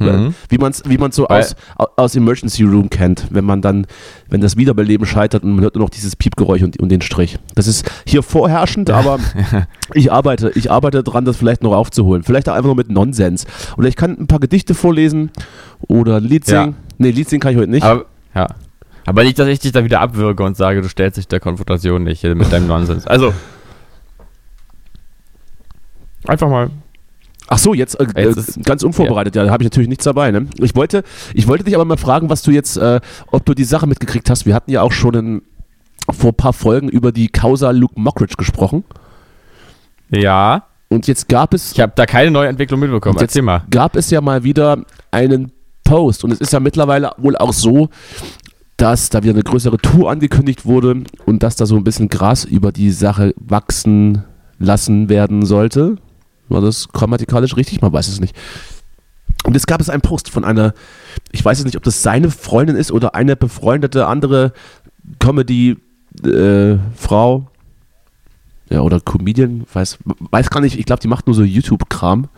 Mhm. 0.00 0.34
Wie 0.48 0.58
man 0.58 0.70
es 0.70 0.82
wie 0.86 0.98
man's 0.98 1.16
so 1.16 1.26
Weil- 1.28 1.40
aus, 1.40 1.56
au- 1.76 1.86
aus 1.96 2.14
Emergency 2.16 2.62
Room 2.64 2.88
kennt, 2.90 3.26
wenn 3.30 3.44
man 3.44 3.60
dann, 3.62 3.86
wenn 4.28 4.40
das 4.40 4.56
Wiederbeleben 4.56 5.06
scheitert 5.06 5.42
und 5.42 5.52
man 5.52 5.62
hört 5.64 5.74
nur 5.74 5.84
noch 5.84 5.90
dieses 5.90 6.14
Piepgeräusch 6.16 6.62
und, 6.62 6.78
und 6.80 6.88
den 6.90 7.00
Strich. 7.00 7.38
Das 7.54 7.66
ist 7.66 7.90
hier 8.06 8.22
vorherrschend, 8.22 8.90
aber 8.90 9.18
ich 9.94 10.12
arbeite, 10.12 10.52
ich 10.54 10.70
arbeite 10.70 11.02
dran, 11.02 11.24
das 11.24 11.36
vielleicht 11.36 11.62
noch 11.62 11.72
aufzuholen. 11.74 12.22
Vielleicht 12.22 12.48
auch 12.48 12.54
einfach 12.54 12.66
nur 12.68 12.76
mit 12.76 12.90
Nonsens. 12.90 13.46
Oder 13.76 13.88
ich 13.88 13.96
kann 13.96 14.16
ein 14.18 14.26
paar 14.26 14.40
Gedichte 14.40 14.74
vorlesen 14.74 15.30
oder 15.88 16.16
ein 16.16 16.24
Lied 16.24 16.46
Ja. 16.48 16.62
singen. 16.64 16.76
Nee, 16.98 17.10
Lied 17.10 17.28
singen 17.28 17.40
kann 17.40 17.52
ich 17.52 17.58
heute 17.58 17.70
nicht. 17.70 17.84
Aber, 17.84 18.04
ja. 18.34 18.46
Aber 19.06 19.24
nicht, 19.24 19.38
dass 19.38 19.48
ich 19.48 19.58
dich 19.58 19.72
da 19.72 19.84
wieder 19.84 20.00
abwürge 20.00 20.42
und 20.42 20.56
sage, 20.56 20.82
du 20.82 20.88
stellst 20.88 21.16
dich 21.16 21.26
der 21.28 21.40
Konfrontation 21.40 22.04
nicht 22.04 22.22
mit 22.24 22.52
deinem 22.52 22.66
Nonsens. 22.66 23.06
Also, 23.06 23.32
einfach 26.26 26.48
mal. 26.48 26.70
Ach 27.50 27.58
so, 27.58 27.72
jetzt, 27.74 27.98
äh, 27.98 28.06
Jetzt 28.16 28.58
äh, 28.58 28.60
ganz 28.62 28.82
unvorbereitet, 28.82 29.34
ja, 29.34 29.44
da 29.44 29.50
habe 29.50 29.62
ich 29.62 29.66
natürlich 29.66 29.88
nichts 29.88 30.04
dabei. 30.04 30.30
Ne? 30.30 30.46
Ich, 30.60 30.74
wollte, 30.76 31.02
ich 31.34 31.46
wollte 31.48 31.64
dich 31.64 31.74
aber 31.74 31.84
mal 31.86 31.96
fragen, 31.96 32.28
was 32.28 32.42
du 32.42 32.50
jetzt, 32.50 32.76
äh, 32.76 33.00
ob 33.30 33.44
du 33.46 33.54
die 33.54 33.64
Sache 33.64 33.86
mitgekriegt 33.86 34.28
hast. 34.30 34.44
Wir 34.46 34.54
hatten 34.54 34.70
ja 34.70 34.82
auch 34.82 34.92
schon 34.92 35.14
in, 35.14 35.42
vor 36.10 36.30
ein 36.32 36.36
paar 36.36 36.52
Folgen 36.52 36.88
über 36.88 37.10
die 37.10 37.28
Causa 37.28 37.70
Luke 37.70 37.98
Mockridge 37.98 38.34
gesprochen. 38.36 38.84
Ja, 40.10 40.64
Und 40.90 41.06
jetzt 41.06 41.28
gab 41.28 41.52
es, 41.54 41.72
ich 41.72 41.80
habe 41.80 41.92
da 41.94 42.06
keine 42.06 42.30
neue 42.30 42.48
Entwicklung 42.48 42.80
mitbekommen. 42.80 43.14
Jetzt- 43.16 43.22
Erzähl 43.30 43.42
mal. 43.42 43.62
gab 43.70 43.96
es 43.96 44.10
ja 44.10 44.20
mal 44.20 44.42
wieder 44.44 44.78
einen 45.10 45.52
Post. 45.84 46.24
Und 46.24 46.32
es 46.32 46.40
ist 46.40 46.52
ja 46.52 46.60
mittlerweile 46.60 47.12
wohl 47.18 47.36
auch 47.36 47.52
so, 47.52 47.88
dass 48.76 49.10
da 49.10 49.22
wieder 49.22 49.32
eine 49.34 49.42
größere 49.42 49.76
Tour 49.78 50.10
angekündigt 50.10 50.64
wurde 50.64 51.02
und 51.26 51.42
dass 51.42 51.56
da 51.56 51.66
so 51.66 51.76
ein 51.76 51.84
bisschen 51.84 52.08
Gras 52.08 52.44
über 52.44 52.72
die 52.72 52.90
Sache 52.90 53.34
wachsen 53.36 54.22
lassen 54.58 55.08
werden 55.08 55.44
sollte. 55.44 55.96
War 56.48 56.60
das 56.60 56.88
grammatikalisch 56.88 57.56
richtig? 57.56 57.80
Man 57.80 57.92
weiß 57.92 58.08
es 58.08 58.20
nicht. 58.20 58.36
Und 59.44 59.54
jetzt 59.54 59.66
gab 59.66 59.80
es 59.80 59.88
einen 59.88 60.02
Post 60.02 60.30
von 60.30 60.44
einer, 60.44 60.74
ich 61.32 61.44
weiß 61.44 61.58
jetzt 61.58 61.66
nicht, 61.66 61.76
ob 61.76 61.82
das 61.84 62.02
seine 62.02 62.30
Freundin 62.30 62.76
ist 62.76 62.90
oder 62.92 63.14
eine 63.14 63.36
befreundete 63.36 64.06
andere 64.06 64.52
Comedy-Frau. 65.20 65.86
ja, 68.70 68.80
oder 68.80 69.00
Comedian, 69.00 69.64
weiß, 69.72 69.98
weiß 70.30 70.50
gar 70.50 70.60
nicht, 70.60 70.78
ich 70.78 70.84
glaube, 70.86 71.00
die 71.00 71.08
macht 71.08 71.26
nur 71.26 71.34
so 71.34 71.42
YouTube-Kram. 71.44 72.28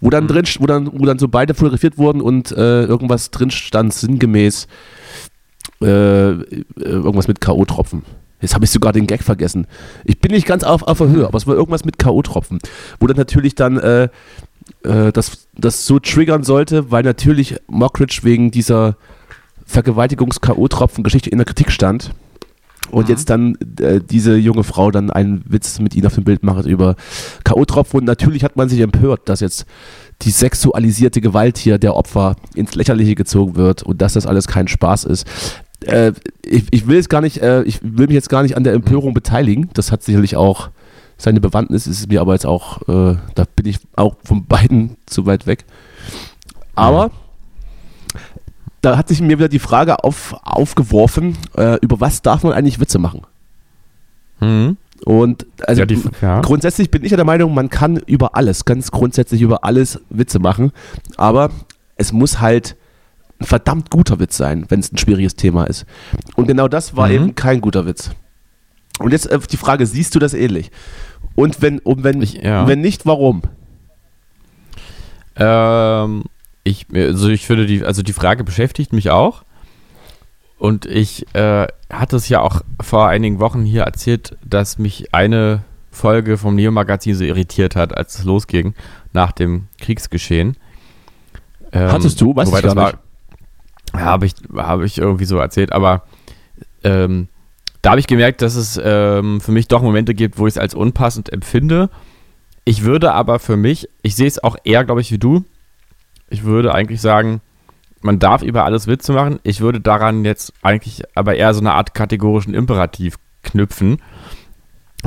Wo 0.00 0.10
dann 0.10 0.26
drin, 0.26 0.44
wo 0.58 0.66
dann, 0.66 0.90
wo 0.92 1.06
dann 1.06 1.18
so 1.18 1.28
beide 1.28 1.54
fotografiert 1.54 1.96
wurden 1.96 2.20
und 2.20 2.52
äh, 2.52 2.84
irgendwas 2.84 3.30
drin 3.30 3.50
stand, 3.50 3.94
sinngemäß 3.94 4.66
äh, 5.80 6.30
äh, 6.30 6.64
irgendwas 6.76 7.28
mit 7.28 7.40
K.O.-Tropfen. 7.40 8.02
Jetzt 8.44 8.54
habe 8.54 8.64
ich 8.64 8.70
sogar 8.70 8.92
den 8.92 9.06
Gag 9.06 9.22
vergessen. 9.22 9.66
Ich 10.04 10.20
bin 10.20 10.32
nicht 10.32 10.46
ganz 10.46 10.62
auf, 10.64 10.82
auf 10.82 10.98
der 10.98 11.08
Höhe, 11.08 11.26
aber 11.26 11.36
es 11.38 11.46
war 11.46 11.54
irgendwas 11.54 11.84
mit 11.84 11.98
K.O.-Tropfen. 11.98 12.58
Wo 13.00 13.06
dann 13.06 13.16
natürlich 13.16 13.54
dann 13.54 13.78
äh, 13.78 14.04
äh, 14.84 15.12
das, 15.12 15.48
das 15.56 15.86
so 15.86 15.98
triggern 15.98 16.42
sollte, 16.42 16.90
weil 16.90 17.02
natürlich 17.02 17.56
Mockridge 17.68 18.20
wegen 18.22 18.50
dieser 18.50 18.96
Vergewaltigungs-K.O.-Tropfen-Geschichte 19.66 21.30
in 21.30 21.38
der 21.38 21.46
Kritik 21.46 21.70
stand. 21.70 22.10
Und 22.90 23.04
Mhm. 23.04 23.10
jetzt 23.10 23.30
dann 23.30 23.56
äh, 23.80 24.00
diese 24.00 24.36
junge 24.36 24.62
Frau 24.62 24.90
dann 24.90 25.10
einen 25.10 25.42
Witz 25.48 25.78
mit 25.80 25.94
ihnen 25.94 26.06
auf 26.06 26.14
dem 26.14 26.24
Bild 26.24 26.42
macht 26.42 26.66
über 26.66 26.96
K.O.-Tropfen. 27.44 27.96
Und 27.98 28.04
natürlich 28.04 28.44
hat 28.44 28.56
man 28.56 28.68
sich 28.68 28.80
empört, 28.80 29.28
dass 29.28 29.40
jetzt 29.40 29.64
die 30.22 30.30
sexualisierte 30.30 31.20
Gewalt 31.20 31.56
hier 31.58 31.78
der 31.78 31.96
Opfer 31.96 32.36
ins 32.54 32.74
Lächerliche 32.74 33.14
gezogen 33.14 33.56
wird 33.56 33.82
und 33.82 34.02
dass 34.02 34.12
das 34.12 34.26
alles 34.26 34.46
kein 34.46 34.68
Spaß 34.68 35.04
ist. 35.04 35.26
Äh, 35.86 36.12
ich, 36.44 36.64
ich 36.70 36.86
will 36.86 36.96
jetzt 36.96 37.10
gar 37.10 37.20
nicht, 37.20 37.38
äh, 37.42 37.62
ich 37.64 37.80
will 37.82 38.06
mich 38.06 38.14
jetzt 38.14 38.28
gar 38.28 38.42
nicht 38.42 38.56
an 38.56 38.64
der 38.64 38.72
Empörung 38.74 39.14
beteiligen. 39.14 39.70
Das 39.74 39.92
hat 39.92 40.02
sicherlich 40.02 40.36
auch 40.36 40.70
seine 41.16 41.40
Bewandtnis, 41.40 41.86
ist 41.86 42.08
mir 42.08 42.20
aber 42.20 42.32
jetzt 42.32 42.46
auch, 42.46 42.82
äh, 42.88 43.16
da 43.34 43.44
bin 43.56 43.66
ich 43.66 43.78
auch 43.96 44.16
von 44.24 44.44
beiden 44.46 44.96
zu 45.06 45.26
weit 45.26 45.46
weg. 45.46 45.64
Aber 46.74 47.10
da 48.80 48.98
hat 48.98 49.08
sich 49.08 49.20
mir 49.20 49.38
wieder 49.38 49.48
die 49.48 49.58
Frage 49.58 50.04
auf, 50.04 50.34
aufgeworfen, 50.42 51.38
äh, 51.56 51.78
über 51.80 52.00
was 52.00 52.20
darf 52.22 52.42
man 52.42 52.52
eigentlich 52.52 52.80
Witze 52.80 52.98
machen? 52.98 53.22
Mhm. 54.40 54.76
Und 55.04 55.46
also 55.66 55.82
Ja, 55.82 55.86
die- 55.86 56.02
ja. 56.20 56.40
grundsätzlich 56.40 56.90
bin 56.90 57.04
ich 57.04 57.10
ja 57.10 57.16
der 57.16 57.24
Meinung, 57.26 57.54
man 57.54 57.68
kann 57.70 57.96
über 57.98 58.36
alles, 58.36 58.64
ganz 58.64 58.90
grundsätzlich 58.90 59.40
über 59.42 59.64
alles 59.64 60.00
Witze 60.10 60.38
machen, 60.38 60.72
aber 61.16 61.50
es 61.96 62.12
muss 62.12 62.40
halt 62.40 62.76
ein 63.40 63.46
verdammt 63.46 63.90
guter 63.90 64.18
Witz 64.20 64.36
sein, 64.36 64.66
wenn 64.68 64.80
es 64.80 64.92
ein 64.92 64.98
schwieriges 64.98 65.34
Thema 65.36 65.64
ist. 65.64 65.86
Und 66.36 66.46
genau 66.46 66.68
das 66.68 66.96
war 66.96 67.08
Mhm. 67.08 67.14
eben 67.14 67.34
kein 67.34 67.60
guter 67.60 67.86
Witz. 67.86 68.10
Und 69.00 69.12
jetzt 69.12 69.26
äh, 69.26 69.38
die 69.50 69.56
Frage, 69.56 69.86
siehst 69.86 70.14
du 70.14 70.18
das 70.18 70.34
ähnlich? 70.34 70.70
Und 71.34 71.60
wenn, 71.62 71.78
und 71.80 72.04
wenn, 72.04 72.22
Ich- 72.22 72.34
ja. 72.34 72.66
wenn 72.68 72.80
nicht, 72.80 73.06
warum? 73.06 73.42
Ähm, 75.36 76.24
ich, 76.62 76.86
also 76.94 77.28
ich 77.28 77.46
finde, 77.46 77.66
die, 77.66 77.84
also 77.84 78.02
die 78.02 78.12
Frage 78.12 78.44
beschäftigt 78.44 78.92
mich 78.92 79.10
auch. 79.10 79.44
Und 80.58 80.86
ich 80.86 81.26
äh, 81.34 81.66
hatte 81.92 82.16
es 82.16 82.28
ja 82.28 82.40
auch 82.40 82.60
vor 82.80 83.08
einigen 83.08 83.40
Wochen 83.40 83.64
hier 83.64 83.82
erzählt, 83.82 84.36
dass 84.44 84.78
mich 84.78 85.12
eine 85.12 85.62
Folge 85.90 86.38
vom 86.38 86.54
Neo-Magazin 86.54 87.14
so 87.14 87.24
irritiert 87.24 87.76
hat, 87.76 87.96
als 87.96 88.18
es 88.18 88.24
losging, 88.24 88.74
nach 89.12 89.32
dem 89.32 89.66
Kriegsgeschehen. 89.80 90.56
Ähm, 91.72 91.90
Hattest 91.92 92.20
du? 92.20 92.34
Weiß 92.34 92.48
wobei 92.48 92.58
ich 92.58 92.64
das 92.64 92.74
gar 92.74 92.82
war, 92.84 92.92
ja, 92.92 92.98
habe 93.94 94.26
ich, 94.26 94.34
habe 94.54 94.84
ich 94.86 94.98
irgendwie 94.98 95.24
so 95.24 95.38
erzählt, 95.38 95.72
aber 95.72 96.02
ähm, 96.82 97.28
da 97.82 97.90
habe 97.90 98.00
ich 98.00 98.06
gemerkt, 98.06 98.42
dass 98.42 98.54
es 98.54 98.80
ähm, 98.82 99.40
für 99.40 99.52
mich 99.52 99.68
doch 99.68 99.82
Momente 99.82 100.14
gibt, 100.14 100.38
wo 100.38 100.46
ich 100.46 100.54
es 100.54 100.58
als 100.58 100.74
unpassend 100.74 101.32
empfinde. 101.32 101.90
Ich 102.64 102.82
würde 102.82 103.12
aber 103.12 103.38
für 103.38 103.56
mich, 103.56 103.88
ich 104.02 104.16
sehe 104.16 104.26
es 104.26 104.42
auch 104.42 104.56
eher, 104.64 104.84
glaube 104.84 105.02
ich, 105.02 105.12
wie 105.12 105.18
du. 105.18 105.44
Ich 106.30 106.44
würde 106.44 106.74
eigentlich 106.74 107.00
sagen, 107.00 107.40
man 108.00 108.18
darf 108.18 108.42
über 108.42 108.64
alles 108.64 108.86
Witze 108.86 109.12
machen. 109.12 109.38
Ich 109.42 109.60
würde 109.60 109.80
daran 109.80 110.24
jetzt 110.24 110.52
eigentlich 110.62 111.02
aber 111.14 111.36
eher 111.36 111.52
so 111.52 111.60
eine 111.60 111.72
Art 111.72 111.94
kategorischen 111.94 112.54
Imperativ 112.54 113.16
knüpfen. 113.42 113.98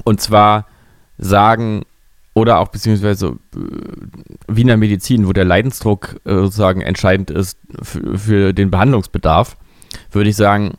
Und 0.03 0.21
zwar 0.21 0.67
sagen, 1.17 1.83
oder 2.37 2.59
auch 2.59 2.67
beziehungsweise 2.67 3.39
äh, 3.55 3.59
wie 4.47 4.61
in 4.61 4.67
der 4.67 4.77
Medizin, 4.77 5.27
wo 5.27 5.33
der 5.33 5.43
Leidensdruck 5.43 6.21
äh, 6.23 6.35
sozusagen 6.35 6.81
entscheidend 6.81 7.31
ist 7.31 7.57
für, 7.81 8.53
den 8.53 8.69
Behandlungsbedarf, 8.69 9.57
würde 10.11 10.29
ich 10.29 10.35
sagen, 10.35 10.77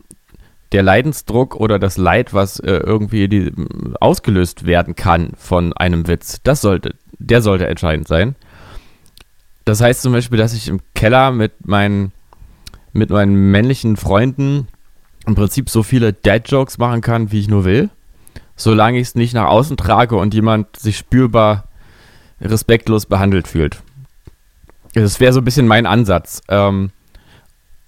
der 0.71 0.85
Leidensdruck 0.85 1.57
oder 1.57 1.81
das 1.81 1.97
Leid, 1.97 2.33
was 2.33 2.61
äh, 2.61 2.75
irgendwie 2.75 3.51
ausgelöst 3.99 4.67
werden 4.67 4.95
kann 4.95 5.33
von 5.37 5.73
einem 5.73 6.07
Witz, 6.07 6.41
das 6.45 6.61
sollte, 6.61 6.95
der 7.19 7.43
sollte 7.43 7.67
entscheidend 7.67 8.07
sein. 8.07 8.37
Das 9.65 9.81
heißt 9.81 10.03
zum 10.03 10.13
Beispiel, 10.13 10.39
dass 10.39 10.55
ich 10.55 10.69
im 10.69 10.79
Keller 10.95 11.33
mit 11.33 11.67
meinen, 11.67 12.13
mit 12.93 13.11
meinen 13.11 13.51
männlichen 13.51 13.97
Freunden 13.97 14.69
im 15.27 15.35
Prinzip 15.35 15.71
so 15.71 15.83
viele 15.83 16.13
Dad-Jokes 16.13 16.79
machen 16.79 17.01
kann, 17.01 17.33
wie 17.33 17.41
ich 17.41 17.49
nur 17.49 17.65
will, 17.65 17.91
solange 18.59 18.99
ich 18.99 19.09
es 19.09 19.15
nicht 19.15 19.33
nach 19.33 19.47
außen 19.47 19.79
trage 19.79 20.17
und 20.17 20.35
jemand 20.35 20.77
sich 20.77 20.99
spürbar 20.99 21.65
respektlos 22.41 23.07
behandelt 23.07 23.49
fühlt. 23.49 23.83
Das 24.95 25.21
wäre 25.21 25.33
so 25.33 25.41
ein 25.41 25.45
bisschen 25.45 25.67
mein 25.67 25.87
Ansatz. 25.87 26.43
Ähm, 26.49 26.91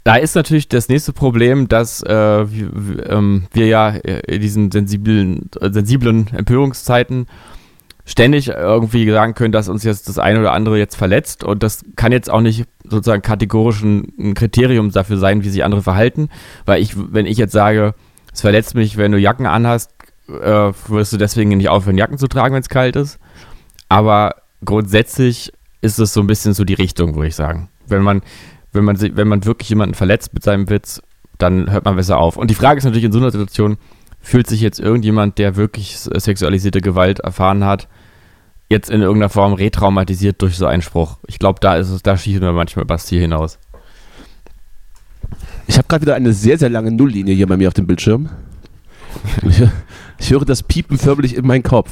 da 0.04 0.16
ist 0.16 0.34
natürlich 0.34 0.68
das 0.68 0.88
nächste 0.88 1.12
Problem, 1.12 1.68
dass 1.68 2.02
äh, 2.02 2.50
wir, 2.50 3.10
ähm, 3.10 3.46
wir 3.52 3.66
ja 3.66 3.88
in 3.90 4.40
diesen 4.40 4.70
sensiblen, 4.70 5.50
sensiblen 5.60 6.28
Empörungszeiten 6.28 7.26
ständig 8.06 8.48
irgendwie 8.48 9.08
sagen 9.10 9.34
können, 9.34 9.52
dass 9.52 9.68
uns 9.68 9.84
jetzt 9.84 10.08
das 10.08 10.18
eine 10.18 10.40
oder 10.40 10.52
andere 10.52 10.78
jetzt 10.78 10.96
verletzt 10.96 11.44
und 11.44 11.62
das 11.62 11.84
kann 11.96 12.12
jetzt 12.12 12.30
auch 12.30 12.40
nicht 12.40 12.64
sozusagen 12.84 13.22
kategorisch 13.22 13.82
ein 13.82 14.34
Kriterium 14.34 14.90
dafür 14.90 15.18
sein, 15.18 15.44
wie 15.44 15.50
sich 15.50 15.64
andere 15.64 15.82
verhalten, 15.82 16.28
weil 16.64 16.82
ich, 16.82 16.94
wenn 16.96 17.26
ich 17.26 17.38
jetzt 17.38 17.52
sage, 17.52 17.94
es 18.32 18.40
verletzt 18.40 18.74
mich, 18.74 18.96
wenn 18.96 19.12
du 19.12 19.18
Jacken 19.18 19.46
anhast, 19.46 19.90
äh, 20.42 20.72
wirst 20.88 21.12
du 21.12 21.16
deswegen 21.16 21.50
nicht 21.50 21.68
aufhören, 21.68 21.98
Jacken 21.98 22.18
zu 22.18 22.28
tragen, 22.28 22.54
wenn 22.54 22.62
es 22.62 22.68
kalt 22.68 22.96
ist, 22.96 23.18
aber 23.88 24.36
grundsätzlich 24.64 25.52
ist 25.80 25.98
es 25.98 26.12
so 26.12 26.20
ein 26.20 26.26
bisschen 26.26 26.54
so 26.54 26.64
die 26.64 26.74
Richtung, 26.74 27.14
würde 27.14 27.28
ich 27.28 27.34
sagen. 27.34 27.68
Wenn 27.86 28.02
man, 28.02 28.22
wenn 28.72 28.84
man, 28.84 29.00
wenn 29.00 29.28
man 29.28 29.44
wirklich 29.44 29.68
jemanden 29.70 29.94
verletzt 29.94 30.34
mit 30.34 30.42
seinem 30.42 30.68
Witz, 30.68 31.02
dann 31.38 31.70
hört 31.70 31.84
man 31.84 31.96
besser 31.96 32.18
auf. 32.18 32.36
Und 32.36 32.50
die 32.50 32.54
Frage 32.54 32.78
ist 32.78 32.84
natürlich 32.84 33.04
in 33.04 33.12
so 33.12 33.18
einer 33.18 33.30
Situation, 33.30 33.78
fühlt 34.20 34.46
sich 34.46 34.60
jetzt 34.60 34.78
irgendjemand, 34.78 35.38
der 35.38 35.56
wirklich 35.56 35.98
sexualisierte 35.98 36.80
Gewalt 36.80 37.20
erfahren 37.20 37.64
hat, 37.64 37.88
jetzt 38.68 38.90
in 38.90 39.00
irgendeiner 39.00 39.30
Form 39.30 39.54
retraumatisiert 39.54 40.40
durch 40.42 40.56
so 40.56 40.66
einen 40.66 40.82
Spruch? 40.82 41.18
Ich 41.26 41.38
glaube, 41.38 41.60
da 41.60 41.76
ist 41.76 41.88
es, 41.88 42.02
da 42.02 42.16
schießen 42.16 42.42
wir 42.42 42.52
manchmal 42.52 42.86
Ziel 43.00 43.20
hinaus. 43.20 43.58
Ich 45.66 45.78
habe 45.78 45.88
gerade 45.88 46.02
wieder 46.02 46.14
eine 46.14 46.32
sehr, 46.32 46.58
sehr 46.58 46.68
lange 46.68 46.90
Nulllinie 46.90 47.34
hier 47.34 47.46
bei 47.46 47.56
mir 47.56 47.68
auf 47.68 47.74
dem 47.74 47.86
Bildschirm. 47.86 48.28
Ich, 49.42 49.62
ich 50.18 50.30
höre 50.30 50.44
das 50.44 50.62
Piepen 50.62 50.98
förmlich 50.98 51.36
in 51.36 51.46
meinen 51.46 51.62
Kopf. 51.62 51.90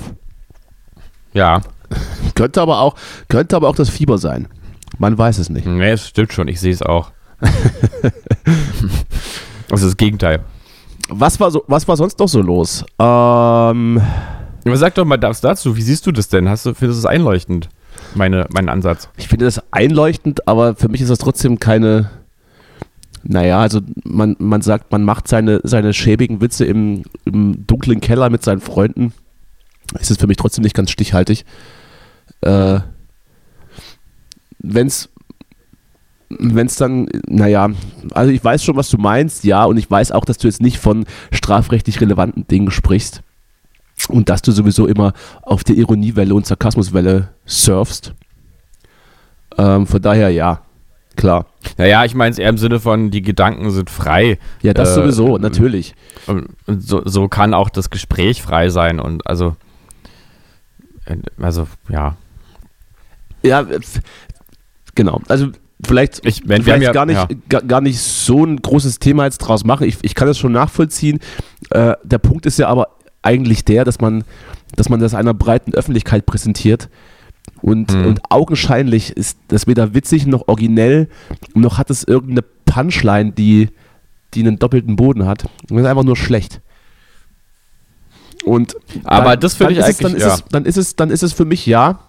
Ja, 1.32 1.60
Könnte 2.34 2.60
aber 2.60 2.80
auch, 2.80 2.94
könnte 3.28 3.56
aber 3.56 3.68
auch 3.68 3.76
das 3.76 3.88
Fieber 3.88 4.18
sein. 4.18 4.48
Man 4.98 5.16
weiß 5.16 5.38
es 5.38 5.48
nicht. 5.48 5.66
nee, 5.66 5.90
es 5.90 6.08
stimmt 6.08 6.32
schon, 6.32 6.48
ich 6.48 6.60
sehe 6.60 6.72
es 6.72 6.82
auch. 6.82 7.12
das 9.68 9.80
ist 9.82 9.84
das 9.84 9.96
Gegenteil. 9.96 10.40
Was 11.08 11.40
war, 11.40 11.50
so, 11.50 11.64
was 11.66 11.88
war 11.88 11.96
sonst 11.96 12.18
noch 12.18 12.28
so 12.28 12.42
los? 12.42 12.84
Ähm, 12.98 14.02
Aber 14.64 14.76
sag 14.76 14.94
doch 14.96 15.04
mal 15.06 15.16
das 15.16 15.40
dazu, 15.40 15.76
wie 15.76 15.82
siehst 15.82 16.06
du 16.06 16.12
das 16.12 16.28
denn? 16.28 16.48
Hast 16.48 16.66
du, 16.66 16.74
findest 16.74 17.02
du 17.02 17.06
es 17.08 17.10
einleuchtend, 17.10 17.70
meine, 18.14 18.46
meinen 18.52 18.68
Ansatz? 18.68 19.08
ich 19.16 19.28
finde 19.28 19.46
das 19.46 19.62
einleuchtend, 19.70 20.46
aber 20.46 20.74
für 20.74 20.88
mich 20.88 21.00
ist 21.00 21.10
das 21.10 21.18
trotzdem 21.18 21.58
keine. 21.58 22.10
Naja, 23.24 23.60
also 23.60 23.80
man, 24.04 24.36
man 24.38 24.62
sagt, 24.62 24.92
man 24.92 25.04
macht 25.04 25.28
seine, 25.28 25.60
seine 25.64 25.92
schäbigen 25.92 26.40
Witze 26.40 26.64
im, 26.64 27.02
im 27.24 27.66
dunklen 27.66 28.00
Keller 28.00 28.30
mit 28.30 28.42
seinen 28.42 28.60
Freunden. 28.60 29.12
Ist 29.98 30.10
es 30.10 30.18
für 30.18 30.26
mich 30.26 30.36
trotzdem 30.36 30.62
nicht 30.62 30.74
ganz 30.74 30.90
stichhaltig. 30.90 31.44
Äh, 32.42 32.80
wenn's 34.58 35.08
wenn's 36.30 36.76
dann, 36.76 37.08
naja, 37.26 37.70
also 38.12 38.30
ich 38.30 38.44
weiß 38.44 38.62
schon, 38.62 38.76
was 38.76 38.90
du 38.90 38.98
meinst, 38.98 39.44
ja, 39.44 39.64
und 39.64 39.78
ich 39.78 39.90
weiß 39.90 40.12
auch, 40.12 40.24
dass 40.24 40.38
du 40.38 40.46
jetzt 40.46 40.60
nicht 40.60 40.78
von 40.78 41.06
strafrechtlich 41.32 42.00
relevanten 42.00 42.46
Dingen 42.46 42.70
sprichst 42.70 43.22
und 44.08 44.28
dass 44.28 44.42
du 44.42 44.52
sowieso 44.52 44.86
immer 44.86 45.12
auf 45.42 45.64
der 45.64 45.76
Ironiewelle 45.76 46.34
und 46.34 46.46
Sarkasmuswelle 46.46 47.30
surfst. 47.46 48.14
Ähm, 49.56 49.86
von 49.86 50.02
daher 50.02 50.28
ja, 50.30 50.62
klar. 51.18 51.46
Naja, 51.76 52.04
ich 52.06 52.14
meine 52.14 52.30
es 52.30 52.38
eher 52.38 52.48
im 52.48 52.56
Sinne 52.56 52.80
von, 52.80 53.10
die 53.10 53.20
Gedanken 53.20 53.70
sind 53.70 53.90
frei. 53.90 54.38
Ja, 54.62 54.72
das 54.72 54.92
Äh, 54.92 54.94
sowieso, 54.94 55.36
natürlich. 55.36 55.94
So, 56.66 57.02
so 57.04 57.28
kann 57.28 57.52
auch 57.52 57.68
das 57.68 57.90
Gespräch 57.90 58.40
frei 58.40 58.70
sein 58.70 59.00
und 59.00 59.26
also, 59.26 59.56
also 61.38 61.68
ja. 61.90 62.16
Ja, 63.42 63.66
genau. 64.94 65.20
Also 65.28 65.48
vielleicht, 65.84 66.24
Ich, 66.24 66.48
wenn, 66.48 66.62
vielleicht 66.62 66.82
ja, 66.82 66.92
gar, 66.92 67.06
nicht, 67.06 67.16
ja. 67.16 67.28
gar, 67.48 67.62
gar 67.62 67.80
nicht 67.80 68.00
so 68.00 68.44
ein 68.44 68.56
großes 68.56 68.98
Thema 68.98 69.24
jetzt 69.24 69.38
draus 69.38 69.64
machen. 69.64 69.86
Ich, 69.86 69.98
ich 70.02 70.14
kann 70.14 70.28
das 70.28 70.38
schon 70.38 70.52
nachvollziehen. 70.52 71.18
Äh, 71.70 71.94
der 72.02 72.18
Punkt 72.18 72.46
ist 72.46 72.58
ja 72.58 72.68
aber 72.68 72.88
eigentlich 73.22 73.64
der, 73.64 73.84
dass 73.84 74.00
man, 74.00 74.24
dass 74.76 74.88
man 74.88 75.00
das 75.00 75.14
einer 75.14 75.34
breiten 75.34 75.74
Öffentlichkeit 75.74 76.26
präsentiert. 76.26 76.88
Und, 77.62 77.92
Mhm. 77.94 78.06
und 78.06 78.20
augenscheinlich 78.30 79.10
ist 79.16 79.38
das 79.48 79.66
weder 79.66 79.94
witzig 79.94 80.26
noch 80.26 80.46
originell, 80.48 81.08
noch 81.54 81.78
hat 81.78 81.90
es 81.90 82.04
irgendeine 82.04 82.42
Punchline, 82.64 83.32
die, 83.32 83.70
die 84.34 84.40
einen 84.40 84.58
doppelten 84.58 84.96
Boden 84.96 85.26
hat. 85.26 85.44
Und 85.44 85.76
das 85.76 85.80
ist 85.80 85.86
einfach 85.86 86.04
nur 86.04 86.16
schlecht. 86.16 86.60
Und 88.44 88.76
Aber 89.04 89.30
dann- 89.30 89.40
das 89.40 89.54
finde 89.54 89.72
ich 89.74 89.78
ist 89.80 89.88
es, 89.88 89.96
dann, 89.98 90.06
eigentlich, 90.12 90.22
ist 90.22 90.28
ja. 90.28 90.34
es, 90.34 90.44
dann, 90.50 90.64
ist 90.64 90.76
es, 90.76 90.96
dann 90.96 91.10
ist 91.10 91.22
es 91.22 91.32
für 91.32 91.44
mich 91.44 91.66
ja, 91.66 92.00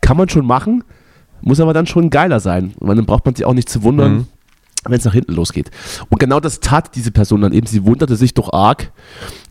kann 0.00 0.16
man 0.16 0.28
schon 0.28 0.46
machen, 0.46 0.82
muss 1.42 1.60
aber 1.60 1.74
dann 1.74 1.86
schon 1.86 2.10
geiler 2.10 2.40
sein. 2.40 2.72
Weil 2.80 2.96
dann 2.96 3.04
braucht 3.06 3.24
man 3.26 3.34
sich 3.34 3.44
auch 3.44 3.52
nicht 3.54 3.68
zu 3.68 3.82
wundern, 3.82 4.12
Mhm. 4.14 4.26
wenn 4.86 4.98
es 4.98 5.04
nach 5.04 5.12
hinten 5.12 5.34
losgeht. 5.34 5.70
Und 6.08 6.18
genau 6.18 6.40
das 6.40 6.60
tat 6.60 6.94
diese 6.96 7.10
Person 7.10 7.42
dann 7.42 7.52
eben. 7.52 7.66
Sie 7.66 7.84
wunderte 7.84 8.16
sich 8.16 8.32
doch 8.34 8.52
arg 8.52 8.92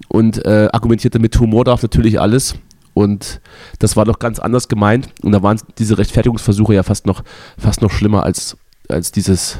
und 0.07 0.43
äh, 0.45 0.69
argumentierte 0.73 1.19
mit 1.19 1.39
Humor 1.39 1.63
darf 1.65 1.83
natürlich 1.83 2.19
alles. 2.19 2.55
Und 2.93 3.41
das 3.79 3.95
war 3.95 4.05
doch 4.05 4.19
ganz 4.19 4.39
anders 4.39 4.67
gemeint. 4.67 5.09
Und 5.23 5.31
da 5.31 5.41
waren 5.41 5.59
diese 5.77 5.97
Rechtfertigungsversuche 5.97 6.73
ja 6.75 6.83
fast 6.83 7.05
noch, 7.07 7.23
fast 7.57 7.81
noch 7.81 7.91
schlimmer 7.91 8.23
als, 8.23 8.55
als 8.89 9.11
dieses, 9.11 9.57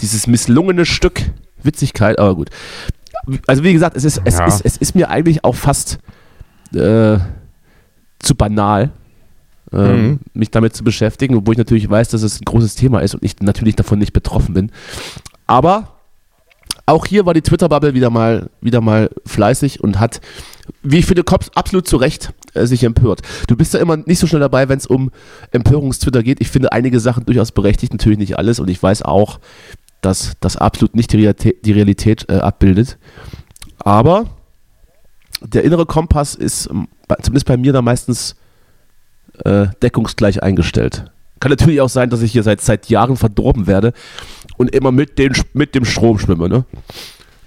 dieses 0.00 0.26
misslungene 0.26 0.86
Stück 0.86 1.20
Witzigkeit. 1.62 2.18
Aber 2.18 2.34
gut. 2.36 2.50
Also 3.46 3.64
wie 3.64 3.72
gesagt, 3.72 3.96
es 3.96 4.04
ist, 4.04 4.20
es 4.24 4.38
Ja. 4.38 4.46
ist, 4.46 4.60
es 4.64 4.76
ist 4.76 4.94
mir 4.94 5.08
eigentlich 5.10 5.44
auch 5.44 5.54
fast 5.54 5.98
äh, 6.74 7.18
zu 8.18 8.34
banal, 8.36 8.90
ähm, 9.72 10.06
Mhm. 10.10 10.18
mich 10.34 10.50
damit 10.50 10.76
zu 10.76 10.84
beschäftigen, 10.84 11.34
obwohl 11.36 11.54
ich 11.54 11.58
natürlich 11.58 11.88
weiß, 11.88 12.08
dass 12.10 12.22
es 12.22 12.40
ein 12.40 12.44
großes 12.44 12.74
Thema 12.74 13.00
ist 13.00 13.14
und 13.14 13.24
ich 13.24 13.40
natürlich 13.40 13.76
davon 13.76 13.98
nicht 13.98 14.12
betroffen 14.12 14.54
bin. 14.54 14.70
Aber 15.46 15.93
Auch 16.86 17.06
hier 17.06 17.24
war 17.24 17.32
die 17.32 17.42
Twitter-Bubble 17.42 17.94
wieder 17.94 18.10
mal, 18.10 18.50
wieder 18.60 18.80
mal 18.80 19.08
fleißig 19.24 19.82
und 19.82 19.98
hat, 20.00 20.20
wie 20.82 20.98
ich 20.98 21.06
finde, 21.06 21.24
Kops 21.24 21.50
absolut 21.54 21.88
zu 21.88 21.96
Recht 21.96 22.32
äh, 22.52 22.66
sich 22.66 22.84
empört. 22.84 23.22
Du 23.48 23.56
bist 23.56 23.72
ja 23.72 23.80
immer 23.80 23.96
nicht 23.96 24.18
so 24.18 24.26
schnell 24.26 24.40
dabei, 24.40 24.68
wenn 24.68 24.78
es 24.78 24.86
um 24.86 25.10
Empörungstwitter 25.50 26.22
geht. 26.22 26.40
Ich 26.40 26.50
finde 26.50 26.72
einige 26.72 27.00
Sachen 27.00 27.24
durchaus 27.24 27.52
berechtigt, 27.52 27.92
natürlich 27.92 28.18
nicht 28.18 28.38
alles. 28.38 28.60
Und 28.60 28.68
ich 28.68 28.82
weiß 28.82 29.02
auch, 29.02 29.40
dass 30.02 30.34
das 30.40 30.56
absolut 30.56 30.94
nicht 30.94 31.12
die 31.12 31.16
Realität, 31.16 31.64
die 31.64 31.72
Realität 31.72 32.26
äh, 32.28 32.36
abbildet. 32.36 32.98
Aber 33.78 34.26
der 35.40 35.64
innere 35.64 35.86
Kompass 35.86 36.34
ist 36.34 36.68
zumindest 37.22 37.46
bei 37.46 37.56
mir 37.56 37.72
da 37.72 37.82
meistens 37.82 38.36
äh, 39.44 39.66
deckungsgleich 39.82 40.42
eingestellt. 40.42 41.10
Kann 41.40 41.50
natürlich 41.50 41.80
auch 41.80 41.88
sein, 41.88 42.10
dass 42.10 42.22
ich 42.22 42.32
hier 42.32 42.42
seit, 42.42 42.60
seit 42.60 42.88
Jahren 42.88 43.16
verdorben 43.16 43.66
werde 43.66 43.92
und 44.56 44.74
immer 44.74 44.92
mit, 44.92 45.18
den, 45.18 45.32
mit 45.52 45.74
dem 45.74 45.84
Strom 45.84 46.18
schwimme, 46.18 46.48
ne? 46.48 46.64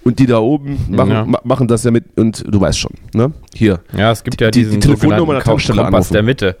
Und 0.04 0.18
die 0.20 0.26
da 0.26 0.38
oben 0.38 0.78
machen, 0.88 1.10
Ja. 1.10 1.24
ma 1.24 1.40
machen 1.44 1.68
das 1.68 1.84
ja 1.84 1.90
mit, 1.90 2.16
und 2.16 2.44
du 2.46 2.60
weißt 2.60 2.78
schon, 2.78 2.92
ne? 3.12 3.32
Hier. 3.54 3.80
Ja, 3.96 4.10
es 4.12 4.22
gibt 4.24 4.40
ja 4.40 4.50
Die- 4.50 4.60
die 4.60 4.64
diesen 4.66 4.80
Telefonnummer 4.80 5.34
der 5.34 5.42
Tankstelle 5.42 5.82
Kompass 5.82 6.08
der 6.10 6.22
Mitte. 6.22 6.56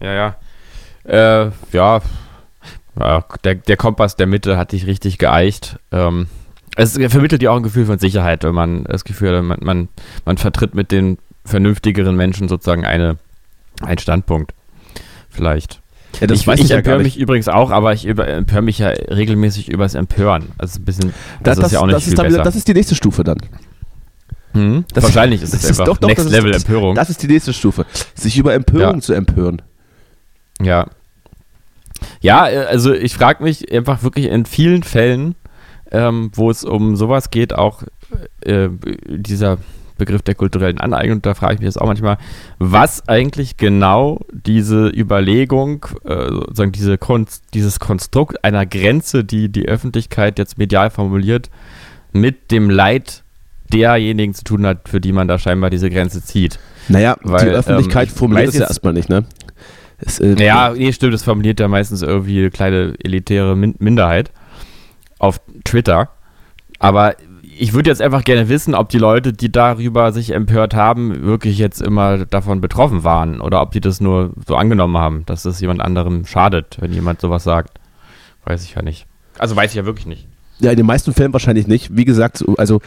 Ja, 0.00 0.12
ja. 0.12 0.36
Äh, 1.04 1.50
ja. 1.72 2.00
ja 2.98 3.24
der, 3.44 3.54
der 3.56 3.76
Kompass 3.76 4.16
der 4.16 4.26
Mitte 4.26 4.56
hat 4.56 4.72
dich 4.72 4.86
richtig 4.86 5.18
geeicht. 5.18 5.78
Ähm, 5.92 6.26
es 6.76 6.92
vermittelt 6.92 7.40
dir 7.42 7.52
auch 7.52 7.56
ein 7.56 7.62
Gefühl 7.62 7.86
von 7.86 7.98
Sicherheit, 7.98 8.44
wenn 8.44 8.54
man 8.54 8.84
das 8.84 9.04
Gefühl 9.04 9.36
hat, 9.36 9.42
man, 9.42 9.58
man, 9.62 9.88
man 10.26 10.36
vertritt 10.36 10.74
mit 10.74 10.92
den 10.92 11.16
vernünftigeren 11.44 12.16
Menschen 12.16 12.48
sozusagen 12.48 12.84
eine, 12.84 13.16
einen 13.80 13.98
Standpunkt. 13.98 14.52
Vielleicht. 15.30 15.80
Ja, 16.20 16.26
das 16.26 16.40
ich 16.40 16.46
ich 16.48 16.68
ja 16.70 16.76
empöre 16.78 17.02
mich 17.02 17.18
übrigens 17.18 17.48
auch, 17.48 17.70
aber 17.70 17.92
ich 17.92 18.06
empöre 18.06 18.62
mich 18.62 18.78
ja 18.78 18.88
regelmäßig 18.88 19.68
übers 19.70 19.94
Empören. 19.94 20.46
Also 20.56 20.80
ein 20.80 20.84
bisschen, 20.84 21.12
Das, 21.42 21.56
das, 21.58 21.66
ist 21.66 21.72
ja 21.72 21.80
auch 21.80 21.86
nicht 21.86 21.96
das, 21.96 22.04
viel 22.04 22.12
ist 22.14 22.16
besser. 22.22 22.34
wieder, 22.34 22.42
das 22.44 22.56
ist 22.56 22.66
die 22.68 22.74
nächste 22.74 22.94
Stufe 22.94 23.22
dann. 23.24 23.38
Hm? 24.52 24.84
das- 24.94 25.04
Wahrscheinlich 25.04 25.42
ist 25.42 25.52
das 25.52 25.64
es 25.64 25.70
ist 25.70 25.80
einfach 25.80 25.92
doch- 25.92 25.98
doch, 25.98 26.08
Next 26.08 26.20
das 26.24 26.32
ist- 26.32 26.38
Level 26.38 26.52
das- 26.52 26.62
Empörung. 26.64 26.94
Das 26.94 27.10
ist 27.10 27.22
die 27.22 27.26
nächste 27.26 27.52
Stufe. 27.52 27.84
Sich 28.14 28.38
über 28.38 28.54
Empörung 28.54 28.94
Ja. 28.96 29.00
zu 29.00 29.12
empören. 29.12 29.60
Ja. 30.62 30.86
Ja, 32.22 32.48
äh, 32.48 32.64
also 32.64 32.92
ich 32.94 33.14
frage 33.14 33.42
mich 33.44 33.70
einfach 33.72 34.02
wirklich 34.02 34.26
in 34.26 34.46
vielen 34.46 34.82
Fällen, 34.82 35.34
ähm, 35.90 36.30
wo 36.34 36.50
es 36.50 36.64
um 36.64 36.96
sowas 36.96 37.30
geht, 37.30 37.54
auch 37.54 37.82
äh, 38.40 38.68
dieser 39.06 39.58
Begriff 39.96 40.22
der 40.22 40.34
kulturellen 40.34 40.78
Aneignung, 40.78 41.22
da 41.22 41.34
frage 41.34 41.54
ich 41.54 41.60
mich 41.60 41.66
jetzt 41.66 41.80
auch 41.80 41.86
manchmal, 41.86 42.18
was 42.58 43.08
eigentlich 43.08 43.56
genau 43.56 44.20
diese 44.32 44.88
Überlegung, 44.88 45.86
äh, 46.04 46.28
sozusagen 46.28 46.72
diese 46.72 46.98
Konst, 46.98 47.44
dieses 47.54 47.80
Konstrukt 47.80 48.44
einer 48.44 48.66
Grenze, 48.66 49.24
die 49.24 49.48
die 49.48 49.66
Öffentlichkeit 49.66 50.38
jetzt 50.38 50.58
medial 50.58 50.90
formuliert, 50.90 51.50
mit 52.12 52.50
dem 52.50 52.70
Leid 52.70 53.22
derjenigen 53.72 54.34
zu 54.34 54.44
tun 54.44 54.66
hat, 54.66 54.88
für 54.88 55.00
die 55.00 55.12
man 55.12 55.28
da 55.28 55.38
scheinbar 55.38 55.70
diese 55.70 55.90
Grenze 55.90 56.22
zieht. 56.22 56.58
Naja, 56.88 57.16
die 57.22 57.28
Weil, 57.28 57.50
Öffentlichkeit 57.50 58.08
ähm, 58.08 58.14
formuliert 58.14 58.48
es 58.48 58.58
ja 58.58 58.66
erstmal 58.66 58.92
nicht, 58.92 59.08
ne? 59.08 59.24
Es, 59.98 60.20
äh, 60.20 60.34
Ja, 60.42 60.72
nee, 60.76 60.92
stimmt, 60.92 61.14
das 61.14 61.24
formuliert 61.24 61.58
ja 61.58 61.68
meistens 61.68 62.02
irgendwie 62.02 62.38
eine 62.40 62.50
kleine 62.50 62.94
elitäre 63.02 63.56
Min 63.56 63.74
Minderheit 63.78 64.30
auf 65.18 65.40
Twitter. 65.64 66.10
Aber 66.78 67.16
ich 67.58 67.72
würde 67.72 67.90
jetzt 67.90 68.02
einfach 68.02 68.24
gerne 68.24 68.48
wissen, 68.48 68.74
ob 68.74 68.88
die 68.88 68.98
Leute, 68.98 69.32
die 69.32 69.50
darüber 69.50 70.12
sich 70.12 70.30
empört 70.34 70.74
haben, 70.74 71.22
wirklich 71.22 71.58
jetzt 71.58 71.80
immer 71.80 72.24
davon 72.26 72.60
betroffen 72.60 73.04
waren 73.04 73.40
oder 73.40 73.62
ob 73.62 73.72
die 73.72 73.80
das 73.80 74.00
nur 74.00 74.32
so 74.46 74.56
angenommen 74.56 74.98
haben, 74.98 75.24
dass 75.26 75.44
es 75.44 75.60
jemand 75.60 75.80
anderem 75.80 76.26
schadet, 76.26 76.76
wenn 76.80 76.92
jemand 76.92 77.20
sowas 77.20 77.44
sagt. 77.44 77.78
Weiß 78.44 78.62
ich 78.64 78.74
ja 78.74 78.82
nicht. 78.82 79.06
Also 79.38 79.56
weiß 79.56 79.70
ich 79.70 79.76
ja 79.76 79.86
wirklich 79.86 80.06
nicht. 80.06 80.26
Ja, 80.58 80.70
in 80.70 80.76
den 80.76 80.86
meisten 80.86 81.12
Fällen 81.12 81.32
wahrscheinlich 81.32 81.66
nicht. 81.66 81.94
Wie 81.96 82.04
gesagt, 82.06 82.44
also 82.56 82.80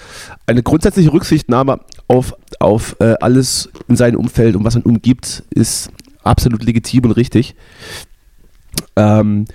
eine 0.48 0.64
grundsätzliche 0.64 1.14
Rücksichtnahme 1.14 1.80
auf, 2.08 2.34
auf 2.60 2.96
äh, 3.00 3.16
alles 3.22 3.70
in 3.88 3.96
seinem 3.96 4.20
Umfeld 4.20 4.56
und 4.56 4.64
was 4.64 4.76
ihn 4.76 4.82
umgibt, 4.82 5.44
ist 5.52 5.92
absolut 6.24 6.64
legitim 6.64 7.06
und 7.06 7.12
richtig. 7.12 7.56
Ähm, 8.96 9.46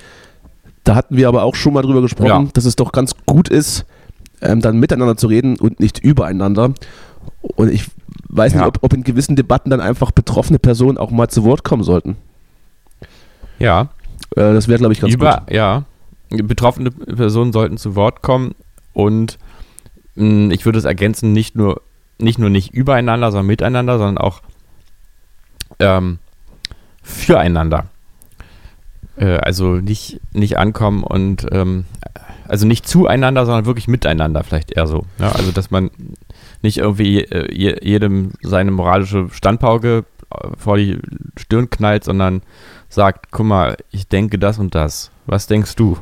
da 0.84 0.94
hatten 0.94 1.16
wir 1.16 1.28
aber 1.28 1.42
auch 1.42 1.54
schon 1.54 1.72
mal 1.72 1.82
drüber 1.82 2.02
gesprochen, 2.02 2.28
Ja. 2.28 2.48
dass 2.52 2.64
es 2.66 2.76
doch 2.76 2.92
ganz 2.92 3.14
gut 3.26 3.48
ist, 3.48 3.84
ähm, 4.40 4.60
dann 4.60 4.78
miteinander 4.78 5.16
zu 5.16 5.26
reden 5.26 5.56
und 5.58 5.80
nicht 5.80 5.98
übereinander. 5.98 6.72
Und 7.40 7.70
ich 7.72 7.90
weiß 8.28 8.52
nicht, 8.54 8.62
Ja. 8.62 8.68
ob, 8.68 8.78
ob 8.82 8.92
in 8.92 9.04
gewissen 9.04 9.36
Debatten 9.36 9.70
dann 9.70 9.80
einfach 9.80 10.10
betroffene 10.10 10.58
Personen 10.58 10.98
auch 10.98 11.10
mal 11.10 11.28
zu 11.28 11.44
Wort 11.44 11.64
kommen 11.64 11.82
sollten. 11.84 12.16
Ja, 13.58 13.88
Äh, 14.36 14.52
das 14.52 14.66
wäre, 14.68 14.78
glaube 14.78 14.92
ich, 14.94 15.00
ganz 15.00 15.12
Über, 15.14 15.42
gut. 15.46 15.50
ja. 15.54 15.84
Betroffene 16.30 16.90
Personen 16.90 17.52
sollten 17.52 17.76
zu 17.76 17.94
Wort 17.94 18.22
kommen 18.22 18.54
und 18.92 19.38
mh, 20.16 20.52
ich 20.52 20.64
würde 20.64 20.78
es 20.78 20.84
ergänzen, 20.84 21.32
nicht 21.32 21.54
nur, 21.54 21.80
nicht 22.18 22.38
nur 22.38 22.50
nicht 22.50 22.72
übereinander, 22.74 23.30
sondern 23.30 23.46
miteinander, 23.46 23.98
sondern 23.98 24.18
auch 24.18 24.40
ähm, 25.78 26.18
füreinander. 27.02 27.86
Äh, 29.16 29.36
also 29.36 29.74
nicht, 29.74 30.20
nicht 30.32 30.58
ankommen 30.58 31.04
und 31.04 31.46
ähm, 31.52 31.84
also 32.48 32.66
nicht 32.66 32.88
zueinander, 32.88 33.46
sondern 33.46 33.66
wirklich 33.66 33.88
miteinander, 33.88 34.42
vielleicht 34.44 34.72
eher 34.72 34.86
so. 34.86 35.04
Ja, 35.18 35.32
also 35.32 35.50
dass 35.52 35.70
man 35.70 35.90
nicht 36.62 36.78
irgendwie 36.78 37.20
äh, 37.24 37.52
je, 37.54 37.76
jedem 37.82 38.32
seine 38.42 38.70
moralische 38.70 39.28
Standpauke 39.30 40.04
äh, 40.30 40.48
vor 40.58 40.76
die 40.76 40.98
Stirn 41.36 41.70
knallt, 41.70 42.04
sondern 42.04 42.42
sagt, 42.88 43.30
guck 43.30 43.46
mal, 43.46 43.76
ich 43.90 44.08
denke 44.08 44.38
das 44.38 44.58
und 44.58 44.74
das. 44.74 45.10
Was 45.26 45.46
denkst 45.46 45.74
du? 45.76 45.98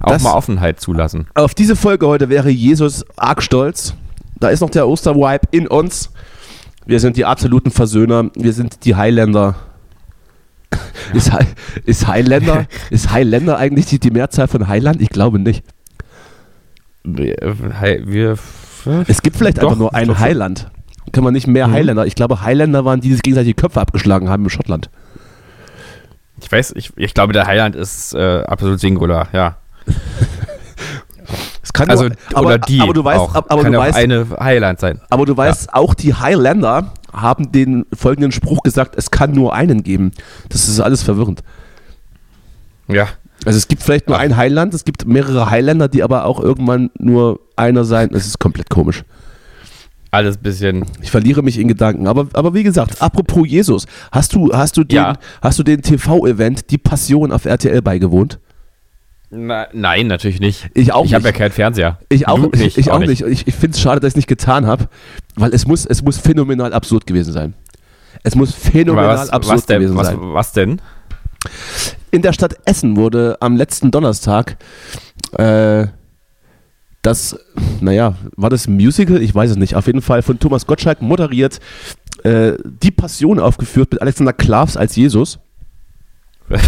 Auch 0.00 0.12
Das- 0.12 0.22
mal 0.22 0.32
Offenheit 0.34 0.80
zulassen. 0.80 1.26
Auf 1.34 1.54
diese 1.54 1.76
Folge 1.76 2.06
heute 2.06 2.28
wäre 2.28 2.50
Jesus 2.50 3.04
arg 3.16 3.42
stolz. 3.42 3.94
Da 4.38 4.48
ist 4.48 4.60
noch 4.60 4.70
der 4.70 4.88
Ostervibe 4.88 5.46
in 5.50 5.66
uns. 5.66 6.10
Wir 6.86 6.98
sind 6.98 7.16
die 7.18 7.26
absoluten 7.26 7.70
Versöhner. 7.70 8.30
Wir 8.34 8.52
sind 8.54 8.84
die 8.86 8.94
Highlander. 8.96 9.56
Ist, 11.12 11.32
Hi- 11.32 11.46
ist 11.84 12.06
Highlander, 12.06 12.66
ist 12.90 13.10
Highlander 13.10 13.58
eigentlich 13.58 13.86
die, 13.86 13.98
die 13.98 14.12
Mehrzahl 14.12 14.46
von 14.46 14.68
Highland? 14.68 15.02
Ich 15.02 15.08
glaube 15.08 15.40
nicht. 15.40 15.64
Wir, 17.02 18.36
Es 19.06 19.22
gibt 19.22 19.36
vielleicht 19.36 19.58
Doch, 19.58 19.64
einfach 19.64 19.76
nur 19.78 19.94
ein. 19.94 20.18
Highland. 20.18 20.70
Kann 21.12 21.24
man 21.24 21.32
nicht 21.32 21.46
mehr 21.46 21.66
Mhm. 21.68 21.72
Highlander. 21.72 22.06
Ich 22.06 22.14
glaube, 22.14 22.42
Highlander 22.42 22.84
waren 22.84 23.00
die, 23.00 23.08
die 23.08 23.14
sich 23.14 23.22
gegenseitig 23.22 23.54
die 23.56 23.60
Köpfe 23.60 23.80
abgeschlagen 23.80 24.28
haben 24.28 24.44
in 24.44 24.50
Schottland. 24.50 24.90
ich 26.40 26.50
weiß, 26.50 26.72
ich, 26.76 26.92
ich 26.96 27.14
glaube, 27.14 27.32
der 27.32 27.46
Highland 27.46 27.74
ist 27.74 28.14
äh, 28.14 28.42
absolut 28.42 28.80
singular, 28.80 29.28
ja. 29.32 29.56
Es 31.62 31.72
kann 31.72 31.88
Also, 31.90 32.04
nur, 32.08 32.16
aber, 32.34 32.46
oder 32.46 32.58
die 32.58 32.80
aber 32.80 32.92
du 32.92 33.04
weißt, 33.04 33.20
auch. 33.20 33.34
aber, 33.34 33.62
Kann 33.62 33.72
du 33.72 33.78
ja 33.78 33.84
weißt, 33.84 33.98
eine 33.98 34.26
Highland 34.40 34.80
sein. 34.80 35.00
aber 35.10 35.24
du 35.26 35.36
weißt, 35.36 35.72
auch 35.72 35.94
die 35.94 36.14
Highlander 36.14 36.92
haben 37.12 37.52
den 37.52 37.86
folgenden 37.94 38.32
Spruch 38.32 38.62
gesagt, 38.62 38.94
es 38.96 39.10
kann 39.12 39.32
nur 39.32 39.54
einen 39.54 39.84
geben. 39.84 40.10
Das 40.48 40.66
ist 40.68 40.80
alles 40.80 41.02
verwirrend. 41.04 41.44
Ja. 42.88 43.06
Also 43.44 43.56
es 43.56 43.68
gibt 43.68 43.82
vielleicht 43.82 44.08
nur 44.08 44.18
Ach. 44.18 44.22
ein 44.22 44.36
Highland, 44.36 44.74
es 44.74 44.84
gibt 44.84 45.06
mehrere 45.06 45.50
Highlander, 45.50 45.88
die 45.88 46.02
aber 46.02 46.24
auch 46.26 46.40
irgendwann 46.40 46.90
nur 46.98 47.40
einer 47.56 47.84
sein. 47.84 48.10
Es 48.12 48.26
ist 48.26 48.38
komplett 48.38 48.68
komisch. 48.68 49.02
Alles 50.12 50.36
bisschen. 50.38 50.84
Ich 51.02 51.10
verliere 51.10 51.42
mich 51.42 51.56
in 51.58 51.68
Gedanken. 51.68 52.06
Aber, 52.08 52.26
aber 52.32 52.52
wie 52.52 52.64
gesagt, 52.64 53.00
apropos 53.00 53.46
Jesus, 53.48 53.86
hast 54.10 54.34
du, 54.34 54.52
hast 54.52 54.76
du 54.76 54.82
den, 54.84 54.96
Ja. 54.96 55.16
hast 55.40 55.58
du 55.58 55.62
den 55.62 55.82
TV-Event 55.82 56.70
Die 56.70 56.78
Passion 56.78 57.30
auf 57.32 57.44
RTL 57.44 57.80
beigewohnt? 57.80 58.40
Na, 59.30 59.68
nein, 59.72 60.08
natürlich 60.08 60.40
nicht. 60.40 60.68
Ich 60.74 60.92
auch 60.92 61.04
Ich 61.04 61.14
habe 61.14 61.22
ja 61.22 61.30
nicht. 61.30 61.38
keinen 61.38 61.52
Fernseher. 61.52 61.98
Ich 62.08 62.26
auch 62.26 62.40
Du 62.40 62.48
nicht. 62.58 62.76
Ich 62.76 62.90
auch 62.90 62.98
nicht. 62.98 63.22
Ich, 63.22 63.46
ich 63.46 63.54
finde 63.54 63.76
es 63.76 63.80
schade, 63.80 64.00
dass 64.00 64.08
ich 64.08 64.12
es 64.14 64.16
nicht 64.16 64.26
getan 64.26 64.66
habe, 64.66 64.88
weil 65.36 65.54
es 65.54 65.68
muss, 65.68 65.86
es 65.86 66.02
muss 66.02 66.18
phänomenal 66.18 66.72
absurd 66.72 67.06
gewesen 67.06 67.32
sein. 67.32 67.54
Es 68.24 68.34
muss 68.34 68.52
phänomenal 68.52 69.16
was, 69.16 69.30
absurd 69.30 69.58
was, 69.58 69.66
denn, 69.66 69.80
gewesen 69.82 69.96
was, 69.96 70.06
sein. 70.08 70.16
was 70.20 70.52
denn? 70.52 70.82
In 72.10 72.22
der 72.22 72.32
Stadt 72.32 72.56
Essen 72.64 72.96
wurde 72.96 73.36
am 73.40 73.56
letzten 73.56 73.90
Donnerstag 73.90 74.56
äh, 75.32 75.86
das, 77.02 77.38
naja, 77.80 78.14
war 78.36 78.50
das 78.50 78.66
ein 78.66 78.74
Musical? 78.74 79.22
Ich 79.22 79.34
weiß 79.34 79.52
es 79.52 79.56
nicht. 79.56 79.74
Auf 79.74 79.86
jeden 79.86 80.02
Fall 80.02 80.22
von 80.22 80.38
Thomas 80.38 80.66
Gottschalk 80.66 81.00
moderiert, 81.00 81.60
äh, 82.24 82.52
Die 82.64 82.90
Passion 82.90 83.38
aufgeführt 83.38 83.90
mit 83.92 84.02
Alexander 84.02 84.32
Klavs 84.32 84.76
als 84.76 84.96
Jesus. 84.96 85.38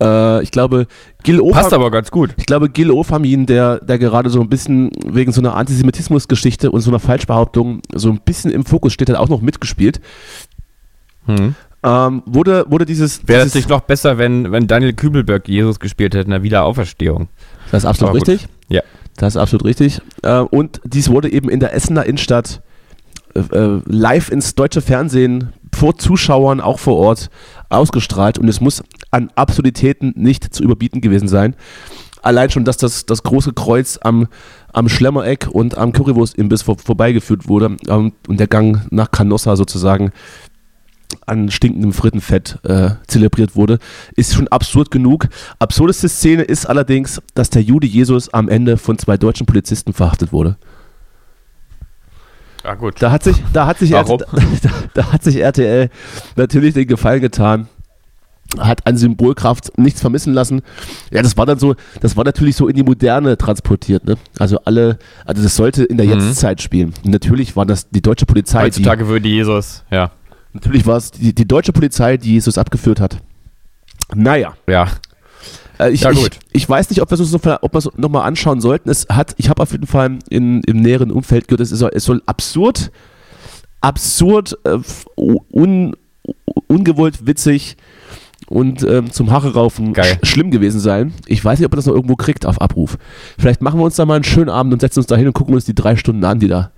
Äh, 0.00 0.44
ich 0.44 0.52
glaube, 0.52 0.86
Gil 1.24 1.40
Passt 1.50 1.72
Ofam, 1.72 1.80
aber 1.80 1.90
ganz 1.90 2.12
gut. 2.12 2.32
ich 2.36 2.46
glaube, 2.46 2.68
Gil 2.68 2.92
Ofamin, 2.92 3.46
der, 3.46 3.80
der 3.80 3.98
gerade 3.98 4.30
so 4.30 4.40
ein 4.40 4.48
bisschen 4.48 4.92
wegen 5.04 5.32
so 5.32 5.40
einer 5.40 5.56
Antisemitismusgeschichte 5.56 6.70
und 6.70 6.82
so 6.82 6.92
einer 6.92 7.00
Falschbehauptung 7.00 7.82
so 7.92 8.08
ein 8.08 8.20
bisschen 8.20 8.52
im 8.52 8.64
Fokus 8.64 8.92
steht, 8.92 9.10
hat 9.10 9.16
auch 9.16 9.28
noch 9.28 9.40
mitgespielt. 9.40 10.00
Hm. 11.26 11.56
Ähm, 11.82 12.22
wurde, 12.26 12.64
wurde 12.68 12.84
dieses. 12.84 13.26
Wäre 13.28 13.46
es 13.46 13.54
nicht 13.54 13.68
noch 13.68 13.82
besser, 13.82 14.18
wenn, 14.18 14.50
wenn 14.50 14.66
Daniel 14.66 14.94
Kübelberg 14.94 15.48
Jesus 15.48 15.78
gespielt 15.78 16.14
hätte 16.14 16.24
in 16.24 16.30
der 16.30 16.42
Wiederauferstehung? 16.42 17.28
Das 17.70 17.84
ist 17.84 17.88
absolut 17.88 18.16
richtig. 18.16 18.48
Ja. 18.68 18.82
Das 19.16 19.34
ist 19.34 19.40
absolut 19.40 19.64
richtig. 19.64 20.00
Äh, 20.22 20.38
und 20.40 20.80
dies 20.84 21.10
wurde 21.10 21.30
eben 21.30 21.48
in 21.48 21.60
der 21.60 21.74
Essener 21.74 22.06
Innenstadt 22.06 22.62
äh, 23.34 23.40
äh, 23.40 23.82
live 23.84 24.30
ins 24.30 24.54
deutsche 24.54 24.80
Fernsehen 24.80 25.52
vor 25.74 25.98
Zuschauern, 25.98 26.60
auch 26.60 26.78
vor 26.78 26.96
Ort, 26.96 27.30
ausgestrahlt. 27.68 28.38
Und 28.38 28.48
es 28.48 28.60
muss 28.60 28.82
an 29.10 29.30
Absurditäten 29.34 30.12
nicht 30.16 30.54
zu 30.54 30.62
überbieten 30.62 31.00
gewesen 31.00 31.28
sein. 31.28 31.54
Allein 32.22 32.50
schon, 32.50 32.64
dass 32.64 32.76
das, 32.76 33.06
das 33.06 33.22
große 33.22 33.52
Kreuz 33.52 33.98
am, 34.02 34.28
am 34.72 34.88
Schlemmereck 34.88 35.48
und 35.50 35.78
am 35.78 35.92
Currywurst-Imbiss 35.92 36.62
vor, 36.62 36.76
vorbeigeführt 36.78 37.48
wurde 37.48 37.76
ähm, 37.88 38.12
und 38.26 38.40
der 38.40 38.48
Gang 38.48 38.86
nach 38.90 39.10
Canossa 39.10 39.56
sozusagen 39.56 40.10
an 41.28 41.50
stinkendem 41.50 41.92
Frittenfett 41.92 42.58
äh, 42.64 42.90
zelebriert 43.06 43.56
wurde, 43.56 43.78
ist 44.16 44.34
schon 44.34 44.48
absurd 44.48 44.90
genug. 44.90 45.28
Absurdeste 45.58 46.08
Szene 46.08 46.42
ist 46.42 46.66
allerdings, 46.66 47.20
dass 47.34 47.50
der 47.50 47.62
Jude 47.62 47.86
Jesus 47.86 48.32
am 48.32 48.48
Ende 48.48 48.76
von 48.76 48.98
zwei 48.98 49.16
deutschen 49.16 49.46
Polizisten 49.46 49.92
verhaftet 49.92 50.32
wurde. 50.32 50.56
Ja, 52.64 52.74
gut. 52.74 52.96
Da 53.00 53.10
hat 53.10 53.22
sich, 53.22 53.36
da 53.52 53.66
hat 53.66 53.78
sich, 53.78 53.92
Warum? 53.92 54.18
da, 54.62 54.70
da 54.94 55.12
hat 55.12 55.22
sich 55.22 55.36
RTL 55.36 55.90
natürlich 56.36 56.74
den 56.74 56.86
Gefallen 56.86 57.20
getan. 57.20 57.68
Hat 58.58 58.86
an 58.86 58.96
Symbolkraft 58.96 59.76
nichts 59.76 60.00
vermissen 60.00 60.32
lassen. 60.32 60.62
Ja, 61.10 61.20
das 61.22 61.36
war 61.36 61.44
dann 61.44 61.58
so, 61.58 61.74
das 62.00 62.16
war 62.16 62.24
natürlich 62.24 62.56
so 62.56 62.66
in 62.66 62.74
die 62.74 62.82
Moderne 62.82 63.36
transportiert, 63.36 64.06
ne? 64.06 64.16
Also 64.38 64.58
alle, 64.64 64.98
also 65.26 65.42
das 65.42 65.54
sollte 65.54 65.84
in 65.84 65.98
der 65.98 66.06
Mhm. 66.06 66.12
Jetztzeit 66.12 66.62
spielen. 66.62 66.94
Und 67.04 67.10
natürlich 67.10 67.56
war 67.56 67.66
das 67.66 67.90
die 67.90 68.00
deutsche 68.00 68.24
Polizei, 68.24 68.60
die, 68.60 68.64
Heutzutage 68.66 69.06
würde 69.06 69.28
Jesus, 69.28 69.84
ja. 69.90 70.12
Natürlich 70.58 70.86
war 70.86 70.96
es 70.96 71.10
die, 71.10 71.34
die 71.34 71.46
deutsche 71.46 71.72
Polizei, 71.72 72.16
die 72.16 72.32
Jesus 72.32 72.58
abgeführt 72.58 73.00
hat. 73.00 73.18
Naja, 74.14 74.54
Ja, 74.66 74.88
äh, 75.78 75.90
ich, 75.90 76.00
Ja, 76.02 76.10
ich, 76.10 76.18
gut. 76.18 76.38
ich 76.52 76.68
weiß 76.68 76.90
nicht, 76.90 77.00
ob 77.00 77.10
wir 77.10 77.14
es 77.18 77.32
uns 77.32 77.44
wir 77.44 77.60
es 77.74 77.88
nochmal 77.96 78.26
anschauen 78.26 78.60
sollten. 78.60 78.90
Es 78.90 79.06
hat, 79.08 79.34
ich 79.36 79.48
habe 79.48 79.62
auf 79.62 79.72
jeden 79.72 79.86
Fall 79.86 80.18
in, 80.28 80.62
im 80.62 80.80
näheren 80.80 81.10
Umfeld 81.10 81.46
gehört, 81.48 81.60
es, 81.60 81.70
soll, 81.70 81.90
es 81.94 82.04
soll 82.04 82.22
absurd, 82.26 82.90
absurd, 83.80 84.58
äh, 84.64 84.78
un, 85.16 85.94
ungewollt 86.66 87.26
witzig 87.26 87.76
und 88.48 88.82
ähm, 88.82 89.12
zum 89.12 89.30
Haare 89.30 89.52
raufen 89.52 89.94
sch 89.94 90.18
schlimm 90.22 90.50
gewesen 90.50 90.80
sein. 90.80 91.12
Ich 91.26 91.44
weiß 91.44 91.58
nicht, 91.58 91.66
ob 91.66 91.72
man 91.72 91.76
das 91.78 91.86
noch 91.86 91.94
irgendwo 91.94 92.16
kriegt 92.16 92.46
auf 92.46 92.60
Abruf. 92.60 92.98
Vielleicht 93.38 93.60
machen 93.62 93.78
wir 93.78 93.84
uns 93.84 93.96
da 93.96 94.06
mal 94.06 94.14
einen 94.14 94.24
schönen 94.24 94.48
Abend 94.48 94.72
und 94.72 94.80
setzen 94.80 95.00
uns 95.00 95.06
da 95.06 95.16
hin 95.16 95.26
und 95.26 95.34
gucken 95.34 95.54
uns 95.54 95.66
die 95.66 95.74
drei 95.74 95.96
Stunden 95.96 96.24
an, 96.24 96.40
die 96.40 96.48
da, 96.48 96.72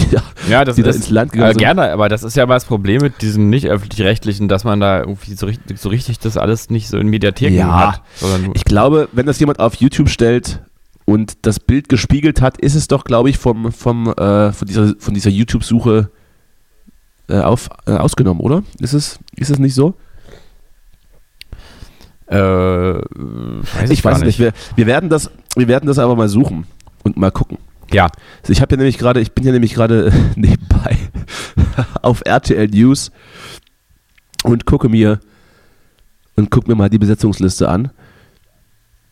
die 0.10 0.16
da, 0.16 0.22
ja 0.48 0.64
das 0.64 0.76
die 0.76 0.82
da 0.82 0.90
ist 0.90 0.96
ins 0.96 1.10
Land 1.10 1.32
gegangen 1.32 1.50
äh, 1.50 1.54
sind. 1.54 1.60
gerne, 1.60 1.92
aber 1.92 2.08
das 2.08 2.22
ist 2.22 2.36
ja 2.36 2.46
mal 2.46 2.54
das 2.54 2.64
Problem 2.64 3.02
mit 3.02 3.22
diesen 3.22 3.50
nicht 3.50 3.66
öffentlich-rechtlichen, 3.66 4.48
dass 4.48 4.64
man 4.64 4.80
da 4.80 5.00
irgendwie 5.00 5.34
so 5.34 5.46
richtig, 5.46 5.78
so 5.78 5.88
richtig 5.88 6.18
das 6.18 6.36
alles 6.36 6.70
nicht 6.70 6.88
so 6.88 6.98
in 6.98 7.08
Mediatheken 7.08 7.54
Ja. 7.56 7.92
hat. 7.92 8.02
Ich 8.54 8.64
glaube, 8.64 9.08
wenn 9.12 9.26
das 9.26 9.38
jemand 9.40 9.60
auf 9.60 9.74
YouTube 9.76 10.08
stellt 10.08 10.62
und 11.04 11.46
das 11.46 11.60
Bild 11.60 11.88
gespiegelt 11.88 12.40
hat, 12.40 12.58
ist 12.58 12.74
es 12.74 12.88
doch, 12.88 13.04
glaube 13.04 13.30
ich, 13.30 13.38
vom, 13.38 13.72
vom, 13.72 14.08
äh, 14.08 14.52
von 14.52 14.68
dieser, 14.68 14.94
von 14.98 15.14
dieser 15.14 15.30
YouTube-Suche 15.30 16.10
äh, 17.28 17.40
auf, 17.40 17.68
äh, 17.86 17.92
ausgenommen, 17.92 18.40
oder? 18.40 18.62
Ist 18.80 18.92
es, 18.92 19.18
ist 19.36 19.50
es 19.50 19.58
nicht 19.58 19.74
so? 19.74 19.94
äh, 22.30 22.36
weiß 22.38 23.90
Ich, 23.90 24.02
gar 24.02 24.12
weiß 24.12 24.22
nicht. 24.22 24.38
Wir, 24.38 24.52
wir, 24.76 24.86
werden 24.86 25.10
das, 25.10 25.30
wir 25.56 25.68
werden 25.68 25.86
das 25.86 25.98
aber 25.98 26.14
mal 26.14 26.28
suchen 26.28 26.66
und 27.02 27.16
mal 27.16 27.30
gucken. 27.30 27.58
Ja, 27.92 28.08
ich 28.46 28.60
habe 28.60 28.72
ja 28.72 28.76
nämlich 28.76 28.98
gerade, 28.98 29.20
ich 29.20 29.32
bin 29.32 29.44
ja 29.44 29.52
nämlich 29.52 29.74
gerade 29.74 30.12
nebenbei 30.36 30.96
auf 32.02 32.22
RTL 32.24 32.68
News 32.68 33.10
und 34.44 34.64
gucke 34.64 34.88
mir 34.88 35.20
und 36.36 36.50
gucke 36.50 36.68
mir 36.68 36.76
mal 36.76 36.88
die 36.88 36.98
Besetzungsliste 36.98 37.68
an. 37.68 37.90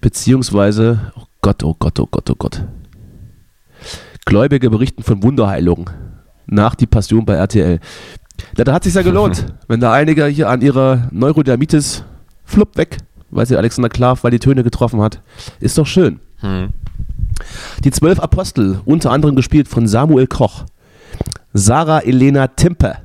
Beziehungsweise, 0.00 1.12
oh 1.16 1.24
Gott, 1.40 1.64
oh 1.64 1.74
Gott, 1.78 1.98
oh 1.98 2.06
Gott, 2.08 2.30
oh 2.30 2.34
Gott. 2.36 2.62
Gläubige 4.24 4.70
berichten 4.70 5.02
von 5.02 5.22
Wunderheilung 5.22 5.90
nach 6.46 6.74
die 6.74 6.86
Passion 6.86 7.24
bei 7.24 7.34
RTL. 7.34 7.80
Ja, 8.56 8.64
da 8.64 8.72
hat 8.72 8.84
sich 8.84 8.94
ja 8.94 9.02
gelohnt, 9.02 9.46
wenn 9.68 9.80
da 9.80 9.92
einige 9.92 10.26
hier 10.26 10.48
an 10.48 10.60
ihrer 10.60 11.08
Neurodermitis 11.10 12.04
flupp 12.44 12.76
weg, 12.76 12.98
weil 13.30 13.46
sie 13.46 13.56
Alexander 13.56 13.88
Klav, 13.88 14.22
weil 14.22 14.30
die 14.30 14.38
Töne 14.38 14.62
getroffen 14.62 15.00
hat. 15.00 15.20
Ist 15.60 15.78
doch 15.78 15.86
schön. 15.86 16.20
hm. 16.40 16.72
Die 17.84 17.90
zwölf 17.90 18.20
Apostel, 18.20 18.80
unter 18.84 19.10
anderem 19.10 19.36
gespielt 19.36 19.68
von 19.68 19.86
Samuel 19.86 20.26
Koch, 20.26 20.64
Sarah 21.52 22.00
Elena 22.00 22.48
Timpe, 22.48 22.96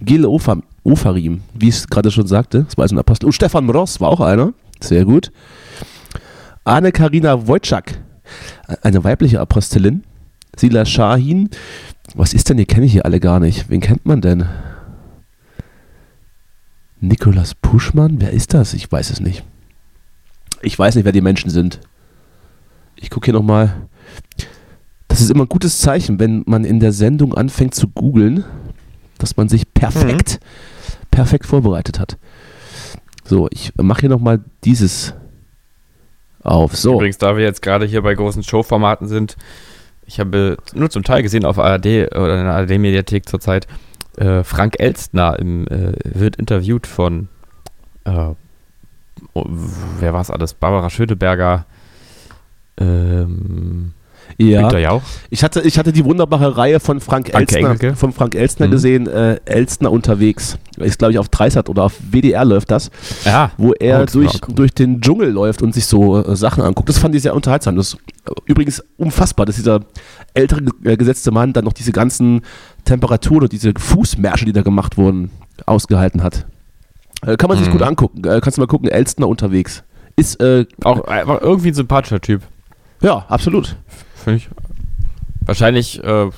Gil 0.00 0.24
Ofam, 0.26 0.62
Ofarim, 0.84 1.42
wie 1.54 1.68
ich 1.68 1.76
es 1.76 1.88
gerade 1.88 2.10
schon 2.10 2.26
sagte, 2.26 2.64
das 2.64 2.76
war 2.78 2.86
so 2.88 2.94
ein 2.94 2.98
Apostel, 2.98 3.26
und 3.26 3.32
Stefan 3.32 3.66
Mross 3.66 4.00
war 4.00 4.08
auch 4.08 4.20
einer, 4.20 4.52
sehr 4.80 5.04
gut. 5.04 5.32
Anne-Karina 6.64 7.46
Wojcik, 7.46 8.00
eine 8.82 9.04
weibliche 9.04 9.40
Apostelin. 9.40 10.04
Sila 10.56 10.84
Shahin, 10.84 11.50
was 12.14 12.32
ist 12.34 12.48
denn, 12.48 12.56
die 12.56 12.66
kenne 12.66 12.86
ich 12.86 12.92
hier 12.92 13.04
alle 13.04 13.20
gar 13.20 13.40
nicht. 13.40 13.68
Wen 13.68 13.80
kennt 13.80 14.06
man 14.06 14.20
denn? 14.20 14.46
Nikolas 17.00 17.54
Puschmann, 17.54 18.20
wer 18.20 18.30
ist 18.30 18.54
das? 18.54 18.72
Ich 18.74 18.90
weiß 18.90 19.10
es 19.10 19.20
nicht. 19.20 19.44
Ich 20.62 20.78
weiß 20.78 20.94
nicht, 20.94 21.04
wer 21.04 21.12
die 21.12 21.20
Menschen 21.20 21.50
sind. 21.50 21.80
Ich 22.96 23.10
gucke 23.10 23.26
hier 23.26 23.34
nochmal. 23.34 23.88
Das 25.08 25.20
ist 25.20 25.30
immer 25.30 25.44
ein 25.44 25.48
gutes 25.48 25.78
Zeichen, 25.78 26.18
wenn 26.18 26.42
man 26.46 26.64
in 26.64 26.80
der 26.80 26.92
Sendung 26.92 27.34
anfängt 27.34 27.74
zu 27.74 27.88
googeln, 27.88 28.44
dass 29.18 29.36
man 29.36 29.48
sich 29.48 29.72
perfekt, 29.72 30.40
perfekt 31.10 31.46
vorbereitet 31.46 31.98
hat. 31.98 32.18
So, 33.24 33.48
ich 33.50 33.72
mache 33.76 34.00
hier 34.00 34.10
nochmal 34.10 34.40
dieses 34.64 35.14
auf. 36.42 36.76
So, 36.76 36.94
Übrigens, 36.94 37.18
da 37.18 37.36
wir 37.36 37.44
jetzt 37.44 37.62
gerade 37.62 37.86
hier 37.86 38.02
bei 38.02 38.14
großen 38.14 38.42
Showformaten 38.42 39.08
sind, 39.08 39.36
ich 40.06 40.20
habe 40.20 40.56
nur 40.74 40.90
zum 40.90 41.02
Teil 41.02 41.22
gesehen 41.22 41.44
auf 41.44 41.58
ARD 41.58 41.86
oder 41.86 42.38
in 42.38 42.44
der 42.44 42.54
ARD-Mediathek 42.54 43.28
zurzeit, 43.28 43.66
äh, 44.16 44.44
Frank 44.44 44.78
Elstner 44.78 45.38
im, 45.38 45.66
äh, 45.66 45.92
wird 46.04 46.36
interviewt 46.36 46.86
von, 46.86 47.28
äh, 48.04 48.30
oh, 49.34 49.44
wer 49.98 50.12
war 50.12 50.20
es 50.20 50.30
alles? 50.30 50.54
Barbara 50.54 50.90
Schöneberger, 50.90 51.66
ähm, 52.78 53.92
ja. 54.38 54.62
Günter 54.62 54.78
Jauch. 54.80 55.02
Ich 55.30 55.44
hatte, 55.44 55.60
ich 55.62 55.78
hatte 55.78 55.92
die 55.92 56.04
wunderbare 56.04 56.56
Reihe 56.56 56.80
von 56.80 57.00
Frank 57.00 57.32
Elstner, 57.32 57.58
Engelke. 57.70 57.94
von 57.94 58.12
Frank 58.12 58.34
Elstner 58.34 58.66
Mhm. 58.66 58.70
gesehen, 58.72 59.06
äh, 59.06 59.38
Elstner 59.44 59.92
unterwegs. 59.92 60.58
Ist, 60.78 60.98
glaube 60.98 61.12
ich, 61.12 61.18
auf 61.18 61.28
Dreisat 61.28 61.68
oder 61.68 61.84
auf 61.84 61.94
WDR 62.10 62.44
läuft 62.44 62.70
das, 62.72 62.90
Ja, 63.24 63.52
wo 63.56 63.72
er 63.72 64.02
Oh, 64.02 64.06
durch, 64.12 64.40
cool. 64.48 64.54
durch 64.54 64.74
den 64.74 65.00
Dschungel 65.00 65.30
läuft 65.30 65.62
und 65.62 65.72
sich 65.74 65.86
so 65.86 66.22
äh, 66.22 66.34
Sachen 66.36 66.62
anguckt. 66.64 66.88
Das 66.88 66.98
fand 66.98 67.14
ich 67.14 67.22
sehr 67.22 67.34
unterhaltsam. 67.34 67.76
Das 67.76 67.94
ist 67.94 67.98
übrigens 68.46 68.82
unfassbar, 68.98 69.46
dass 69.46 69.56
dieser 69.56 69.80
ältere 70.34 70.60
äh, 70.84 70.96
gesetzte 70.96 71.30
Mann 71.30 71.52
dann 71.52 71.64
noch 71.64 71.72
diese 71.72 71.92
ganzen 71.92 72.42
Temperaturen 72.84 73.44
und 73.44 73.52
diese 73.52 73.72
Fußmärsche, 73.78 74.44
die 74.44 74.52
da 74.52 74.62
gemacht 74.62 74.98
wurden, 74.98 75.30
ausgehalten 75.66 76.22
hat. 76.22 76.46
Äh, 77.24 77.36
kann 77.36 77.48
man 77.48 77.58
sich 77.58 77.68
Mhm. 77.68 77.72
gut 77.72 77.82
angucken. 77.82 78.24
Äh, 78.24 78.40
kannst 78.42 78.58
du 78.58 78.60
mal 78.62 78.66
gucken, 78.66 78.88
Elstner 78.88 79.28
unterwegs. 79.28 79.82
Ist, 80.16 80.40
äh, 80.42 80.66
auch 80.84 81.04
einfach 81.06 81.40
irgendwie 81.40 81.68
ein 81.68 81.74
sympathischer 81.74 82.20
Typ. 82.20 82.42
Ja, 83.02 83.24
absolut. 83.28 83.76
Finde 84.14 84.38
ich. 84.38 84.48
Wahrscheinlich 85.44 86.02
äh, 86.02 86.28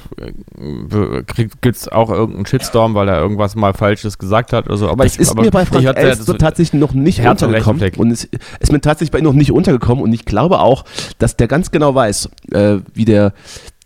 gibt 1.62 1.76
es 1.76 1.88
auch 1.88 2.10
irgendeinen 2.10 2.44
Shitstorm, 2.44 2.94
weil 2.94 3.08
er 3.08 3.18
irgendwas 3.20 3.56
mal 3.56 3.72
Falsches 3.72 4.18
gesagt 4.18 4.52
hat 4.52 4.66
oder 4.66 4.76
so. 4.76 4.90
Aber 4.90 5.04
das 5.04 5.14
ich, 5.14 5.20
ist 5.20 5.30
aber 5.30 5.42
mir 5.42 5.50
bei 5.50 5.64
Frank 5.64 5.84
das- 5.94 6.24
tatsächlich 6.26 6.78
noch 6.78 6.92
nicht 6.92 7.20
untergekommen. 7.26 7.82
Und 7.96 8.10
es 8.10 8.28
ist 8.60 8.70
mir 8.72 8.80
tatsächlich 8.82 9.10
bei 9.10 9.18
ihm 9.18 9.24
noch 9.24 9.32
nicht 9.32 9.50
untergekommen. 9.50 10.04
Und 10.04 10.12
ich 10.12 10.26
glaube 10.26 10.60
auch, 10.60 10.84
dass 11.18 11.36
der 11.36 11.48
ganz 11.48 11.70
genau 11.70 11.94
weiß, 11.94 12.28
äh, 12.52 12.78
wie 12.94 13.04
der 13.06 13.32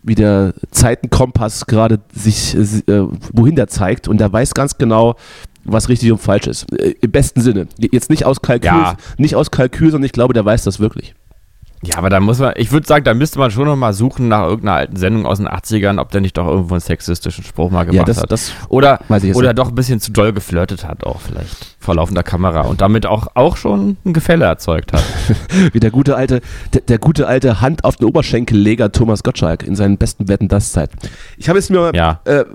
wie 0.05 0.15
der 0.15 0.53
Zeitenkompass 0.71 1.65
gerade 1.65 1.99
sich, 2.13 2.53
äh, 2.55 3.03
wohin 3.31 3.55
der 3.55 3.67
zeigt. 3.67 4.09
Und 4.09 4.17
der 4.19 4.33
weiß 4.33 4.53
ganz 4.53 4.77
genau, 4.77 5.15
was 5.63 5.87
richtig 5.87 6.11
und 6.11 6.17
falsch 6.17 6.47
ist. 6.47 6.69
Äh, 6.77 6.95
Im 6.99 7.11
besten 7.11 7.39
Sinne. 7.39 7.67
Jetzt 7.77 8.09
nicht 8.09 8.25
aus 8.25 8.41
Kalkül, 8.41 8.67
Ja. 8.67 8.97
nicht 9.17 9.37
aus 9.37 9.49
Kalkül, 9.49 9.91
sondern 9.91 10.05
ich 10.05 10.11
glaube, 10.11 10.33
der 10.33 10.43
weiß 10.43 10.65
das 10.65 10.81
wirklich. 10.81 11.15
Ja, 11.85 11.97
aber 11.97 12.09
da 12.09 12.21
muss 12.21 12.39
man, 12.39 12.53
ich 12.55 12.71
würde 12.71 12.87
sagen, 12.87 13.03
da 13.03 13.13
müsste 13.13 13.39
man 13.39 13.51
schon 13.51 13.65
noch 13.65 13.75
mal 13.75 13.91
suchen 13.93 14.29
nach 14.29 14.43
irgendeiner 14.45 14.77
alten 14.77 14.95
Sendung 14.95 15.25
aus 15.25 15.39
den 15.39 15.49
80ern, 15.49 15.99
ob 15.99 16.11
der 16.11 16.21
nicht 16.21 16.37
doch 16.37 16.47
irgendwo 16.47 16.75
einen 16.75 16.81
sexistischen 16.81 17.43
Spruch 17.43 17.71
mal 17.71 17.83
gemacht 17.83 17.95
Ja, 17.97 18.03
das, 18.05 18.21
hat. 18.21 18.31
das 18.31 18.53
Oder, 18.69 18.99
oder 19.09 19.19
nicht. 19.19 19.57
doch 19.57 19.67
ein 19.67 19.75
bisschen 19.75 19.99
zu 19.99 20.13
doll 20.13 20.31
geflirtet 20.31 20.87
hat 20.87 21.03
auch 21.03 21.19
vielleicht 21.19 21.75
vor 21.79 21.95
laufender 21.95 22.23
Kamera 22.23 22.61
und 22.61 22.79
damit 22.79 23.05
auch, 23.05 23.27
auch 23.33 23.57
schon 23.57 23.97
ein 24.05 24.13
Gefälle 24.13 24.45
erzeugt 24.45 24.93
hat. 24.93 25.03
Wie 25.73 25.79
der 25.81 25.91
gute 25.91 26.15
alte, 26.15 26.39
der, 26.73 26.81
der 26.81 26.99
gute 26.99 27.27
alte 27.27 27.59
Hand 27.59 27.83
auf 27.83 27.97
den 27.97 28.05
Oberschenkelleger 28.07 28.93
Thomas 28.93 29.21
Gottschalk 29.21 29.63
in 29.63 29.75
seinen 29.75 29.97
besten 29.97 30.29
Wetten 30.29 30.47
das 30.47 30.71
Zeit. 30.71 30.89
Ich 31.37 31.49
habe 31.49 31.59
jetzt 31.59 31.69
mir, 31.69 31.91
Ja. 31.93 32.21
äh, 32.23 32.45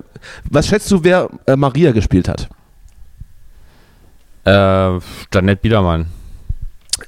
was 0.51 0.67
schätzt 0.69 0.91
du, 0.91 1.05
wer 1.05 1.29
äh, 1.47 1.55
Maria 1.57 1.93
gespielt 1.93 2.29
hat? 2.29 2.49
äh, 4.45 4.99
Janette 5.35 5.61
Biedermann. 5.61 6.07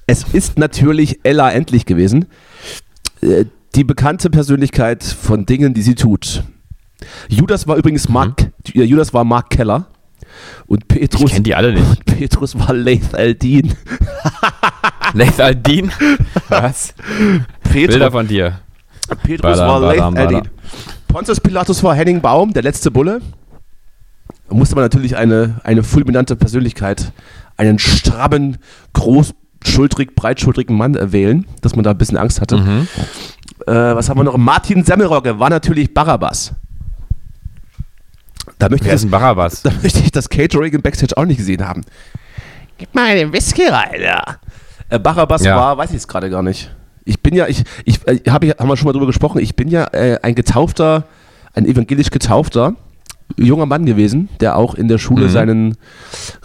Es 0.06 0.24
ist 0.32 0.58
natürlich 0.58 1.20
Ella 1.22 1.50
Endlich 1.50 1.86
gewesen. 1.86 2.26
Äh, 3.20 3.44
Die 3.76 3.84
bekannte 3.84 4.30
Persönlichkeit 4.30 5.04
von 5.04 5.46
Dingen, 5.46 5.74
die 5.74 5.82
sie 5.82 5.94
tut. 5.94 6.42
Judas 7.28 7.66
war 7.68 7.76
übrigens 7.76 8.08
Mark, 8.08 8.50
äh, 8.74 8.82
Judas 8.82 9.14
war 9.14 9.24
Mark 9.24 9.50
Keller 9.50 9.86
und 10.66 10.80
Mhm. 10.90 10.96
Ich 10.96 11.10
Petrus, 11.10 11.30
kenne 11.30 11.42
die 11.42 11.54
alle 11.54 11.72
nicht. 11.72 12.04
Petrus 12.04 12.58
war 12.58 12.72
Laith 12.74 13.14
Aldin. 13.14 13.74
Lex 15.14 15.40
Aldin? 15.40 15.90
Was? 16.48 16.94
Bilder 17.72 17.92
Petrus, 17.94 18.12
von 18.12 18.28
dir. 18.28 18.60
Petrus 19.22 19.58
Badam, 19.58 19.68
war 19.68 19.80
badam. 19.80 20.16
Aldin. 20.16 20.42
Pontius 21.08 21.40
Pilatus 21.40 21.82
war 21.82 21.94
Henning 21.94 22.20
Baum, 22.20 22.52
der 22.52 22.62
letzte 22.62 22.90
Bulle. 22.90 23.20
Da 24.48 24.54
musste 24.54 24.74
man 24.76 24.84
natürlich 24.84 25.16
eine, 25.16 25.60
eine 25.64 25.82
fulminante 25.82 26.36
Persönlichkeit, 26.36 27.12
einen 27.56 27.78
strammen, 27.78 28.58
groß, 28.92 29.32
schultrig, 29.64 30.14
breitschultrigen 30.16 30.76
Mann 30.76 30.94
äh, 30.96 31.12
wählen, 31.12 31.46
dass 31.60 31.74
man 31.76 31.82
da 31.84 31.90
ein 31.90 31.98
bisschen 31.98 32.16
Angst 32.18 32.40
hatte. 32.40 32.56
Mhm. 32.58 32.88
Äh, 33.66 33.72
was 33.72 34.08
haben 34.08 34.18
wir 34.18 34.24
noch? 34.24 34.36
Martin 34.36 34.84
Semmelrogge 34.84 35.38
war 35.38 35.50
natürlich 35.50 35.92
Barabbas. 35.92 36.52
Da 38.58 38.68
möchte, 38.68 38.86
Wer 38.86 38.92
ich 38.92 38.96
ist 38.96 39.02
das, 39.04 39.08
ein 39.08 39.10
Barabbas? 39.10 39.62
da 39.62 39.70
möchte 39.82 40.00
ich 40.00 40.10
das 40.12 40.28
Catering 40.28 40.72
im 40.72 40.82
Backstage 40.82 41.16
auch 41.16 41.24
nicht 41.24 41.38
gesehen 41.38 41.66
haben. 41.66 41.82
Gib 42.78 42.94
mal 42.94 43.14
den 43.14 43.32
Whisky 43.32 43.66
rein, 43.66 44.00
ja. 44.02 44.22
Äh, 44.88 44.98
Barabbas 44.98 45.44
Ja. 45.44 45.56
war, 45.56 45.76
weiß 45.78 45.90
ich 45.90 45.96
es 45.96 46.08
gerade 46.08 46.30
gar 46.30 46.42
nicht. 46.42 46.74
Ich 47.04 47.20
bin 47.20 47.34
ja, 47.34 47.46
ich, 47.46 47.64
ich, 47.84 48.06
äh, 48.06 48.18
hab 48.30 48.44
ich, 48.44 48.50
haben 48.58 48.68
wir 48.68 48.76
schon 48.76 48.86
mal 48.86 48.92
drüber 48.92 49.06
gesprochen, 49.06 49.40
ich 49.40 49.56
bin 49.56 49.68
ja 49.68 49.84
äh, 49.92 50.18
ein 50.22 50.34
getaufter, 50.34 51.04
ein 51.54 51.64
evangelisch 51.66 52.10
getaufter 52.10 52.74
junger 53.38 53.66
Mann 53.66 53.86
gewesen, 53.86 54.28
der 54.40 54.56
auch 54.56 54.74
in 54.74 54.88
der 54.88 54.98
Schule 54.98 55.26
Mhm. 55.26 55.30
seinen 55.30 55.76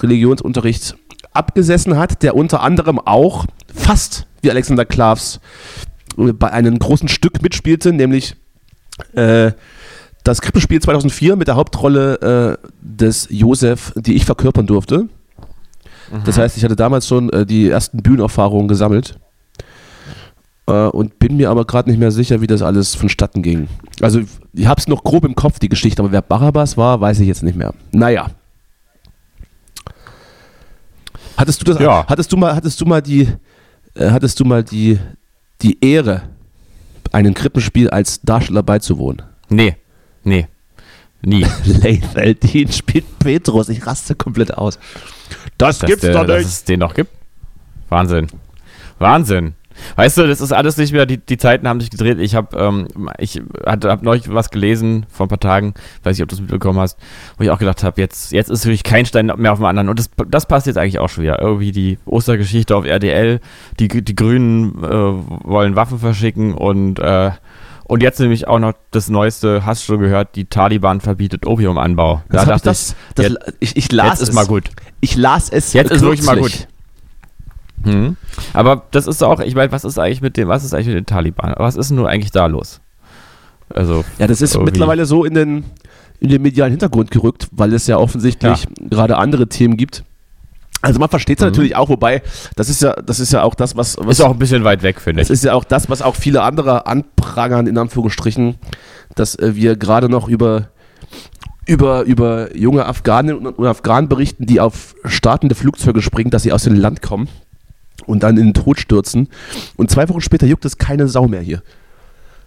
Religionsunterricht 0.01 0.95
abgesessen 1.35 1.97
hat, 1.97 2.23
der 2.23 2.35
unter 2.35 2.61
anderem 2.61 2.99
auch 2.99 3.45
fast 3.73 4.27
wie 4.41 4.49
Alexander 4.49 4.85
Klavs 4.85 5.39
äh, 6.17 6.33
bei 6.33 6.51
einem 6.51 6.79
großen 6.79 7.07
Stück 7.07 7.41
mitspielte, 7.41 7.93
nämlich 7.93 8.35
äh, 9.13 9.51
das 10.23 10.41
Krippenspiel 10.41 10.81
2004 10.81 11.35
mit 11.35 11.47
der 11.47 11.55
Hauptrolle 11.55 12.57
äh, 12.61 12.67
des 12.81 13.27
Josef, 13.29 13.93
die 13.95 14.15
ich 14.15 14.25
verkörpern 14.25 14.65
durfte. 14.65 15.07
Das 16.23 16.37
heißt, 16.37 16.57
ich 16.57 16.63
hatte 16.63 16.75
damals 16.75 17.07
schon 17.07 17.29
äh, 17.31 17.45
die 17.45 17.69
ersten 17.69 18.01
Bühnenerfahrungen 18.01 18.67
gesammelt 18.67 19.17
äh, 20.67 20.87
und 20.87 21.19
bin 21.19 21.37
mir 21.37 21.49
aber 21.49 21.65
gerade 21.65 21.89
nicht 21.89 21.99
mehr 21.99 22.11
sicher, 22.11 22.41
wie 22.41 22.47
das 22.47 22.61
alles 22.61 22.95
vonstatten 22.95 23.41
ging. 23.41 23.67
Also 24.01 24.21
ich 24.53 24.67
habe 24.67 24.79
es 24.79 24.87
noch 24.87 25.03
grob 25.03 25.25
im 25.25 25.35
Kopf, 25.35 25.59
die 25.59 25.69
Geschichte, 25.69 26.01
aber 26.01 26.11
wer 26.11 26.21
Barabbas 26.21 26.77
war, 26.77 27.01
weiß 27.01 27.19
ich 27.19 27.27
jetzt 27.27 27.43
nicht 27.43 27.57
mehr. 27.57 27.73
Naja. 27.91 28.27
Hattest 31.37 31.61
du 31.61 31.65
das? 31.73 31.79
Ja. 31.81 32.05
Hattest 32.07 32.31
du 32.31 32.37
mal, 32.37 32.55
hattest 32.55 32.79
du 32.81 32.85
mal 32.85 33.01
die, 33.01 33.27
äh, 33.95 34.09
hattest 34.11 34.39
du 34.39 34.45
mal 34.45 34.63
die, 34.63 34.99
die 35.61 35.77
Ehre, 35.83 36.23
einem 37.11 37.33
Krippenspiel 37.33 37.89
als 37.89 38.21
Darsteller 38.21 38.63
beizuwohnen? 38.63 39.23
Nee. 39.49 39.75
Nee. 40.23 40.47
Nie. 41.21 41.45
Leifeldin 41.65 42.71
spielt 42.71 43.19
Petrus. 43.19 43.69
Ich 43.69 43.85
raste 43.85 44.15
komplett 44.15 44.53
aus. 44.57 44.79
Das 45.57 45.79
dass, 45.79 45.87
gibt's 45.87 46.01
der, 46.01 46.13
doch 46.13 46.25
dass 46.27 46.39
nicht. 46.39 46.47
es 46.47 46.63
den 46.63 46.79
noch 46.79 46.93
gibt. 46.93 47.11
Wahnsinn. 47.89 48.27
Wahnsinn. 48.99 49.53
Weißt 49.95 50.17
du, 50.17 50.27
das 50.27 50.41
ist 50.41 50.51
alles 50.51 50.77
nicht 50.77 50.93
mehr, 50.93 51.05
die, 51.05 51.17
die 51.17 51.37
Zeiten 51.37 51.67
haben 51.67 51.79
sich 51.81 51.89
gedreht. 51.89 52.19
Ich 52.19 52.35
habe 52.35 52.57
ähm, 52.57 52.87
ich 53.17 53.41
hatte, 53.65 53.89
hab 53.89 54.01
neulich 54.03 54.33
was 54.33 54.49
gelesen 54.49 55.05
vor 55.09 55.25
ein 55.25 55.29
paar 55.29 55.39
Tagen, 55.39 55.73
weiß 56.03 56.15
nicht, 56.17 56.23
ob 56.23 56.29
du 56.29 56.35
es 56.35 56.41
mitbekommen 56.41 56.79
hast, 56.79 56.97
wo 57.37 57.43
ich 57.43 57.49
auch 57.49 57.59
gedacht 57.59 57.83
habe, 57.83 57.99
jetzt, 58.01 58.31
jetzt 58.31 58.49
ist 58.49 58.65
wirklich 58.65 58.83
kein 58.83 59.05
Stein 59.05 59.31
mehr 59.37 59.51
auf 59.51 59.59
dem 59.59 59.65
anderen. 59.65 59.89
Und 59.89 59.99
das, 59.99 60.09
das 60.29 60.45
passt 60.47 60.67
jetzt 60.67 60.77
eigentlich 60.77 60.99
auch 60.99 61.09
schon 61.09 61.23
wieder. 61.23 61.41
Irgendwie 61.41 61.71
die 61.71 61.97
Ostergeschichte 62.05 62.75
auf 62.75 62.85
RDL, 62.85 63.39
die, 63.79 63.87
die 63.87 64.15
Grünen 64.15 64.83
äh, 64.83 64.87
wollen 64.89 65.75
Waffen 65.75 65.99
verschicken 65.99 66.53
und, 66.53 66.99
äh, 66.99 67.31
und 67.87 68.01
jetzt 68.01 68.19
nämlich 68.19 68.47
auch 68.47 68.57
noch 68.59 68.73
das 68.91 69.09
Neueste, 69.09 69.63
hast 69.65 69.83
du 69.83 69.93
schon 69.93 70.01
gehört, 70.01 70.35
die 70.35 70.45
Taliban 70.45 71.01
verbietet 71.01 71.45
Opiumanbau. 71.45 72.23
Das 72.29 72.37
Da 72.37 72.41
ich, 72.43 72.47
dachte 72.49 72.63
das, 72.69 72.95
das, 73.13 73.25
jetzt- 73.27 73.53
ich, 73.59 73.77
ich 73.77 73.91
las 73.91 74.07
jetzt 74.07 74.21
ist 74.23 74.29
es. 74.29 74.35
mal 74.35 74.45
gut. 74.47 74.69
Ich 75.01 75.15
las 75.15 75.49
es. 75.49 75.73
Jetzt 75.73 75.91
ist 75.91 76.01
wirklich 76.01 76.23
mal 76.23 76.35
kürzlich. 76.37 76.61
gut. 76.65 76.67
Mhm. 77.83 78.15
Aber 78.53 78.83
das 78.91 79.07
ist 79.07 79.23
auch, 79.23 79.39
ich 79.39 79.55
meine, 79.55 79.71
was 79.71 79.83
ist 79.83 79.97
eigentlich 79.99 80.21
mit 80.21 80.37
dem, 80.37 80.47
was 80.47 80.63
ist 80.63 80.73
eigentlich 80.73 80.87
mit 80.87 80.95
den 80.97 81.05
Taliban? 81.05 81.53
Was 81.57 81.75
ist 81.75 81.89
denn 81.89 81.97
nur 81.97 82.09
eigentlich 82.09 82.31
da 82.31 82.47
los? 82.47 82.81
Also, 83.73 84.03
Ja, 84.19 84.27
das 84.27 84.41
ist 84.41 84.53
Irgendwie. 84.55 84.71
mittlerweile 84.71 85.05
so 85.05 85.25
in 85.25 85.33
den, 85.33 85.65
in 86.19 86.29
den 86.29 86.41
medialen 86.41 86.71
Hintergrund 86.71 87.11
gerückt, 87.11 87.47
weil 87.51 87.73
es 87.73 87.87
ja 87.87 87.97
offensichtlich 87.97 88.65
gerade 88.89 89.17
andere 89.17 89.47
Themen 89.47 89.75
gibt. 89.77 90.03
Also 90.81 90.99
man 90.99 91.09
versteht 91.09 91.39
es 91.39 91.43
Mhm. 91.43 91.49
natürlich 91.51 91.75
auch, 91.75 91.89
wobei, 91.89 92.21
das 92.55 92.69
ist 92.69 92.81
ja, 92.83 92.93
das 92.93 93.19
ist 93.19 93.33
ja 93.33 93.41
auch 93.41 93.55
das, 93.55 93.75
was, 93.75 93.97
was 93.99 94.19
ist 94.19 94.25
auch 94.25 94.31
ein 94.31 94.37
bisschen 94.39 94.63
weit 94.63 94.83
weg, 94.83 95.01
finde 95.01 95.21
das 95.21 95.29
ich. 95.29 95.33
ist 95.35 95.43
ja 95.43 95.53
auch 95.53 95.63
das, 95.63 95.89
was 95.89 96.01
auch 96.03 96.15
viele 96.15 96.43
andere 96.43 96.85
anprangern, 96.85 97.65
in 97.65 97.77
Anführungsstrichen, 97.77 98.55
dass 99.15 99.35
äh, 99.35 99.55
wir 99.55 99.77
gerade 99.77 100.09
noch 100.09 100.27
über, 100.27 100.69
über, 101.65 102.03
über 102.03 102.55
junge 102.55 102.85
Afghanen 102.85 103.47
und 103.47 103.65
Afghanen 103.65 104.07
berichten, 104.09 104.45
die 104.45 104.59
auf 104.59 104.93
startende 105.05 105.55
Flugzeuge 105.55 106.03
springen, 106.03 106.29
dass 106.29 106.43
sie 106.43 106.51
aus 106.51 106.63
dem 106.63 106.75
Land 106.75 107.01
kommen 107.01 107.27
und 108.05 108.23
dann 108.23 108.37
in 108.37 108.45
den 108.47 108.53
Tod 108.53 108.79
stürzen. 108.79 109.29
Und 109.77 109.89
zwei 109.91 110.07
Wochen 110.09 110.21
später 110.21 110.45
juckt 110.45 110.65
es 110.65 110.77
keine 110.77 111.07
Sau 111.07 111.27
mehr 111.27 111.41
hier. 111.41 111.61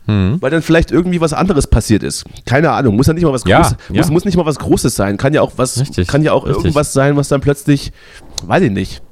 Mhm. 0.06 0.38
Weil 0.40 0.50
dann 0.50 0.62
vielleicht 0.62 0.90
irgendwie 0.90 1.20
was 1.20 1.32
anderes 1.34 1.66
passiert 1.66 2.02
ist. 2.02 2.24
Keine 2.46 2.70
Ahnung, 2.70 2.96
muss 2.96 3.06
ja 3.08 3.12
nicht 3.12 3.24
mal 3.24 3.32
was 3.32 3.44
Ja, 3.46 3.58
Großes, 3.60 3.76
ja. 3.90 3.96
Muss, 4.02 4.10
muss 4.10 4.24
nicht 4.24 4.36
mal 4.36 4.46
was 4.46 4.58
Großes 4.58 4.94
sein. 4.94 5.16
Kann 5.18 5.34
ja 5.34 5.42
auch 5.42 5.52
was, 5.56 5.78
Richtig, 5.80 6.08
kann 6.08 6.22
ja 6.22 6.32
auch 6.32 6.44
richtig. 6.46 6.64
irgendwas 6.64 6.92
sein, 6.92 7.16
was 7.16 7.28
dann 7.28 7.40
plötzlich, 7.42 7.92
weiß 8.44 8.62
ich 8.62 8.70
nicht. 8.70 9.02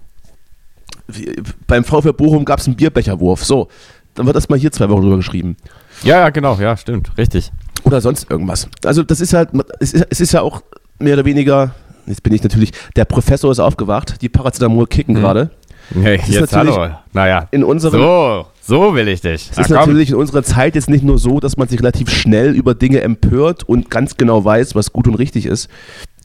Wie, 1.08 1.30
beim 1.66 1.84
VfB 1.84 2.12
Bochum 2.12 2.44
gab 2.44 2.58
es 2.60 2.66
einen 2.66 2.76
Bierbecherwurf. 2.76 3.44
So, 3.44 3.68
dann 4.14 4.26
wird 4.26 4.36
erst 4.36 4.48
mal 4.50 4.58
hier 4.58 4.72
zwei 4.72 4.88
Wochen 4.88 5.02
drüber 5.02 5.16
geschrieben. 5.18 5.56
Ja, 6.02 6.18
ja, 6.18 6.30
genau, 6.30 6.56
ja, 6.58 6.76
stimmt, 6.76 7.10
richtig. 7.18 7.52
Oder 7.84 8.00
sonst 8.00 8.30
irgendwas. 8.30 8.68
Also 8.84 9.02
das 9.02 9.20
ist 9.20 9.34
halt, 9.34 9.50
es 9.80 9.92
ist, 9.92 10.06
es 10.10 10.20
ist 10.20 10.32
ja 10.32 10.40
auch 10.40 10.62
mehr 10.98 11.14
oder 11.14 11.24
weniger, 11.26 11.74
jetzt 12.06 12.22
bin 12.22 12.32
ich 12.32 12.42
natürlich, 12.42 12.72
der 12.96 13.04
Professor 13.04 13.52
ist 13.52 13.60
aufgewacht, 13.60 14.20
die 14.22 14.28
Paracetamol 14.28 14.86
kicken 14.86 15.14
Mhm. 15.14 15.20
gerade. 15.20 15.50
Hey, 15.94 16.16
ist 16.16 16.28
jetzt 16.28 16.56
hallo. 16.56 16.88
Naja. 17.12 17.48
In 17.50 17.64
unserem, 17.64 18.00
So, 18.00 18.46
so 18.60 18.94
will 18.94 19.08
ich 19.08 19.20
dich. 19.20 19.50
Es 19.52 19.58
ist 19.58 19.70
Na, 19.70 19.76
natürlich 19.80 20.10
in 20.10 20.16
unserer 20.16 20.42
Zeit 20.42 20.74
jetzt 20.74 20.90
nicht 20.90 21.04
nur 21.04 21.18
so, 21.18 21.40
dass 21.40 21.56
man 21.56 21.68
sich 21.68 21.78
relativ 21.78 22.10
schnell 22.10 22.54
über 22.54 22.74
Dinge 22.74 23.00
empört 23.00 23.64
und 23.64 23.90
ganz 23.90 24.16
genau 24.16 24.44
weiß, 24.44 24.74
was 24.74 24.92
gut 24.92 25.06
und 25.06 25.14
richtig 25.14 25.46
ist. 25.46 25.68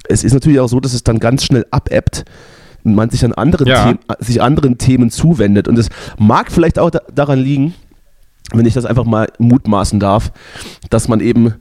Es 0.09 0.23
ist 0.23 0.33
natürlich 0.33 0.59
auch 0.59 0.67
so, 0.67 0.79
dass 0.79 0.93
es 0.93 1.03
dann 1.03 1.19
ganz 1.19 1.45
schnell 1.45 1.65
abebbt 1.71 2.25
und 2.83 2.95
man 2.95 3.09
sich 3.11 3.23
an 3.23 3.33
anderen, 3.33 3.67
Ja. 3.67 3.83
Themen, 3.85 3.99
sich 4.19 4.41
anderen 4.41 4.77
Themen 4.77 5.11
zuwendet. 5.11 5.67
Und 5.67 5.77
es 5.77 5.89
mag 6.17 6.51
vielleicht 6.51 6.79
auch 6.79 6.89
da, 6.89 7.01
daran 7.13 7.39
liegen, 7.39 7.75
wenn 8.53 8.65
ich 8.65 8.73
das 8.73 8.85
einfach 8.85 9.05
mal 9.05 9.27
mutmaßen 9.37 9.99
darf, 9.99 10.31
dass 10.89 11.07
man 11.07 11.19
eben 11.19 11.53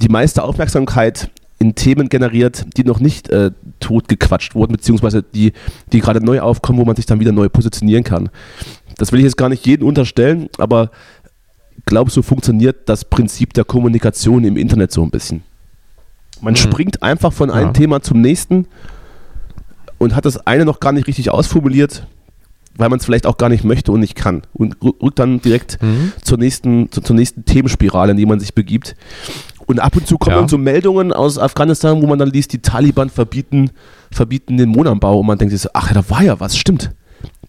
die 0.00 0.08
meiste 0.08 0.42
Aufmerksamkeit 0.42 1.30
in 1.60 1.74
Themen 1.74 2.08
generiert, 2.08 2.66
die 2.76 2.84
noch 2.84 3.00
nicht 3.00 3.28
äh, 3.30 3.50
totgequatscht 3.80 4.54
wurden, 4.54 4.72
beziehungsweise 4.72 5.22
die, 5.22 5.52
die 5.92 6.00
gerade 6.00 6.24
neu 6.24 6.40
aufkommen, 6.40 6.78
wo 6.78 6.84
man 6.84 6.94
sich 6.96 7.06
dann 7.06 7.18
wieder 7.20 7.32
neu 7.32 7.48
positionieren 7.48 8.04
kann. 8.04 8.28
Das 8.96 9.10
will 9.12 9.18
ich 9.20 9.24
jetzt 9.24 9.36
gar 9.36 9.48
nicht 9.48 9.66
jedem 9.66 9.86
unterstellen, 9.88 10.48
aber 10.58 10.90
ich 11.76 11.84
glaube, 11.84 12.10
so 12.10 12.22
funktioniert 12.22 12.88
das 12.88 13.04
Prinzip 13.04 13.54
der 13.54 13.64
Kommunikation 13.64 14.44
im 14.44 14.56
Internet 14.56 14.92
so 14.92 15.02
ein 15.02 15.10
bisschen. 15.10 15.42
Man 16.40 16.52
Mhm. 16.52 16.58
springt 16.58 17.02
einfach 17.02 17.32
von 17.32 17.50
einem 17.50 17.68
Ja. 17.68 17.72
Thema 17.72 18.02
zum 18.02 18.20
nächsten 18.20 18.66
und 19.98 20.14
hat 20.14 20.24
das 20.24 20.46
eine 20.46 20.64
noch 20.64 20.78
gar 20.80 20.92
nicht 20.92 21.06
richtig 21.08 21.30
ausformuliert, 21.30 22.06
weil 22.76 22.88
man 22.88 23.00
es 23.00 23.04
vielleicht 23.04 23.26
auch 23.26 23.36
gar 23.36 23.48
nicht 23.48 23.64
möchte 23.64 23.90
und 23.90 23.98
nicht 24.00 24.14
kann. 24.14 24.42
Und 24.52 24.76
rü- 24.78 24.94
rückt 25.02 25.18
dann 25.18 25.40
direkt 25.40 25.82
Mhm. 25.82 26.12
zur 26.22 26.38
nächsten, 26.38 26.92
zu, 26.92 27.00
zur 27.00 27.16
nächsten 27.16 27.44
Themenspirale, 27.44 28.12
in 28.12 28.16
die 28.16 28.26
man 28.26 28.38
sich 28.38 28.54
begibt. 28.54 28.94
Und 29.68 29.78
ab 29.80 29.94
und 29.96 30.06
zu 30.06 30.18
kommen 30.18 30.34
Ja. 30.36 30.48
so 30.48 30.58
Meldungen 30.58 31.12
aus 31.12 31.38
Afghanistan, 31.38 32.02
wo 32.02 32.06
man 32.06 32.18
dann 32.18 32.30
liest, 32.30 32.52
die 32.54 32.58
Taliban 32.60 33.10
verbieten, 33.10 33.70
verbieten 34.10 34.56
den 34.56 34.74
Wohnanbau 34.74 35.20
und 35.20 35.26
man 35.26 35.38
denkt 35.38 35.52
sich 35.52 35.60
so, 35.60 35.68
ach 35.74 35.88
ja, 35.88 35.94
da 35.94 36.08
war 36.10 36.22
ja 36.22 36.40
was, 36.40 36.56
stimmt. 36.56 36.90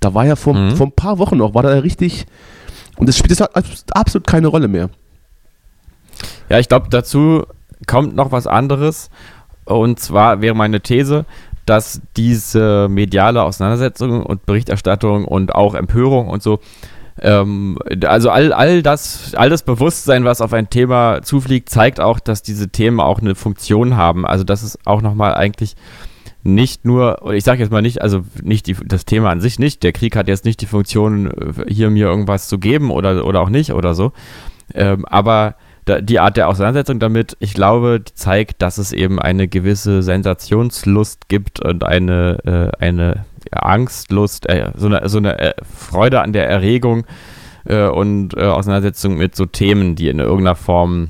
Da 0.01 0.13
war 0.13 0.25
ja 0.25 0.35
vor, 0.35 0.53
Mhm. 0.53 0.75
vor 0.75 0.87
ein 0.87 0.91
paar 0.91 1.17
Wochen 1.17 1.37
noch, 1.37 1.53
war 1.55 1.63
da 1.63 1.69
richtig. 1.79 2.25
Und 2.97 3.07
das 3.09 3.17
spielt 3.17 3.31
jetzt 3.31 3.41
abs- 3.55 3.85
absolut 3.93 4.27
keine 4.27 4.47
Rolle 4.47 4.67
mehr. 4.67 4.89
Ja, 6.49 6.59
ich 6.59 6.67
glaube, 6.67 6.87
dazu 6.89 7.43
kommt 7.87 8.15
noch 8.15 8.31
was 8.31 8.47
anderes. 8.47 9.09
Und 9.65 9.99
zwar 9.99 10.41
wäre 10.41 10.55
meine 10.55 10.81
These, 10.81 11.25
dass 11.65 12.01
diese 12.17 12.87
mediale 12.89 13.43
Auseinandersetzung 13.43 14.23
und 14.23 14.45
Berichterstattung 14.45 15.25
und 15.25 15.53
auch 15.55 15.75
Empörung 15.75 16.27
und 16.27 16.41
so, 16.43 16.59
ähm, 17.21 17.77
also 18.03 18.29
all, 18.29 18.53
all, 18.53 18.81
das, 18.81 19.33
all 19.35 19.49
das 19.49 19.63
Bewusstsein, 19.63 20.25
was 20.25 20.41
auf 20.41 20.53
ein 20.53 20.69
Thema 20.69 21.21
zufliegt, 21.21 21.69
zeigt 21.69 21.99
auch, 21.99 22.19
dass 22.19 22.41
diese 22.41 22.69
Themen 22.69 22.99
auch 22.99 23.19
eine 23.19 23.35
Funktion 23.35 23.97
haben. 23.97 24.25
Also 24.25 24.43
dass 24.43 24.63
es 24.63 24.77
auch 24.85 25.01
nochmal 25.01 25.33
eigentlich 25.33 25.75
nicht 26.43 26.85
nur, 26.85 27.31
ich 27.33 27.43
sage 27.43 27.61
jetzt 27.61 27.71
mal 27.71 27.81
nicht, 27.81 28.01
also 28.01 28.21
nicht 28.41 28.67
die, 28.67 28.75
das 28.85 29.05
Thema 29.05 29.29
an 29.29 29.41
sich 29.41 29.59
nicht, 29.59 29.83
der 29.83 29.91
Krieg 29.91 30.15
hat 30.15 30.27
jetzt 30.27 30.45
nicht 30.45 30.61
die 30.61 30.65
Funktion, 30.65 31.27
äh, 31.27 31.71
hier 31.71 31.89
mir 31.89 32.07
irgendwas 32.07 32.47
zu 32.47 32.59
geben 32.59 32.91
oder, 32.91 33.25
oder 33.25 33.41
auch 33.41 33.49
nicht 33.49 33.73
oder 33.73 33.93
so, 33.93 34.13
ähm, 34.73 35.05
aber 35.05 35.55
da, 35.85 36.01
die 36.01 36.19
Art 36.19 36.37
der 36.37 36.47
Auseinandersetzung 36.47 36.99
damit, 36.99 37.35
ich 37.39 37.53
glaube, 37.53 38.03
zeigt, 38.13 38.61
dass 38.61 38.77
es 38.77 38.93
eben 38.93 39.19
eine 39.19 39.47
gewisse 39.47 40.01
Sensationslust 40.03 41.27
gibt 41.27 41.59
und 41.59 41.83
eine, 41.83 42.71
äh, 42.79 42.83
eine 42.83 43.25
Angstlust, 43.51 44.47
äh, 44.49 44.71
so 44.75 44.87
eine, 44.87 45.07
so 45.09 45.17
eine 45.17 45.39
äh, 45.39 45.53
Freude 45.63 46.21
an 46.21 46.33
der 46.33 46.47
Erregung 46.49 47.05
äh, 47.65 47.87
und 47.87 48.35
äh, 48.37 48.41
Auseinandersetzung 48.41 49.17
mit 49.17 49.35
so 49.35 49.45
Themen, 49.45 49.95
die 49.95 50.09
in 50.09 50.19
irgendeiner 50.19 50.55
Form 50.55 51.09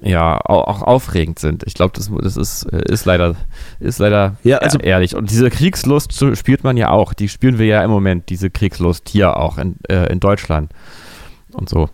ja 0.00 0.38
auch, 0.44 0.82
aufregend 0.82 1.38
sind. 1.38 1.62
Ich 1.66 1.74
glaube, 1.74 1.92
das, 1.96 2.10
das 2.22 2.36
ist, 2.36 2.64
äh, 2.64 2.82
ist 2.92 3.04
leider, 3.04 3.36
ist 3.80 3.98
leider 3.98 4.36
Ja, 4.42 4.58
also- 4.58 4.78
ehrlich. 4.78 5.16
Und 5.16 5.30
diese 5.30 5.50
Kriegslust 5.50 6.12
spürt 6.36 6.64
man 6.64 6.76
ja 6.76 6.90
auch. 6.90 7.12
Die 7.14 7.28
spüren 7.28 7.58
wir 7.58 7.66
ja 7.66 7.82
im 7.82 7.90
Moment, 7.90 8.28
diese 8.28 8.50
Kriegslust 8.50 9.08
hier 9.08 9.36
auch 9.36 9.58
in, 9.58 9.76
äh, 9.88 10.12
in 10.12 10.20
Deutschland 10.20 10.72
und 11.52 11.68
so. 11.68 11.88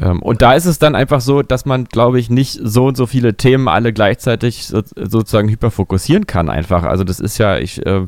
Ähm, 0.00 0.22
und 0.22 0.42
da 0.42 0.54
ist 0.54 0.64
es 0.66 0.78
dann 0.78 0.94
einfach 0.94 1.20
so, 1.20 1.42
dass 1.42 1.64
man, 1.66 1.84
glaube 1.84 2.18
ich, 2.18 2.30
nicht 2.30 2.58
so 2.62 2.86
und 2.86 2.96
so 2.96 3.06
viele 3.06 3.34
Themen 3.36 3.68
alle 3.68 3.92
gleichzeitig 3.92 4.66
so, 4.66 4.82
sozusagen 4.96 5.48
hyperfokussieren 5.48 6.26
kann 6.26 6.48
einfach. 6.50 6.82
Also 6.84 7.04
das 7.04 7.20
ist 7.20 7.38
ja, 7.38 7.58
ich, 7.58 7.84
äh, 7.86 7.98
äh, 7.98 8.06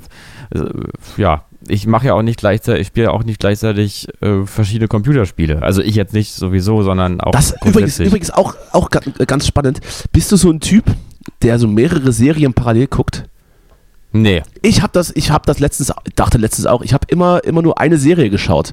ja, 1.16 1.45
ich 1.68 1.87
mache 1.87 2.07
ja 2.09 2.14
auch 2.14 2.22
nicht 2.22 2.39
gleichzeitig, 2.39 2.82
ich 2.82 2.87
spiele 2.89 3.11
auch 3.12 3.24
nicht 3.24 3.41
gleichzeitig 3.41 4.09
äh, 4.20 4.45
verschiedene 4.47 4.89
Computerspiele. 4.89 5.62
Also 5.62 5.82
ich 5.82 5.95
jetzt 5.95 6.12
nicht 6.12 6.32
sowieso, 6.32 6.82
sondern 6.82 7.20
auch 7.20 7.32
Das 7.32 7.55
übrigens, 7.64 7.99
übrigens 7.99 8.30
auch, 8.30 8.55
auch 8.72 8.91
ga- 8.91 9.01
ganz 9.26 9.47
spannend. 9.47 9.80
Bist 10.12 10.30
du 10.32 10.37
so 10.37 10.51
ein 10.51 10.61
Typ, 10.61 10.84
der 11.43 11.59
so 11.59 11.66
mehrere 11.66 12.12
Serien 12.12 12.55
parallel 12.55 12.87
guckt? 12.87 13.24
Nee. 14.12 14.43
Ich 14.62 14.80
habe 14.82 14.93
das, 14.93 15.12
ich 15.14 15.30
habe 15.30 15.45
das 15.47 15.59
letztens, 15.59 15.93
dachte 16.14 16.39
letztens 16.39 16.66
auch, 16.66 16.82
ich 16.82 16.95
habe 16.95 17.07
immer, 17.09 17.43
immer 17.45 17.61
nur 17.62 17.78
eine 17.78 17.99
Serie 17.99 18.30
geschaut. 18.30 18.72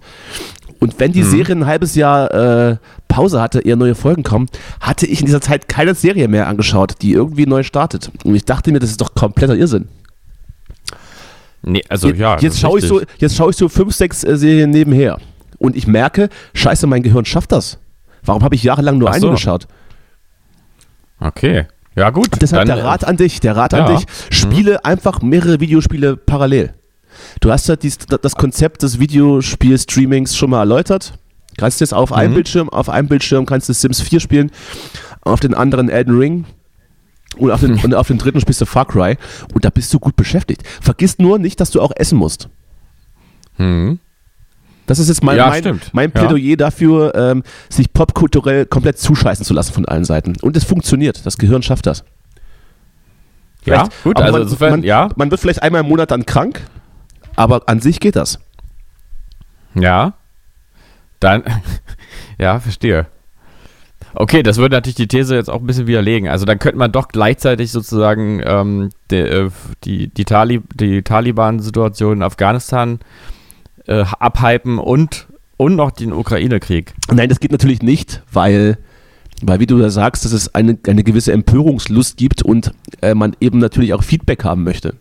Und 0.83 0.99
wenn 0.99 1.11
die 1.13 1.21
Mhm. 1.23 1.29
Serie 1.29 1.55
ein 1.55 1.65
halbes 1.65 1.95
Jahr 1.95 2.31
äh, 2.71 2.77
Pause 3.07 3.41
hatte, 3.41 3.59
eher 3.61 3.75
neue 3.75 3.95
Folgen 3.95 4.23
kommen, 4.23 4.47
hatte 4.81 5.05
ich 5.05 5.19
in 5.21 5.25
dieser 5.27 5.41
Zeit 5.41 5.67
keine 5.69 5.95
Serie 5.95 6.27
mehr 6.27 6.47
angeschaut, 6.47 6.95
die 7.01 7.13
irgendwie 7.13 7.45
neu 7.45 7.63
startet. 7.63 8.11
Und 8.23 8.35
ich 8.35 8.43
dachte 8.45 8.71
mir, 8.71 8.79
das 8.79 8.89
ist 8.89 8.99
doch 9.01 9.15
kompletter 9.15 9.55
Irrsinn. 9.55 9.87
Nee, 11.61 11.81
also 11.89 12.09
Je- 12.09 12.15
ja. 12.15 12.37
jetzt 12.39 12.59
schaue 12.59 12.79
ich 12.79 12.85
so, 12.85 13.01
jetzt 13.17 13.35
schaue 13.35 13.51
ich 13.51 13.55
so 13.55 13.69
fünf, 13.69 13.93
sechs 13.95 14.23
äh, 14.23 14.35
Serien 14.37 14.69
nebenher. 14.71 15.17
Und 15.57 15.75
ich 15.77 15.87
merke, 15.87 16.27
scheiße, 16.53 16.87
mein 16.87 17.03
Gehirn 17.03 17.23
schafft 17.25 17.53
das. 17.53 17.77
Warum 18.25 18.43
habe 18.43 18.55
ich 18.55 18.63
jahrelang 18.63 18.97
nur 18.97 19.09
Ach 19.09 19.13
eine 19.13 19.21
so. 19.21 19.31
geschaut? 19.31 19.67
Okay. 21.19 21.65
Ja, 21.95 22.09
gut. 22.09 22.27
Deshalb 22.41 22.65
dann, 22.65 22.75
der 22.77 22.85
Rat 22.85 23.05
an 23.05 23.17
dich, 23.17 23.39
der 23.39 23.55
Rat 23.55 23.71
ja. 23.73 23.85
an 23.85 23.95
dich, 23.95 24.05
spiele 24.29 24.83
einfach 24.83 25.21
mehrere 25.21 25.59
Videospiele 25.59 26.17
parallel. 26.17 26.73
Du 27.39 27.51
hast 27.51 27.67
ja 27.67 27.75
dies, 27.75 27.97
das 27.97 28.35
Konzept 28.35 28.83
des 28.83 28.99
Videospiel-Streamings 28.99 30.35
schon 30.35 30.49
mal 30.51 30.59
erläutert. 30.59 31.13
Kannst 31.57 31.81
jetzt 31.81 31.93
auf 31.93 32.11
einem 32.11 32.31
Mhm. 32.31 32.35
Bildschirm, 32.35 32.69
auf 32.69 32.89
einem 32.89 33.07
Bildschirm 33.07 33.45
kannst 33.45 33.69
du 33.69 33.73
Sims 33.73 34.01
4 34.01 34.19
spielen, 34.19 34.51
auf 35.21 35.39
den 35.39 35.53
anderen 35.53 35.89
Elden 35.89 36.17
Ring 36.17 36.45
und 37.37 37.51
auf 37.51 37.59
den, 37.59 37.75
und 37.83 37.93
auf 37.93 38.07
den 38.07 38.17
dritten 38.17 38.39
spielst 38.41 38.61
du 38.61 38.65
Far 38.65 38.85
Cry 38.87 39.17
und 39.53 39.63
da 39.63 39.69
bist 39.69 39.93
du 39.93 39.99
gut 39.99 40.15
beschäftigt. 40.15 40.63
Vergiss 40.81 41.19
nur 41.19 41.37
nicht, 41.39 41.59
dass 41.59 41.69
du 41.71 41.81
auch 41.81 41.91
essen 41.95 42.17
musst. 42.17 42.49
Mhm. 43.57 43.99
Das 44.87 44.99
ist 44.99 45.07
jetzt 45.07 45.23
mein, 45.23 45.37
Ja, 45.37 45.47
mein, 45.49 45.79
mein 45.93 46.11
Ja. 46.13 46.21
Plädoyer 46.25 46.57
dafür, 46.57 47.13
ähm, 47.15 47.43
sich 47.69 47.93
popkulturell 47.93 48.65
komplett 48.65 48.97
zuscheißen 48.99 49.45
zu 49.45 49.53
lassen 49.53 49.73
von 49.73 49.85
allen 49.85 50.03
Seiten. 50.05 50.33
Und 50.41 50.57
es 50.57 50.63
funktioniert. 50.65 51.25
Das 51.25 51.37
Gehirn 51.37 51.61
schafft 51.63 51.85
das. 51.85 52.03
Ja, 53.65 53.85
Vielleicht- 53.85 54.03
gut, 54.03 54.17
aber 54.17 54.25
also 54.25 54.33
man, 54.33 54.41
insofern, 54.41 54.71
man, 54.71 54.83
ja. 54.83 55.09
Man 55.15 55.31
wird 55.31 55.39
vielleicht 55.39 55.63
einmal 55.63 55.81
im 55.83 55.87
Monat 55.87 56.11
dann 56.11 56.25
krank, 56.25 56.61
aber 57.35 57.63
an 57.67 57.79
sich 57.79 57.99
geht 57.99 58.15
das. 58.15 58.39
Ja. 59.75 60.13
Dann, 61.19 61.43
ja, 62.37 62.59
verstehe. 62.59 63.07
Okay, 64.15 64.43
das 64.43 64.57
würde 64.57 64.75
natürlich 64.75 64.95
die 64.95 65.07
These 65.07 65.35
jetzt 65.35 65.49
auch 65.49 65.59
ein 65.59 65.65
bisschen 65.65 65.87
widerlegen. 65.87 66.29
Also 66.29 66.45
dann 66.45 66.59
könnte 66.59 66.77
man 66.77 66.91
doch 66.91 67.07
gleichzeitig 67.07 67.71
sozusagen 67.71 68.41
ähm, 68.45 68.89
de, 69.09 69.45
äh, 69.45 69.49
die, 69.85 70.07
die, 70.07 70.25
Tali 70.25 70.61
die 70.75 71.01
Taliban-Situation 71.01 72.17
in 72.17 72.23
Afghanistan 72.23 72.99
äh, 73.87 74.03
abhypen 74.19 74.77
und, 74.77 75.27
und 75.57 75.75
noch 75.75 75.91
den 75.91 76.13
Ukraine-Krieg. 76.13 76.93
Nein, 77.11 77.29
das 77.29 77.39
geht 77.39 77.51
natürlich 77.51 77.81
nicht, 77.81 78.21
weil, 78.31 78.77
weil 79.41 79.59
wie 79.59 79.67
du 79.67 79.79
da 79.79 79.89
sagst, 79.89 80.25
dass 80.25 80.31
es 80.31 80.53
eine, 80.53 80.77
eine 80.87 81.03
gewisse 81.03 81.33
Empörungslust 81.33 82.15
gibt 82.17 82.43
und 82.43 82.71
äh, 83.01 83.15
man 83.15 83.35
eben 83.39 83.57
natürlich 83.57 83.95
auch 83.95 84.03
Feedback 84.03 84.43
haben 84.43 84.63
möchte. 84.63 84.95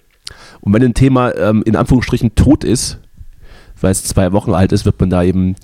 Und 0.63 0.73
wenn 0.73 0.83
ein 0.83 0.95
Thema 0.95 1.35
ähm, 1.37 1.63
in 1.67 1.77
Anführungsstrichen 1.77 2.35
tot 2.35 2.65
ist, 2.65 2.99
weil 3.81 3.91
es 3.93 4.05
zwei 4.05 4.33
Wochen 4.33 4.55
alt 4.55 4.73
ist, 4.73 4.85
wird 4.87 4.99
man 5.01 5.11
da 5.11 5.23
eben 5.23 5.57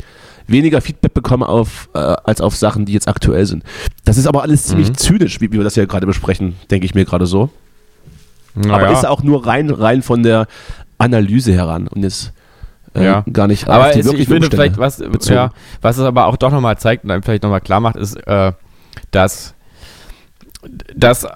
weniger 0.46 0.80
Feedback 0.80 1.14
bekommen 1.14 1.44
auf, 1.44 1.88
äh, 1.94 1.98
als 1.98 2.40
auf 2.40 2.54
Sachen, 2.56 2.84
die 2.84 2.92
jetzt 2.92 3.08
aktuell 3.08 3.46
sind. 3.46 3.62
Das 4.04 4.16
ist 4.18 4.26
aber 4.26 4.42
alles 4.42 4.64
ziemlich 4.64 4.88
Mhm. 4.90 4.96
zynisch, 4.96 5.40
wie, 5.40 5.52
wie 5.52 5.56
wir 5.58 5.64
das 5.64 5.76
ja 5.76 5.84
gerade 5.86 6.06
besprechen, 6.06 6.56
denke 6.70 6.84
ich 6.86 6.94
mir 6.94 7.04
gerade 7.04 7.26
so. 7.26 7.50
aber 8.56 8.66
Naja. 8.66 8.92
ist 8.92 9.06
auch 9.06 9.22
nur 9.22 9.46
rein, 9.46 9.70
rein 9.70 10.02
von 10.02 10.22
der 10.22 10.46
Analyse 10.98 11.52
heran 11.52 11.86
und 11.86 12.02
jetzt 12.02 12.32
äh, 12.94 13.04
Ja. 13.04 13.24
gar 13.32 13.46
nicht 13.46 13.68
aber 13.68 13.86
auf 13.86 13.92
die 13.92 14.00
es, 14.00 14.06
ich 14.06 14.12
finde 14.26 14.46
Umstände 14.46 14.56
vielleicht, 14.56 14.78
was, 14.78 14.96
bezogen. 14.98 15.34
ja, 15.36 15.52
was 15.80 15.98
es 15.98 16.02
aber 16.04 16.26
auch 16.26 16.36
doch 16.36 16.50
nochmal 16.50 16.76
zeigt 16.78 17.04
und 17.04 17.10
einem 17.12 17.22
vielleicht 17.22 17.42
nochmal 17.44 17.60
klar 17.60 17.78
macht, 17.80 17.94
ist, 17.96 18.16
äh, 18.26 18.52
dass, 19.12 19.54
dass 20.96 21.26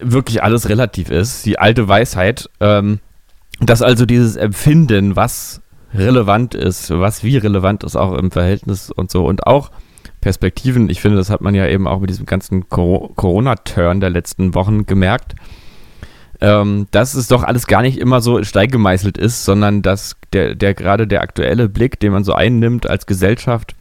wirklich 0.00 0.42
alles 0.42 0.68
relativ 0.68 1.08
ist. 1.10 1.46
Die 1.46 1.58
alte 1.58 1.88
Weisheit, 1.88 2.50
ähm, 2.60 2.98
dass 3.60 3.82
also 3.82 4.06
dieses 4.06 4.36
Empfinden, 4.36 5.16
was 5.16 5.62
relevant 5.94 6.54
ist, 6.54 6.90
was 6.90 7.24
wie 7.24 7.36
relevant 7.36 7.84
ist, 7.84 7.96
auch 7.96 8.12
im 8.14 8.30
Verhältnis 8.30 8.90
und 8.90 9.10
so 9.10 9.26
und 9.26 9.46
auch 9.46 9.70
Perspektiven, 10.20 10.90
ich 10.90 11.00
finde, 11.00 11.18
das 11.18 11.30
hat 11.30 11.40
man 11.40 11.54
ja 11.54 11.66
eben 11.66 11.86
auch 11.86 12.00
mit 12.00 12.10
diesem 12.10 12.26
ganzen 12.26 12.68
Coro- 12.68 13.12
Corona-Turn 13.14 14.00
der 14.00 14.10
letzten 14.10 14.54
Wochen 14.54 14.86
gemerkt, 14.86 15.36
ähm, 16.40 16.86
dass 16.90 17.14
es 17.14 17.28
doch 17.28 17.42
alles 17.44 17.66
gar 17.66 17.82
nicht 17.82 17.98
immer 17.98 18.20
so 18.20 18.36
in 18.36 18.44
Stein 18.44 18.70
gemeißelt 18.70 19.18
ist, 19.18 19.44
sondern 19.44 19.82
dass 19.82 20.16
der, 20.32 20.54
der 20.54 20.74
gerade 20.74 21.06
der 21.06 21.22
aktuelle 21.22 21.68
Blick, 21.68 22.00
den 22.00 22.12
man 22.12 22.24
so 22.24 22.34
einnimmt 22.34 22.88
als 22.88 23.06
Gesellschaft, 23.06 23.74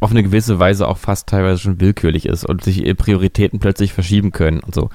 auf 0.00 0.10
eine 0.10 0.22
gewisse 0.22 0.58
Weise 0.58 0.88
auch 0.88 0.98
fast 0.98 1.28
teilweise 1.28 1.60
schon 1.60 1.80
willkürlich 1.80 2.26
ist 2.26 2.44
und 2.44 2.64
sich 2.64 2.82
Prioritäten 2.96 3.60
plötzlich 3.60 3.92
verschieben 3.92 4.32
können 4.32 4.60
und 4.60 4.74
so. 4.74 4.90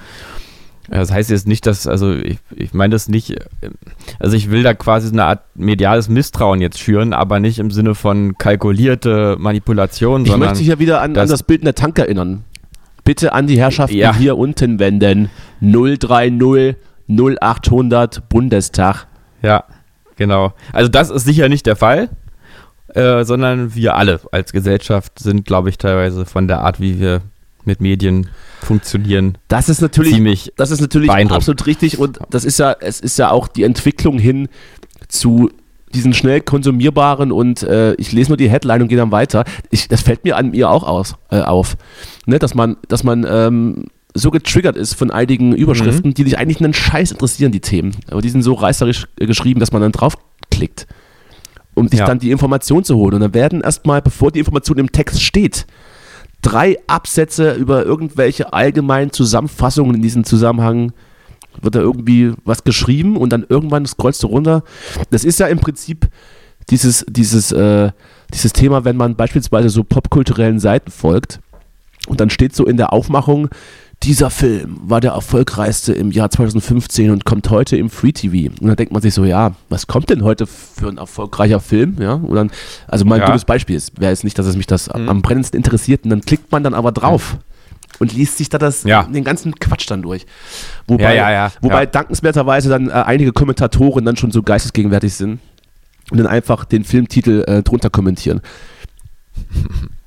Das 0.90 1.12
heißt 1.12 1.28
jetzt 1.30 1.46
nicht, 1.46 1.66
dass, 1.66 1.86
also 1.86 2.12
ich, 2.14 2.38
ich 2.54 2.72
meine 2.72 2.92
das 2.92 3.08
nicht, 3.08 3.30
äh, 3.30 3.70
also 4.18 4.36
ich 4.36 4.50
will 4.50 4.62
da 4.62 4.72
quasi 4.74 5.12
eine 5.12 5.24
Art 5.24 5.42
mediales 5.54 6.08
Misstrauen 6.08 6.60
jetzt 6.62 6.78
schüren, 6.78 7.12
aber 7.12 7.40
nicht 7.40 7.58
im 7.58 7.70
Sinne 7.70 7.94
von 7.94 8.38
kalkulierte 8.38 9.36
Manipulation, 9.38 10.22
Ich 10.22 10.30
sondern 10.30 10.48
möchte 10.48 10.60
dich 10.60 10.68
ja 10.68 10.78
wieder 10.78 11.00
an, 11.00 11.10
an 11.10 11.14
das- 11.14 11.30
das 11.30 11.42
Bild 11.42 11.60
in 11.60 11.66
der 11.66 11.74
Tank 11.74 11.98
erinnern. 11.98 12.44
Bitte 13.04 13.32
an 13.32 13.46
die 13.46 13.58
Herrschaften 13.58 13.96
Ja. 13.96 14.14
hier 14.14 14.36
unten 14.38 14.78
wenden. 14.78 15.30
030 15.60 16.76
0800 17.06 18.28
Bundestag. 18.28 19.06
Ja, 19.42 19.64
genau. 20.16 20.52
Also 20.72 20.88
das 20.90 21.10
ist 21.10 21.24
sicher 21.24 21.48
nicht 21.48 21.66
der 21.66 21.76
Fall, 21.76 22.10
äh, 22.94 23.24
sondern 23.24 23.74
wir 23.74 23.94
alle 23.96 24.20
als 24.32 24.52
Gesellschaft 24.52 25.18
sind, 25.18 25.44
glaube 25.46 25.68
ich, 25.70 25.78
teilweise 25.78 26.24
von 26.26 26.48
der 26.48 26.60
Art, 26.60 26.80
wie 26.80 27.00
wir 27.00 27.20
mit 27.64 27.80
Medien 27.80 28.28
funktionieren, 28.62 29.38
Das 29.48 29.68
ist 29.68 29.80
natürlich, 29.80 30.14
ziemlich. 30.14 30.52
das 30.56 30.70
ist 30.70 30.80
natürlich 30.80 31.10
absolut 31.10 31.66
richtig 31.66 31.98
und 31.98 32.18
das 32.30 32.44
ist 32.44 32.58
ja, 32.58 32.74
es 32.80 33.00
ist 33.00 33.18
ja 33.18 33.30
auch 33.30 33.48
die 33.48 33.62
Entwicklung 33.62 34.18
hin 34.18 34.48
zu 35.08 35.50
diesen 35.94 36.12
schnell 36.12 36.40
konsumierbaren 36.40 37.32
und 37.32 37.62
äh, 37.62 37.94
ich 37.94 38.12
lese 38.12 38.30
nur 38.30 38.36
die 38.36 38.50
Headline 38.50 38.82
und 38.82 38.88
gehe 38.88 38.98
dann 38.98 39.10
weiter. 39.10 39.44
Ich, 39.70 39.88
das 39.88 40.02
fällt 40.02 40.24
mir 40.24 40.36
an 40.36 40.50
mir 40.50 40.70
auch 40.70 40.82
aus, 40.82 41.14
äh, 41.30 41.40
auf, 41.40 41.76
ne, 42.26 42.38
dass 42.38 42.54
man, 42.54 42.76
dass 42.88 43.04
man 43.04 43.26
ähm, 43.28 43.86
so 44.14 44.30
getriggert 44.30 44.76
ist 44.76 44.94
von 44.94 45.10
einigen 45.10 45.54
Überschriften, 45.54 46.12
die 46.12 46.24
dich 46.24 46.36
eigentlich 46.38 46.60
einen 46.62 46.74
Scheiß 46.74 47.12
interessieren, 47.12 47.52
die 47.52 47.60
Themen. 47.60 47.92
Aber 48.10 48.20
die 48.20 48.28
sind 48.30 48.42
so 48.42 48.52
reißerisch 48.54 49.06
äh, 49.18 49.26
geschrieben, 49.26 49.60
dass 49.60 49.72
man 49.72 49.80
dann 49.80 49.92
draufklickt, 49.92 50.86
um 51.74 51.88
sich 51.88 52.00
Ja. 52.00 52.06
dann 52.06 52.18
die 52.18 52.30
Information 52.32 52.84
zu 52.84 52.96
holen. 52.96 53.14
Und 53.14 53.20
dann 53.20 53.32
werden 53.34 53.60
erstmal, 53.62 54.02
bevor 54.02 54.30
die 54.30 54.40
Information 54.40 54.76
im 54.78 54.92
Text 54.92 55.22
steht, 55.22 55.66
drei 56.42 56.78
Absätze 56.86 57.52
über 57.54 57.84
irgendwelche 57.84 58.52
allgemeinen 58.52 59.12
Zusammenfassungen 59.12 59.96
in 59.96 60.02
diesem 60.02 60.24
Zusammenhang 60.24 60.92
wird 61.60 61.74
da 61.74 61.80
irgendwie 61.80 62.32
was 62.44 62.64
geschrieben 62.64 63.16
und 63.16 63.32
dann 63.32 63.44
irgendwann 63.48 63.86
scrollst 63.86 64.22
du 64.22 64.28
runter. 64.28 64.62
Das 65.10 65.24
ist 65.24 65.40
ja 65.40 65.48
im 65.48 65.58
Prinzip 65.58 66.08
dieses, 66.70 67.04
dieses, 67.08 67.52
äh, 67.52 67.90
dieses 68.32 68.52
Thema, 68.52 68.84
wenn 68.84 68.96
man 68.96 69.16
beispielsweise 69.16 69.68
so 69.68 69.82
popkulturellen 69.82 70.60
Seiten 70.60 70.90
folgt 70.90 71.40
und 72.06 72.20
dann 72.20 72.30
steht 72.30 72.54
so 72.54 72.64
in 72.66 72.76
der 72.76 72.92
Aufmachung, 72.92 73.48
dieser 74.04 74.30
Film 74.30 74.78
war 74.84 75.00
der 75.00 75.12
erfolgreichste 75.12 75.92
im 75.92 76.12
Jahr 76.12 76.30
2015 76.30 77.10
und 77.10 77.24
kommt 77.24 77.50
heute 77.50 77.76
im 77.76 77.90
Free 77.90 78.12
TV. 78.12 78.52
Und 78.60 78.68
dann 78.68 78.76
denkt 78.76 78.92
man 78.92 79.02
sich 79.02 79.12
so, 79.12 79.24
ja, 79.24 79.52
was 79.68 79.86
kommt 79.88 80.08
denn 80.10 80.22
heute 80.22 80.46
für 80.46 80.88
ein 80.88 80.98
erfolgreicher 80.98 81.58
Film? 81.60 81.96
Ja, 82.00 82.16
dann, 82.16 82.50
also 82.86 83.04
mein 83.04 83.20
Ja. 83.20 83.26
dummes 83.26 83.44
Beispiel 83.44 83.74
ist, 83.76 84.00
wäre 84.00 84.12
jetzt 84.12 84.22
nicht, 84.22 84.38
dass 84.38 84.46
es 84.46 84.56
mich 84.56 84.66
das 84.68 84.88
Mhm. 84.94 85.08
am 85.08 85.22
brennendsten 85.22 85.56
interessiert 85.58 86.04
und 86.04 86.10
dann 86.10 86.20
klickt 86.20 86.52
man 86.52 86.62
dann 86.62 86.74
aber 86.74 86.92
drauf. 86.92 87.38
Und 87.98 88.12
liest 88.12 88.38
sich 88.38 88.48
da 88.48 88.58
das, 88.58 88.84
Ja. 88.84 89.02
den 89.02 89.24
ganzen 89.24 89.56
Quatsch 89.56 89.90
dann 89.90 90.02
durch. 90.02 90.24
Wobei, 90.86 91.16
Ja, 91.16 91.32
ja, 91.32 91.50
wobei 91.60 91.84
dankenswerterweise 91.84 92.68
dann 92.68 92.88
äh, 92.90 92.92
einige 92.92 93.32
Kommentatoren 93.32 94.04
dann 94.04 94.16
schon 94.16 94.30
so 94.30 94.42
geistesgegenwärtig 94.44 95.14
sind 95.14 95.40
und 96.12 96.18
dann 96.18 96.28
einfach 96.28 96.64
den 96.64 96.84
Filmtitel 96.84 97.42
äh, 97.48 97.62
drunter 97.64 97.90
kommentieren. 97.90 98.40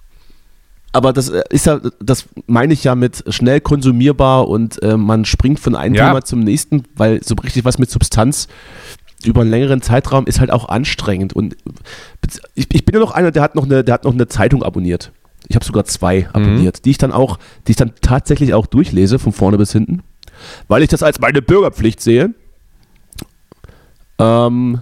Aber 0.91 1.13
das 1.13 1.29
äh, 1.29 1.43
ist 1.49 1.65
ja, 1.65 1.79
das 1.99 2.25
meine 2.47 2.73
ich 2.73 2.83
ja 2.83 2.95
mit 2.95 3.23
schnell 3.29 3.61
konsumierbar 3.61 4.47
und 4.47 4.81
äh, 4.83 4.97
man 4.97 5.25
springt 5.25 5.59
von 5.59 5.75
einem 5.75 5.95
Ja. 5.95 6.07
Thema 6.07 6.23
zum 6.23 6.39
nächsten, 6.41 6.83
weil 6.95 7.23
so 7.23 7.35
richtig 7.35 7.65
was 7.65 7.77
mit 7.77 7.89
Substanz 7.89 8.47
über 9.23 9.41
einen 9.41 9.51
längeren 9.51 9.81
Zeitraum 9.81 10.25
ist 10.25 10.39
halt 10.39 10.51
auch 10.51 10.67
anstrengend. 10.67 11.33
Und 11.33 11.55
ich, 12.55 12.73
ich 12.73 12.85
bin 12.85 12.95
ja 12.95 12.99
noch 12.99 13.11
einer, 13.11 13.31
der 13.31 13.43
hat 13.43 13.55
noch 13.55 13.65
eine, 13.65 13.83
der 13.83 13.93
hat 13.93 14.03
noch 14.03 14.13
eine 14.13 14.27
Zeitung 14.27 14.63
abonniert. 14.63 15.11
Ich 15.47 15.55
habe 15.55 15.65
sogar 15.65 15.85
zwei 15.85 16.27
abonniert, 16.33 16.85
die 16.85 16.91
ich 16.91 16.97
dann 16.97 17.11
auch, 17.11 17.37
die 17.67 17.71
ich 17.71 17.77
dann 17.77 17.93
tatsächlich 18.01 18.53
auch 18.53 18.67
durchlese, 18.67 19.19
von 19.19 19.31
vorne 19.31 19.57
bis 19.57 19.71
hinten, 19.71 20.01
weil 20.67 20.81
ich 20.81 20.89
das 20.89 21.03
als 21.03 21.19
meine 21.19 21.41
Bürgerpflicht 21.41 22.01
sehe. 22.01 22.33
Ähm, 24.17 24.81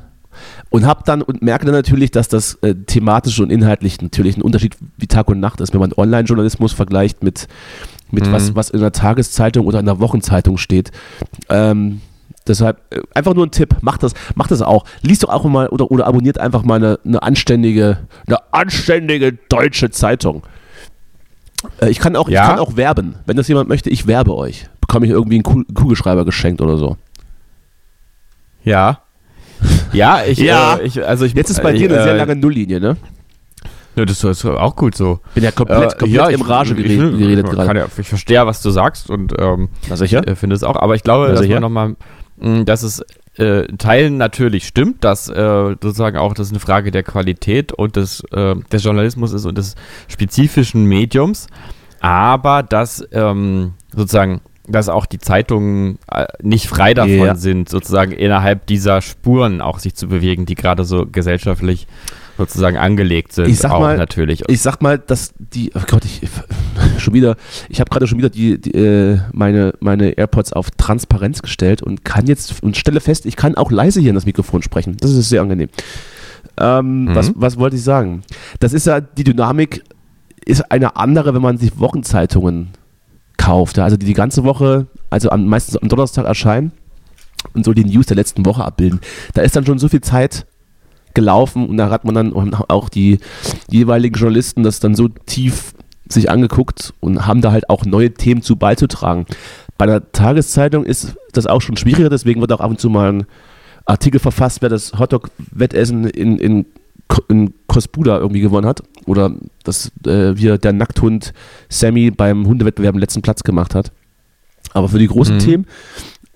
und 0.70 0.86
habe 0.86 1.01
dann 1.05 1.22
und 1.22 1.41
merke 1.41 1.65
dann 1.65 1.74
natürlich, 1.76 2.11
dass 2.11 2.28
das 2.28 2.55
äh, 2.61 2.76
thematisch 2.76 3.39
und 3.39 3.51
inhaltlich 3.51 4.01
natürlich 4.01 4.38
ein 4.38 4.41
Unterschied 4.41 4.78
wie 4.97 5.07
Tag 5.07 5.28
und 5.30 5.39
Nacht 5.39 5.61
ist, 5.61 5.74
wenn 5.74 5.80
man 5.80 5.93
Online-Journalismus 5.93 6.74
vergleicht 6.74 7.24
mit, 7.24 7.47
mit 8.11 8.28
Mhm. 8.28 8.32
was, 8.32 8.55
was 8.55 8.70
in 8.70 8.80
einer 8.80 8.91
Tageszeitung 8.91 9.65
oder 9.65 9.80
in 9.80 9.89
einer 9.89 9.99
Wochenzeitung 9.99 10.57
steht. 10.57 10.91
Ähm, 11.49 12.01
Deshalb 12.47 12.82
äh, 12.91 13.01
einfach 13.13 13.36
nur 13.36 13.45
ein 13.45 13.51
Tipp, 13.51 13.76
macht 13.82 14.01
das, 14.01 14.13
macht 14.34 14.49
das 14.49 14.63
auch. 14.63 14.86
Liest 15.03 15.22
doch 15.24 15.30
auch 15.30 15.43
mal 15.43 15.67
oder, 15.67 15.91
oder 15.91 16.07
abonniert 16.07 16.39
einfach 16.39 16.63
mal 16.63 16.76
eine, 16.76 16.99
eine 17.05 17.22
anständige, 17.22 17.99
eine 18.26 18.38
anständige 18.53 19.34
deutsche 19.49 19.91
Zeitung. 19.91 20.41
Äh, 21.80 21.89
ich 21.89 21.99
kann 21.99 22.15
auch, 22.15 22.28
Ja. 22.28 22.43
ich 22.43 22.49
kann 22.49 22.59
auch 22.59 22.76
werben. 22.76 23.15
Wenn 23.28 23.38
das 23.38 23.47
jemand 23.49 23.70
möchte, 23.70 23.91
ich 23.91 24.07
werbe 24.07 24.36
euch. 24.36 24.67
Bekomme 24.82 25.05
ich 25.05 25.11
irgendwie 25.11 25.36
einen 25.36 25.43
Ku- 25.43 25.63
Kugelschreiber 25.76 26.26
geschenkt 26.26 26.59
oder 26.61 26.78
so. 26.78 26.97
Ja. 28.63 29.01
Ja, 29.93 30.23
ich, 30.25 30.37
Ja. 30.39 30.75
Äh, 30.77 30.83
ich 30.87 31.05
also 31.05 31.25
ich 31.25 31.33
Jetzt 31.33 31.49
ist 31.49 31.61
bei 31.63 31.73
ich, 31.73 31.79
dir 31.81 31.89
eine 31.91 32.03
sehr 32.03 32.13
äh, 32.13 32.17
lange 32.17 32.35
Nulllinie, 32.35 32.79
ne? 32.79 32.97
Ja, 33.95 34.05
das 34.05 34.23
ist 34.23 34.45
auch 34.45 34.75
gut 34.75 34.95
so. 34.95 35.19
Bin 35.33 35.43
ja 35.43 35.51
komplett, 35.51 35.93
Äh, 35.93 35.97
komplett 35.97 36.09
ja, 36.11 36.27
im 36.29 36.41
ich- 36.41 36.49
Rage 36.49 36.71
ich- 36.73 36.77
geredet, 36.83 37.13
ich, 37.13 37.19
geredet 37.19 37.49
gerade. 37.49 37.79
Ja, 37.81 37.85
ich 37.97 38.07
verstehe, 38.07 38.45
was 38.45 38.61
du 38.61 38.69
sagst 38.69 39.09
und 39.09 39.33
ähm, 39.39 39.69
äh, 39.89 40.35
finde 40.35 40.55
es 40.55 40.63
auch. 40.63 40.75
Aber 40.77 40.95
ich 40.95 41.03
glaube, 41.03 41.27
Na 41.29 41.33
dass 41.39 41.47
man 41.47 41.61
nochmal, 41.61 41.95
dass 42.65 42.83
es 42.83 43.03
äh, 43.37 43.65
in 43.65 43.77
Teilen 43.77 44.17
natürlich 44.17 44.67
stimmt, 44.67 45.03
dass 45.03 45.27
äh, 45.29 45.75
sozusagen 45.81 46.17
auch 46.17 46.33
das 46.33 46.49
eine 46.51 46.59
Frage 46.59 46.91
der 46.91 47.03
Qualität 47.03 47.71
und 47.73 47.95
des, 47.95 48.23
äh, 48.31 48.55
des 48.71 48.83
Journalismus 48.83 49.33
ist 49.33 49.45
und 49.45 49.57
des 49.57 49.75
spezifischen 50.07 50.85
Mediums, 50.85 51.47
aber 51.99 52.63
dass 52.63 53.03
ähm, 53.11 53.73
sozusagen 53.93 54.41
dass 54.72 54.89
auch 54.89 55.05
die 55.05 55.17
Zeitungen 55.20 55.97
äh, 56.11 56.26
nicht 56.41 56.67
frei 56.67 56.93
davon 56.93 57.11
Ja. 57.17 57.36
sind, 57.36 57.70
sozusagen 57.70 58.11
innerhalb 58.11 58.65
dieser 58.67 59.01
Spuren 59.01 59.61
auch 59.61 59.80
sich 59.80 59.95
zu 59.95 60.07
bewegen, 60.07 60.45
die 60.45 60.55
gerade 60.55 60.84
so 60.86 61.05
gesellschaftlich 61.05 61.88
sozusagen 62.38 62.78
angelegt 62.78 63.34
sind. 63.34 63.49
Ich 63.49 63.57
sag 63.59 63.72
auch 63.72 63.82
mal, 63.82 63.97
natürlich. 63.97 64.43
Ich 64.47 64.61
sag 64.61 64.82
mal, 64.82 64.97
dass 64.97 65.34
die, 65.38 65.72
oh 65.76 65.82
Gott, 65.88 66.05
ich 66.05 66.22
schon 66.97 67.13
wieder, 67.13 67.36
ich 67.67 67.82
habe 67.82 67.89
gerade 67.89 68.07
schon 68.07 68.17
wieder 68.17 68.30
die, 68.30 68.59
die 68.61 68.72
äh, 68.74 69.20
meine, 69.34 69.74
meine 69.82 70.11
AirPods 70.11 70.53
auf 70.53 70.72
Transparenz 70.72 71.41
gestellt 71.41 71.82
und 71.84 72.05
kann 72.05 72.28
jetzt 72.28 72.63
und 72.63 72.78
stelle 72.78 73.01
fest, 73.01 73.26
ich 73.26 73.36
kann 73.36 73.55
auch 73.55 73.72
leise 73.72 73.99
hier 73.99 74.09
in 74.09 74.15
das 74.15 74.26
Mikrofon 74.26 74.61
sprechen. 74.61 74.95
Das 75.01 75.11
ist 75.11 75.28
sehr 75.30 75.41
angenehm. 75.41 75.67
Ähm, 76.57 77.05
Mhm. 77.05 77.15
was, 77.15 77.32
was 77.36 77.57
wollte 77.57 77.76
ich 77.76 77.84
sagen? 77.84 78.22
Das 78.61 78.72
ist 78.74 78.86
ja, 78.88 79.01
die 79.01 79.24
Dynamik 79.26 79.84
ist 80.45 80.72
eine 80.72 80.95
andere, 80.95 81.34
wenn 81.34 81.41
man 81.41 81.57
sich 81.57 81.78
Wochenzeitungen 81.80 82.70
kauft. 83.39 83.79
Also 83.79 83.97
die 83.97 84.05
die 84.05 84.13
ganze 84.13 84.43
Woche, 84.43 84.85
also 85.09 85.31
am, 85.31 85.47
meistens 85.47 85.77
am 85.77 85.89
Donnerstag 85.89 86.25
erscheinen 86.25 86.71
und 87.53 87.65
so 87.65 87.73
die 87.73 87.85
News 87.85 88.05
der 88.05 88.17
letzten 88.17 88.45
Woche 88.45 88.63
abbilden. 88.63 88.99
Da 89.33 89.41
ist 89.41 89.55
dann 89.55 89.65
schon 89.65 89.79
so 89.79 89.87
viel 89.87 90.01
Zeit 90.01 90.45
gelaufen 91.15 91.67
und 91.67 91.77
da 91.77 91.89
hat 91.89 92.05
man 92.05 92.13
dann 92.13 92.53
auch 92.53 92.89
die 92.89 93.17
jeweiligen 93.69 94.15
Journalisten 94.15 94.61
das 94.61 94.79
dann 94.79 94.93
so 94.93 95.07
tief 95.07 95.73
sich 96.07 96.29
angeguckt 96.29 96.93
und 96.99 97.25
haben 97.25 97.41
da 97.41 97.51
halt 97.51 97.69
auch 97.69 97.85
neue 97.85 98.13
Themen 98.13 98.41
zu 98.41 98.55
beizutragen. 98.55 99.25
Bei 99.77 99.85
einer 99.85 100.11
Tageszeitung 100.11 100.83
ist 100.83 101.15
das 101.31 101.47
auch 101.47 101.61
schon 101.61 101.77
schwieriger, 101.77 102.09
deswegen 102.09 102.41
wird 102.41 102.51
auch 102.51 102.59
ab 102.59 102.69
und 102.69 102.79
zu 102.79 102.89
mal 102.89 103.13
ein 103.13 103.25
Artikel 103.85 104.19
verfasst, 104.19 104.61
wer 104.61 104.69
das 104.69 104.99
Hotdog-Wettessen 104.99 106.05
in, 106.05 106.37
in, 106.37 106.65
in 107.27 107.53
Kosbuda 107.67 108.17
irgendwie 108.17 108.41
gewonnen 108.41 108.67
hat. 108.67 108.83
Oder 109.10 109.32
dass 109.64 109.91
äh, 110.05 110.38
wir 110.38 110.60
der 110.60 110.72
Nackthund 110.72 111.34
Sammy 111.68 112.12
beim 112.12 112.45
Hundewettbewerb 112.45 112.93
den 112.93 112.99
letzten 112.99 113.24
Platz 113.24 113.41
gemacht 113.43 113.74
hat. 113.74 113.91
Aber 114.74 114.88
für 114.88 114.99
die 114.99 115.07
großen 115.07 115.38
Mhm. 115.38 115.39
Themen 115.39 115.66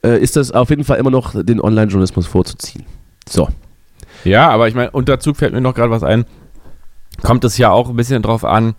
äh, 0.04 0.18
ist 0.20 0.36
das 0.36 0.50
auf 0.52 0.72
jeden 0.72 0.84
Fall 0.84 0.98
immer 0.98 1.12
noch 1.12 1.36
den 1.44 1.62
Online-Journalismus 1.62 2.26
vorzuziehen. 2.26 2.84
So. 3.30 3.48
Ja, 4.24 4.50
aber 4.50 4.68
ich 4.68 4.74
meine, 4.74 4.90
unter 4.90 5.20
Zug 5.20 5.38
fällt 5.38 5.54
mir 5.54 5.62
noch 5.62 5.76
gerade 5.76 5.92
was 5.92 6.02
ein. 6.02 6.26
Kommt 7.22 7.44
es 7.44 7.60
ja 7.60 7.70
auch 7.70 7.90
ein 7.90 7.96
bisschen 7.96 8.24
drauf 8.24 8.44
an, 8.44 8.74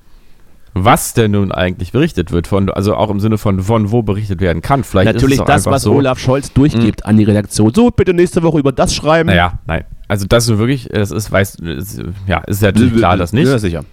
was 0.72 1.14
denn 1.14 1.30
nun 1.30 1.52
eigentlich 1.52 1.92
berichtet 1.92 2.32
wird, 2.32 2.48
von, 2.48 2.68
also 2.70 2.96
auch 2.96 3.10
im 3.10 3.20
Sinne 3.20 3.38
von, 3.38 3.60
von 3.60 3.92
wo 3.92 4.02
berichtet 4.02 4.40
werden 4.40 4.60
kann. 4.60 4.82
Vielleicht 4.82 5.12
Natürlich 5.12 5.40
das, 5.40 5.66
was 5.66 5.82
so, 5.82 5.92
Olaf 5.92 6.18
Scholz 6.18 6.52
durchgibt 6.52 7.06
an 7.06 7.16
die 7.16 7.22
Redaktion. 7.22 7.72
So, 7.72 7.90
bitte 7.92 8.12
nächste 8.12 8.42
Woche 8.42 8.58
über 8.58 8.72
das 8.72 8.92
schreiben. 8.92 9.28
Naja, 9.28 9.60
nein. 9.66 9.84
Also 10.08 10.26
das 10.26 10.48
ist 10.48 10.58
wirklich, 10.58 10.88
das 10.92 11.10
ist, 11.10 11.32
weiß, 11.32 11.56
ist, 11.56 12.02
ja, 12.26 12.38
ist 12.40 12.62
ja 12.62 12.68
natürlich 12.68 12.96
klar, 12.96 13.16
das 13.16 13.32
nicht. 13.32 13.48
Ja, 13.48 13.58
sicher. 13.58 13.84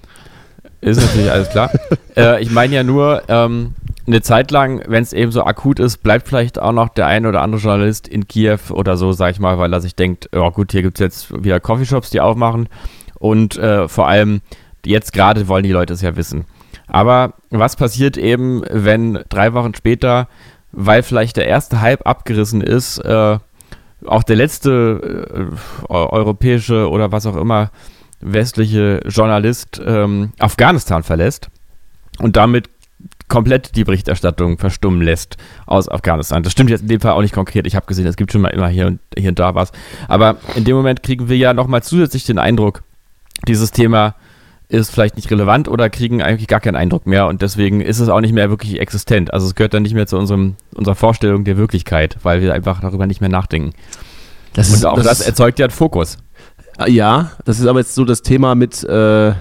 Ist 0.81 0.99
natürlich 0.99 1.31
alles 1.31 1.49
klar. 1.49 1.71
äh, 2.17 2.41
ich 2.41 2.51
meine 2.51 2.75
ja 2.75 2.83
nur, 2.83 3.23
ähm, 3.27 3.75
eine 4.07 4.21
Zeit 4.21 4.51
lang, 4.51 4.81
wenn 4.87 5.03
es 5.03 5.13
eben 5.13 5.31
so 5.31 5.43
akut 5.43 5.79
ist, 5.79 5.97
bleibt 5.97 6.27
vielleicht 6.27 6.59
auch 6.59 6.71
noch 6.71 6.89
der 6.89 7.07
ein 7.07 7.25
oder 7.25 7.41
andere 7.41 7.61
Journalist 7.61 8.07
in 8.07 8.27
Kiew 8.27 8.59
oder 8.71 8.97
so, 8.97 9.11
sag 9.11 9.31
ich 9.31 9.39
mal, 9.39 9.57
weil 9.59 9.71
er 9.71 9.81
sich 9.81 9.95
denkt, 9.95 10.29
ja 10.33 10.49
gut, 10.49 10.71
hier 10.71 10.81
gibt 10.81 10.99
es 10.99 11.03
jetzt 11.03 11.43
wieder 11.43 11.59
Coffeeshops, 11.59 12.09
die 12.09 12.19
aufmachen 12.19 12.67
und 13.19 13.57
äh, 13.57 13.87
vor 13.87 14.07
allem 14.07 14.41
jetzt 14.85 15.13
gerade 15.13 15.47
wollen 15.47 15.63
die 15.63 15.71
Leute 15.71 15.93
es 15.93 16.01
ja 16.01 16.15
wissen. 16.15 16.45
Aber 16.87 17.35
was 17.51 17.75
passiert 17.75 18.17
eben, 18.17 18.63
wenn 18.69 19.23
drei 19.29 19.53
Wochen 19.53 19.73
später, 19.75 20.27
weil 20.71 21.03
vielleicht 21.03 21.37
der 21.37 21.47
erste 21.47 21.81
Hype 21.81 22.05
abgerissen 22.05 22.61
ist, 22.61 22.97
äh, 22.99 23.37
auch 24.05 24.23
der 24.23 24.35
letzte 24.35 25.49
äh, 25.51 25.91
eu- 25.93 26.09
europäische 26.11 26.89
oder 26.89 27.11
was 27.11 27.25
auch 27.25 27.35
immer 27.35 27.71
westliche 28.19 29.01
Journalist 29.07 29.81
ähm, 29.85 30.33
Afghanistan 30.39 31.03
verlässt 31.03 31.49
und 32.19 32.35
damit 32.35 32.69
komplett 33.27 33.75
die 33.75 33.83
Berichterstattung 33.83 34.57
verstummen 34.57 35.01
lässt 35.01 35.37
aus 35.65 35.87
Afghanistan. 35.89 36.43
Das 36.43 36.51
stimmt 36.51 36.69
jetzt 36.69 36.81
in 36.81 36.87
dem 36.87 36.99
Fall 36.99 37.13
auch 37.13 37.21
nicht 37.21 37.33
konkret. 37.33 37.65
Ich 37.65 37.75
habe 37.75 37.85
gesehen, 37.85 38.05
es 38.05 38.17
gibt 38.17 38.31
schon 38.31 38.41
mal 38.41 38.49
immer 38.49 38.67
hier 38.67 38.87
und, 38.87 38.99
hier 39.17 39.29
und 39.29 39.39
da 39.39 39.55
was. 39.55 39.71
Aber 40.07 40.37
in 40.55 40.65
dem 40.65 40.75
Moment 40.75 41.01
kriegen 41.01 41.29
wir 41.29 41.37
ja 41.37 41.53
nochmal 41.53 41.81
zusätzlich 41.81 42.25
den 42.25 42.37
Eindruck, 42.37 42.83
dieses 43.47 43.71
Thema 43.71 44.15
ist 44.71 44.91
vielleicht 44.91 45.17
nicht 45.17 45.29
relevant 45.29 45.67
oder 45.67 45.89
kriegen 45.89 46.21
eigentlich 46.21 46.47
gar 46.47 46.61
keinen 46.61 46.75
Eindruck 46.75 47.05
mehr 47.05 47.27
und 47.27 47.41
deswegen 47.41 47.81
ist 47.81 47.99
es 47.99 48.09
auch 48.09 48.21
nicht 48.21 48.33
mehr 48.33 48.49
wirklich 48.49 48.79
existent. 48.79 49.33
Also 49.33 49.47
es 49.47 49.55
gehört 49.55 49.73
dann 49.73 49.83
nicht 49.83 49.93
mehr 49.93 50.07
zu 50.07 50.17
unserem, 50.17 50.55
unserer 50.73 50.95
Vorstellung 50.95 51.43
der 51.43 51.57
Wirklichkeit, 51.57 52.17
weil 52.23 52.41
wir 52.41 52.53
einfach 52.53 52.79
darüber 52.79 53.05
nicht 53.05 53.19
mehr 53.19 53.29
nachdenken. 53.29 53.73
Das 54.53 54.73
Und 54.73 54.85
auch 54.85 55.01
das, 55.01 55.21
erzeugt 55.21 55.59
ja 55.59 55.65
einen 55.65 55.71
Fokus. 55.71 56.17
ja, 56.87 57.31
das 57.45 57.59
ist 57.59 57.67
aber 57.67 57.79
jetzt 57.79 57.95
so 57.95 58.05
das 58.05 58.21
Thema 58.21 58.55
mit, 58.55 58.83
äh, 58.83 59.33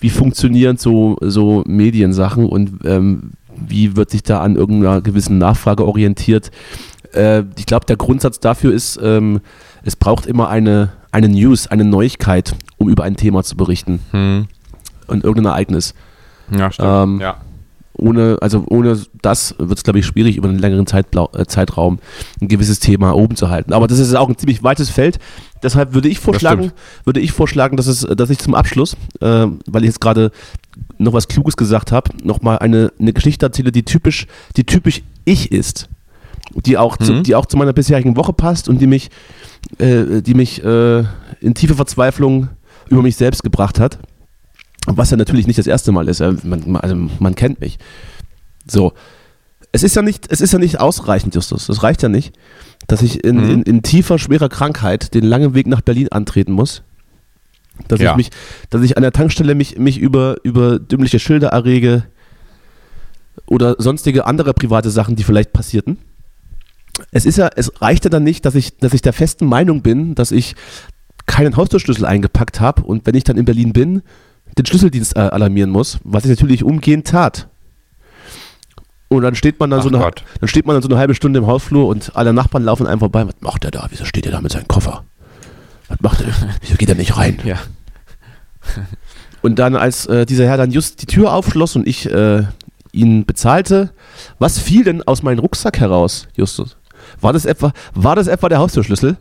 wie 0.00 0.10
funktionieren 0.10 0.78
so, 0.78 1.16
so 1.20 1.62
Mediensachen 1.66 2.46
und 2.46 2.84
ähm, 2.84 3.32
wie 3.54 3.94
wird 3.94 4.10
sich 4.10 4.22
da 4.22 4.40
an 4.40 4.56
irgendeiner 4.56 5.02
gewissen 5.02 5.36
Nachfrage 5.36 5.86
orientiert. 5.86 6.50
Äh, 7.14 7.44
ich 7.58 7.66
glaube, 7.66 7.84
der 7.84 7.96
Grundsatz 7.96 8.40
dafür 8.40 8.72
ist, 8.72 8.98
ähm, 9.02 9.40
es 9.84 9.96
braucht 9.96 10.24
immer 10.24 10.48
eine, 10.48 10.92
eine 11.10 11.28
News, 11.28 11.66
eine 11.66 11.84
Neuigkeit, 11.84 12.56
um 12.78 12.88
über 12.88 13.04
ein 13.04 13.16
Thema 13.16 13.42
zu 13.42 13.56
berichten 13.56 14.00
Hm. 14.12 14.46
Und 15.06 15.24
irgendein 15.24 15.52
Ereignis. 15.52 15.94
Ja, 16.56 16.70
stimmt. 16.70 16.88
Ähm, 16.90 17.20
ja. 17.20 17.36
ohne, 17.94 18.38
also 18.40 18.64
ohne 18.68 19.00
das 19.22 19.54
wird 19.58 19.78
es, 19.78 19.84
glaube 19.84 19.98
ich, 20.00 20.06
schwierig, 20.06 20.36
über 20.36 20.48
einen 20.48 20.58
längeren 20.58 20.86
Zeitblau 20.86 21.30
äh, 21.34 21.46
Zeitraum 21.46 21.98
ein 22.40 22.48
gewisses 22.48 22.80
Thema 22.80 23.12
oben 23.14 23.36
zu 23.36 23.48
halten. 23.50 23.72
Aber 23.72 23.86
das 23.86 23.98
ist 23.98 24.14
auch 24.14 24.28
ein 24.28 24.36
ziemlich 24.36 24.62
weites 24.62 24.90
Feld. 24.90 25.18
Deshalb 25.62 25.94
würde 25.94 26.08
ich 26.08 26.18
vorschlagen, 26.18 26.72
würde 27.04 27.20
ich 27.20 27.32
vorschlagen, 27.32 27.76
dass, 27.76 27.86
es, 27.86 28.00
dass 28.00 28.30
ich 28.30 28.38
zum 28.38 28.54
Abschluss, 28.54 28.96
äh, 29.20 29.46
weil 29.66 29.82
ich 29.82 29.88
jetzt 29.88 30.00
gerade 30.00 30.32
noch 30.98 31.12
was 31.12 31.28
Kluges 31.28 31.56
gesagt 31.56 31.92
habe, 31.92 32.10
nochmal 32.24 32.58
eine, 32.58 32.92
eine 32.98 33.12
Geschichte 33.12 33.46
erzähle, 33.46 33.70
die 33.72 33.84
typisch, 33.84 34.26
die 34.56 34.64
typisch 34.64 35.02
ich 35.24 35.52
ist. 35.52 35.88
Die 36.66 36.76
auch, 36.76 36.96
zu, 36.96 37.12
Mhm. 37.12 37.22
die 37.22 37.34
auch 37.36 37.46
zu 37.46 37.56
meiner 37.56 37.72
bisherigen 37.72 38.16
Woche 38.16 38.32
passt 38.32 38.68
und 38.68 38.78
die 38.80 38.86
mich, 38.88 39.10
äh, 39.78 40.20
die 40.22 40.34
mich 40.34 40.62
äh, 40.64 41.04
in 41.40 41.54
tiefe 41.54 41.74
Verzweiflung 41.76 42.48
über 42.88 43.00
mich 43.00 43.16
selbst 43.16 43.42
gebracht 43.44 43.78
hat. 43.78 43.98
Was 44.86 45.10
ja 45.10 45.16
natürlich 45.16 45.46
nicht 45.46 45.58
das 45.58 45.66
erste 45.66 45.92
Mal 45.92 46.08
ist. 46.08 46.20
Man, 46.20 46.76
also 46.76 46.96
man 47.18 47.34
kennt 47.34 47.60
mich. 47.60 47.78
So. 48.66 48.92
Es 49.70 49.82
ist 49.82 49.96
ja 49.96 50.02
nicht, 50.02 50.30
es 50.30 50.40
ist 50.40 50.52
ja 50.52 50.58
nicht 50.58 50.80
ausreichend, 50.80 51.34
Justus. 51.34 51.68
Es 51.68 51.82
reicht 51.82 52.02
ja 52.02 52.08
nicht, 52.08 52.34
dass 52.88 53.00
ich 53.00 53.24
in, 53.24 53.36
Mhm. 53.36 53.50
in, 53.50 53.62
in 53.62 53.82
tiefer, 53.82 54.18
schwerer 54.18 54.48
Krankheit 54.48 55.14
den 55.14 55.24
langen 55.24 55.54
Weg 55.54 55.66
nach 55.66 55.80
Berlin 55.80 56.08
antreten 56.10 56.52
muss. 56.52 56.82
Dass 57.88 58.00
Ja. 58.00 58.10
ich 58.10 58.16
mich, 58.16 58.30
dass 58.70 58.82
ich 58.82 58.96
an 58.96 59.02
der 59.02 59.12
Tankstelle 59.12 59.54
mich, 59.54 59.78
mich 59.78 59.98
über, 59.98 60.36
über 60.42 60.78
dümmliche 60.78 61.18
Schilder 61.18 61.48
errege 61.48 62.04
oder 63.46 63.76
sonstige 63.78 64.26
andere 64.26 64.52
private 64.52 64.90
Sachen, 64.90 65.16
die 65.16 65.24
vielleicht 65.24 65.52
passierten. 65.52 65.98
Es 67.10 67.24
ist 67.24 67.38
ja, 67.38 67.48
es 67.56 67.80
reicht 67.80 68.04
ja 68.04 68.10
dann 68.10 68.24
nicht, 68.24 68.44
dass 68.44 68.54
ich, 68.54 68.76
dass 68.78 68.92
ich 68.92 69.00
der 69.00 69.14
festen 69.14 69.46
Meinung 69.46 69.80
bin, 69.82 70.14
dass 70.14 70.30
ich 70.32 70.54
keinen 71.24 71.56
Haustürschlüssel 71.56 72.04
eingepackt 72.04 72.60
habe 72.60 72.82
und 72.82 73.06
wenn 73.06 73.14
ich 73.14 73.24
dann 73.24 73.38
in 73.38 73.46
Berlin 73.46 73.72
bin, 73.72 74.02
den 74.58 74.66
Schlüsseldienst 74.66 75.16
äh, 75.16 75.20
alarmieren 75.20 75.70
muss, 75.70 75.98
was 76.04 76.24
ich 76.24 76.30
natürlich 76.30 76.64
umgehend 76.64 77.06
tat. 77.06 77.48
Und 79.08 79.22
dann 79.22 79.34
steht 79.34 79.60
man 79.60 79.68
dann 79.70 79.80
Ach 79.80 79.84
so 79.84 79.88
eine, 79.90 79.98
Gott. 79.98 80.24
dann 80.40 80.48
steht 80.48 80.66
man 80.66 80.74
dann 80.74 80.82
so 80.82 80.88
eine 80.88 80.98
halbe 80.98 81.14
Stunde 81.14 81.38
im 81.40 81.46
Hausflur 81.46 81.86
und 81.86 82.16
alle 82.16 82.32
Nachbarn 82.32 82.64
laufen 82.64 82.86
einem 82.86 83.00
vorbei. 83.00 83.26
Was 83.26 83.34
macht 83.40 83.64
der 83.64 83.70
da? 83.70 83.86
Wieso 83.90 84.04
steht 84.06 84.24
der 84.24 84.32
da 84.32 84.40
mit 84.40 84.52
seinem 84.52 84.68
Koffer? 84.68 85.04
Was 85.88 86.00
macht 86.00 86.20
er? 86.22 86.28
Wieso 86.62 86.76
geht 86.76 86.88
er 86.88 86.94
nicht 86.94 87.16
rein? 87.16 87.38
Ja. 87.44 87.56
Und 89.42 89.58
dann, 89.58 89.74
als 89.76 90.06
äh, 90.06 90.24
dieser 90.24 90.46
Herr 90.46 90.56
dann 90.56 90.70
just 90.70 91.02
die 91.02 91.06
Tür 91.06 91.32
aufschloss 91.34 91.74
und 91.74 91.84
ich 91.88 92.08
äh, 92.08 92.44
ihn 92.92 93.26
bezahlte, 93.26 93.90
was 94.38 94.60
fiel 94.60 94.84
denn 94.84 95.02
aus 95.02 95.24
meinem 95.24 95.40
Rucksack 95.40 95.80
heraus, 95.80 96.28
Justus? 96.36 96.76
War 97.20 97.32
das 97.32 97.44
etwa, 97.44 97.72
war 97.92 98.14
das 98.14 98.28
etwa 98.28 98.48
der 98.48 98.58
Haustürschlüssel? 98.60 99.16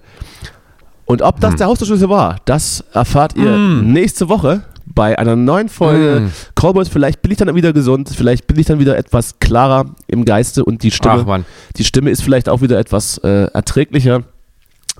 Und 1.05 1.23
ob 1.23 1.39
das 1.39 1.51
Hm. 1.53 1.57
der 1.57 1.67
Haustürschlüssel 1.67 2.07
war, 2.09 2.35
das 2.45 2.83
erfahrt 2.93 3.35
ihr 3.35 3.51
Hm. 3.51 3.91
nächste 3.93 4.29
Woche 4.29 4.61
bei 4.93 5.17
einer 5.17 5.35
neuen 5.35 5.69
Folge 5.69 6.21
Mm. 6.21 6.31
Cowboys. 6.59 6.89
Vielleicht 6.89 7.21
bin 7.21 7.31
ich 7.31 7.37
dann 7.37 7.53
wieder 7.55 7.73
gesund, 7.73 8.09
vielleicht 8.15 8.47
bin 8.47 8.57
ich 8.59 8.65
dann 8.65 8.79
wieder 8.79 8.97
etwas 8.97 9.39
klarer 9.39 9.85
im 10.07 10.25
Geiste 10.25 10.63
und 10.65 10.83
die 10.83 10.91
Stimme, 10.91 11.25
Ach 11.27 11.39
die 11.77 11.83
Stimme 11.83 12.09
ist 12.09 12.21
vielleicht 12.23 12.49
auch 12.49 12.61
wieder 12.61 12.77
etwas 12.79 13.17
äh, 13.19 13.45
erträglicher. 13.53 14.23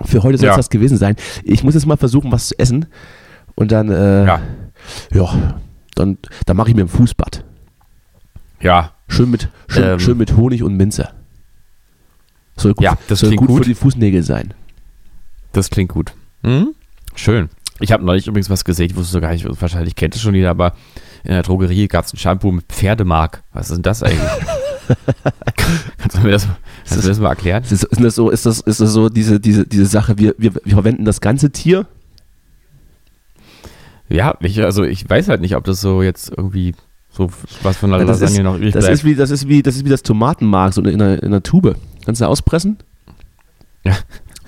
Für 0.04 0.24
heute 0.24 0.38
soll 0.38 0.48
es 0.50 0.54
Ja. 0.54 0.58
das 0.58 0.70
gewesen 0.70 0.98
sein. 0.98 1.16
Ich 1.44 1.64
muss 1.64 1.74
jetzt 1.74 1.86
mal 1.86 1.98
versuchen, 1.98 2.32
was 2.32 2.50
zu 2.50 2.60
essen 2.60 2.86
und 3.56 3.72
dann, 3.72 3.90
äh, 3.90 4.26
ja. 4.26 4.42
ja, 5.14 5.60
dann, 5.96 6.18
dann 6.46 6.58
mache 6.58 6.70
ich 6.70 6.76
mir 6.76 6.82
ein 6.84 6.88
Fußbad. 6.88 7.44
ja, 8.62 8.92
Schön 9.08 9.30
mit, 9.30 9.50
schön, 9.68 9.84
Ähm. 9.84 10.00
schön 10.00 10.18
mit 10.18 10.38
Honig 10.38 10.64
und 10.64 10.78
Minze. 10.78 11.10
Soll 12.56 12.74
gut, 12.74 12.84
Ja, 12.86 12.98
das 13.10 13.20
soll 13.20 13.30
klingt 13.30 13.42
gut, 13.42 13.48
gut. 13.50 13.58
für 13.60 13.66
die 13.70 13.76
Fußnägel 13.76 14.24
sein. 14.24 14.54
das 15.52 15.70
klingt 15.70 15.92
gut. 15.92 16.14
Hm? 16.44 16.74
Schön. 17.16 17.50
Ich 17.82 17.92
habe 17.92 18.06
neulich 18.06 18.28
übrigens 18.28 18.50
was 18.50 18.64
gesehen, 18.64 18.86
ich 18.88 18.96
wusste 18.96 19.20
gar 19.22 19.32
nicht, 19.32 19.46
wahrscheinlich 19.62 19.96
kennt 19.96 20.16
es 20.16 20.22
schon 20.22 20.36
jeder, 20.36 20.52
aber 20.52 20.74
in 21.24 21.32
der 21.32 21.44
Drogerie 21.44 21.88
gab 21.88 22.06
es 22.06 22.14
ein 22.14 22.18
Shampoo 22.18 22.52
mit 22.52 22.66
Pferdemark. 22.72 23.44
Was 23.54 23.70
ist 23.70 23.76
denn 23.76 23.84
das 23.84 24.04
eigentlich? 24.04 24.20
kannst, 25.98 26.18
du 26.18 26.22
mir 26.22 26.32
das, 26.32 26.48
kannst 26.88 27.04
du 27.04 27.08
mir 27.08 27.10
das 27.10 27.20
mal 27.20 27.30
erklären? 27.30 27.64
Ist, 27.64 27.72
das- 27.72 27.84
ist 27.84 28.02
das 28.02 28.16
so, 28.16 28.30
ist 28.30 28.46
das, 28.46 28.60
ist 28.62 28.80
das 28.82 28.92
so 28.92 29.10
diese, 29.10 29.40
diese, 29.40 29.66
diese 29.66 29.86
Sache, 29.86 30.18
wir, 30.18 30.36
wir, 30.38 30.54
wir 30.56 30.74
verwenden 30.74 31.06
das 31.06 31.22
ganze 31.22 31.52
Tier? 31.52 31.86
Ja, 34.10 34.36
ich, 34.42 34.62
also 34.62 34.84
ich 34.84 35.10
weiß 35.10 35.30
halt 35.30 35.42
nicht, 35.42 35.56
ob 35.56 35.64
das 35.64 35.80
so 35.82 36.02
jetzt 36.04 36.32
irgendwie 36.36 36.76
so 37.10 37.30
was 37.64 37.78
von 37.78 37.92
der 37.92 38.00
Ja, 38.00 38.06
das 38.06 38.20
Lasagne 38.20 38.40
ist- 38.40 38.44
noch 38.44 38.56
übrig 38.58 38.74
Das 38.74 38.84
bleibt. 38.86 38.94
ist, 38.96 39.04
wie, 39.06 39.16
das, 39.16 39.32
ist 39.32 39.48
wie, 39.48 39.62
das 39.64 39.76
ist 39.76 39.86
wie 39.86 39.90
das 39.90 40.04
Tomatenmark 40.04 40.74
so 40.74 40.82
in 40.82 41.02
einer, 41.02 41.18
in 41.22 41.28
einer 41.30 41.44
Tube. 41.44 41.76
Kannst 42.06 42.20
du 42.22 42.26
auspressen? 42.26 42.78
Ja. 43.86 43.96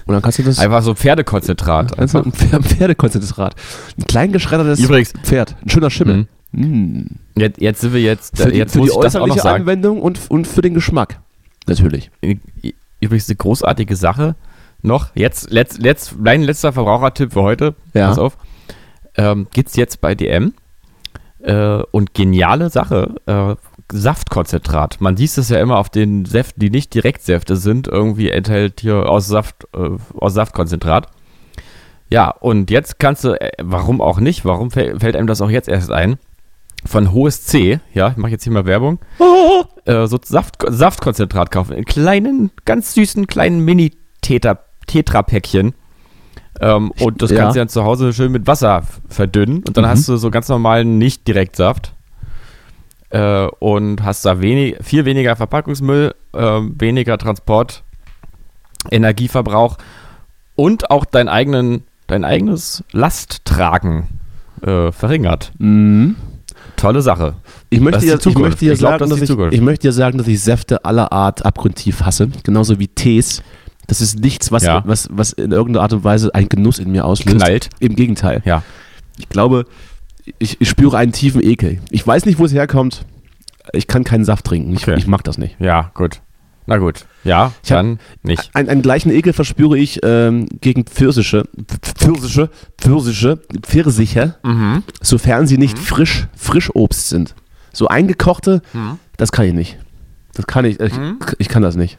Und 0.06 0.14
dann 0.14 0.22
kannst 0.22 0.40
du 0.40 0.44
das. 0.44 0.60
Einfach 0.60 0.82
so 0.84 0.94
Pferdekonzentrat. 0.96 1.98
Einfach 1.98 2.26
ein 2.26 2.32
Pfer- 2.34 2.58
ein 2.58 2.64
Pferdekonzentrat. 2.64 3.56
Ein 3.98 4.06
klein 4.06 4.32
geschreddertes 4.32 4.80
Übrigens, 4.80 5.14
Pferd. 5.24 5.56
Ein 5.64 5.70
schöner 5.70 5.90
Schimmel. 5.90 6.28
Mm. 6.52 7.04
jetzt, 7.36 7.60
jetzt 7.62 7.82
sind 7.82 7.94
wir 7.94 8.02
jetzt, 8.02 8.38
Für 8.38 8.52
die, 8.52 8.58
jetzt 8.58 8.74
für 8.74 8.80
muss 8.80 8.90
die 8.90 8.96
ich 8.96 9.02
das 9.02 9.16
auch 9.16 9.20
noch 9.22 9.26
äußerliche 9.36 9.42
sagen. 9.42 9.62
Anwendung 9.64 10.02
und, 10.02 10.20
und 10.30 10.46
für 10.48 10.62
den 10.62 10.74
Geschmack. 10.76 11.20
Natürlich. 11.68 12.12
Übrigens 13.00 13.30
eine 13.30 13.36
großartige 13.38 13.96
Sache 13.96 14.36
noch. 14.82 15.16
Jetzt, 15.16 15.50
letzt, 15.50 15.80
letzt, 15.82 16.20
mein 16.20 16.44
letzter 16.44 16.74
Verbrauchertipp 16.74 17.34
für 17.34 17.42
heute. 17.42 17.76
Ja. 17.94 18.10
Pass 18.10 18.20
auf. 18.20 18.38
Ähm, 19.16 19.48
gibt's 19.54 19.76
jetzt 19.76 20.02
bei 20.02 20.14
DM. 20.16 20.54
Äh, 21.42 21.82
und 21.92 22.14
geniale 22.14 22.70
Sache. 22.70 23.16
Äh, 23.26 23.56
Saftkonzentrat. 23.94 25.00
Man 25.02 25.16
sieht 25.18 25.38
es 25.38 25.50
ja 25.50 25.60
immer 25.60 25.78
auf 25.78 25.90
den 25.90 26.26
Säften, 26.26 26.60
die 26.60 26.70
nicht 26.70 26.94
Direktsäfte 26.94 27.56
sind. 27.56 27.88
Irgendwie 27.88 28.30
enthält 28.30 28.82
hier 28.82 29.10
aus 29.10 29.28
Saft, 29.28 29.68
äh, 29.76 29.90
aus 30.18 30.34
Saftkonzentrat. 30.34 31.08
Ja, 32.10 32.30
und 32.30 32.70
jetzt 32.72 33.00
kannst 33.00 33.24
du, 33.24 33.40
äh, 33.40 33.52
warum 33.62 34.02
auch 34.02 34.20
nicht, 34.20 34.44
warum 34.46 34.70
fäll- 34.70 35.00
fällt 35.00 35.16
einem 35.16 35.28
das 35.28 35.42
auch 35.42 35.50
jetzt 35.50 35.70
erst 35.70 35.92
ein? 35.92 36.18
Von 36.86 37.14
Hohes 37.14 37.46
C, 37.46 37.80
ja, 37.94 38.10
ich 38.10 38.18
mache 38.18 38.32
jetzt 38.32 38.44
hier 38.44 38.52
mal 38.52 38.66
Werbung, 38.66 39.00
äh, 39.86 40.06
so 40.08 40.20
Saft, 40.24 40.58
Saftkonzentrat 40.68 41.50
kaufen. 41.50 41.74
In 41.78 41.86
kleinen, 41.86 42.52
ganz 42.66 42.94
süßen, 42.94 43.26
kleinen 43.28 43.60
Mini-Tetra-Päckchen. 43.62 45.74
Ähm, 46.60 46.92
und 47.00 47.22
das 47.22 47.32
Ja. 47.32 47.38
kannst 47.38 47.56
du 47.56 47.60
dann 47.62 47.70
zu 47.70 47.84
Hause 47.84 48.14
schön 48.14 48.32
mit 48.32 48.48
Wasser 48.48 48.84
verdünnen. 49.08 49.64
Und 49.68 49.78
dann 49.78 49.86
Mhm. 49.86 49.90
hast 49.90 50.08
du 50.08 50.18
so 50.18 50.30
ganz 50.30 50.50
normalen 50.50 50.98
Nicht-Direktsaft. 50.98 51.94
Äh, 53.14 53.48
und 53.60 54.04
hast 54.04 54.26
da 54.26 54.42
wenig, 54.42 54.78
viel 54.82 55.06
weniger 55.06 55.36
Verpackungsmüll, 55.36 56.16
ähm, 56.34 56.76
weniger 56.80 57.20
Transport, 57.20 57.84
Energieverbrauch 58.90 59.78
und 60.56 60.90
auch 60.90 61.06
dein, 61.06 61.30
eigenen, 61.30 61.84
dein 62.08 62.26
eigenes 62.26 62.84
Lasttragen 62.92 64.08
äh, 64.64 64.92
verringert. 64.92 65.52
Mhm. 65.60 66.16
Tolle 66.76 67.04
Sache. 67.04 67.36
Ich 67.70 67.80
möchte, 67.82 68.02
dir, 68.02 68.18
ich, 68.18 68.38
möchte 68.38 68.66
Ich 68.66 68.80
glaub, 68.80 69.00
sagen, 69.00 69.10
das 69.12 69.22
ich, 69.22 69.30
ich 69.30 69.62
möchte 69.62 69.92
sagen, 69.92 70.18
dass 70.18 70.28
ich 70.28 70.42
Säfte 70.42 70.84
aller 70.84 71.12
Art 71.12 71.46
abgrundtief 71.46 72.02
hasse. 72.02 72.30
Genauso 72.44 72.80
wie 72.80 72.88
Tees. 72.88 73.44
Das 73.86 74.02
ist 74.02 74.20
nichts, 74.20 74.52
was, 74.52 74.64
Ja. 74.64 74.82
was, 74.88 75.08
was 75.12 75.34
in 75.34 75.52
irgendeiner 75.52 75.84
Art 75.84 75.94
und 75.94 76.04
Weise 76.04 76.34
einen 76.34 76.50
Genuss 76.50 76.80
in 76.80 76.92
mir 76.92 77.06
auslöst. 77.06 77.38
Knallt. 77.38 77.70
Im 77.80 77.96
Gegenteil. 77.96 78.42
Ja. 78.44 78.64
Ich 79.20 79.30
glaube, 79.30 79.66
ich, 80.40 80.60
ich 80.62 80.70
spüre 80.70 80.98
einen 80.98 81.12
tiefen 81.12 81.42
Ekel. 81.44 81.80
Ich 81.90 82.06
weiß 82.06 82.26
nicht, 82.26 82.40
wo 82.40 82.46
es 82.46 82.54
herkommt. 82.54 83.06
Ich 83.72 83.88
kann 83.88 84.04
keinen 84.04 84.26
Saft 84.26 84.46
trinken. 84.46 84.74
Ich, 84.74 84.84
Okay. 84.88 84.96
ich 84.98 85.08
mag 85.08 85.24
das 85.24 85.38
nicht. 85.38 85.56
Ja, 85.60 85.92
gut. 85.94 86.22
Na 86.66 86.78
gut. 86.78 87.06
Ja, 87.26 87.52
Ich 87.62 87.70
dann 87.70 88.00
nicht. 88.22 88.50
Ein, 88.54 88.70
einen 88.70 88.82
gleichen 88.82 89.12
Ekel 89.12 89.34
verspüre 89.34 89.78
ich 89.78 90.00
ähm, 90.04 90.48
gegen 90.62 90.86
Pfirsiche, 90.86 91.44
Pfirsiche, 91.82 92.50
Pfirsiche, 92.78 93.40
Pfirsiche, 93.62 94.36
Mhm. 94.44 94.84
sofern 95.02 95.46
sie 95.48 95.58
nicht 95.58 95.78
frisch, 95.78 96.28
Frischobst 96.38 97.10
sind. 97.10 97.36
So 97.74 97.88
eingekochte, 97.90 98.62
das 99.18 99.32
kann 99.34 99.46
ich 99.46 99.54
nicht. 99.54 99.78
Das 100.36 100.48
kann 100.48 100.64
ich, 100.64 100.80
ich, 100.80 100.96
Mhm. 100.98 101.20
ich 101.38 101.50
kann 101.50 101.64
das 101.64 101.76
nicht. 101.76 101.98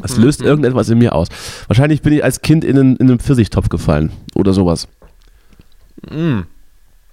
Das 0.00 0.16
löst 0.16 0.40
irgendetwas 0.40 0.88
in 0.88 0.96
mir 0.96 1.14
aus. 1.14 1.28
Wahrscheinlich 1.66 2.00
bin 2.00 2.14
ich 2.14 2.24
als 2.24 2.40
Kind 2.40 2.64
in 2.64 2.78
einen, 2.78 2.96
in 2.96 3.08
einen 3.10 3.18
Pfirsichtopf 3.18 3.68
gefallen 3.68 4.12
oder 4.34 4.54
sowas. 4.54 4.88
Mhm. 6.10 6.46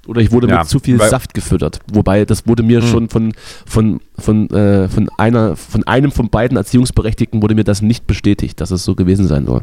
Oder 0.06 0.22
ich 0.22 0.32
wurde 0.32 0.47
Ja, 0.49 0.60
mit 0.60 0.68
zu 0.68 0.80
viel 0.80 0.99
Saft 0.99 1.34
gefüttert. 1.34 1.80
Wobei, 1.91 2.26
das 2.26 2.45
wurde 2.45 2.62
mir 2.64 2.82
Mhm. 2.82 2.88
schon 2.88 3.10
von, 3.10 3.34
von, 3.66 4.01
von, 4.20 4.49
äh, 4.49 4.89
von, 4.89 5.08
einer, 5.18 5.56
von 5.56 5.84
einem 5.88 6.12
von 6.12 6.30
beiden 6.30 6.58
Erziehungsberechtigten 6.58 7.41
wurde 7.41 7.56
mir 7.56 7.64
das 7.64 7.82
nicht 7.82 8.06
bestätigt, 8.06 8.60
dass 8.60 8.72
es 8.72 8.84
so 8.84 8.95
gewesen 8.95 9.28
sein 9.28 9.45
soll. 9.45 9.62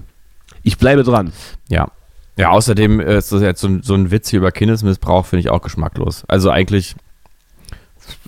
Ich 0.63 0.79
bleibe 0.79 1.03
dran. 1.03 1.33
Ja. 1.69 1.89
Ja, 2.37 2.51
außerdem 2.51 3.01
ist 3.01 3.33
das 3.33 3.43
jetzt 3.43 3.61
so 3.61 3.69
ein, 3.69 3.83
so 3.83 3.93
ein 3.95 4.11
Witz 4.11 4.31
hier 4.31 4.39
über 4.39 4.51
Kindesmissbrauch, 4.51 5.27
finde 5.27 5.41
ich 5.41 5.51
auch 5.51 5.61
geschmacklos. 5.61 6.25
Also 6.27 6.49
eigentlich 6.51 6.95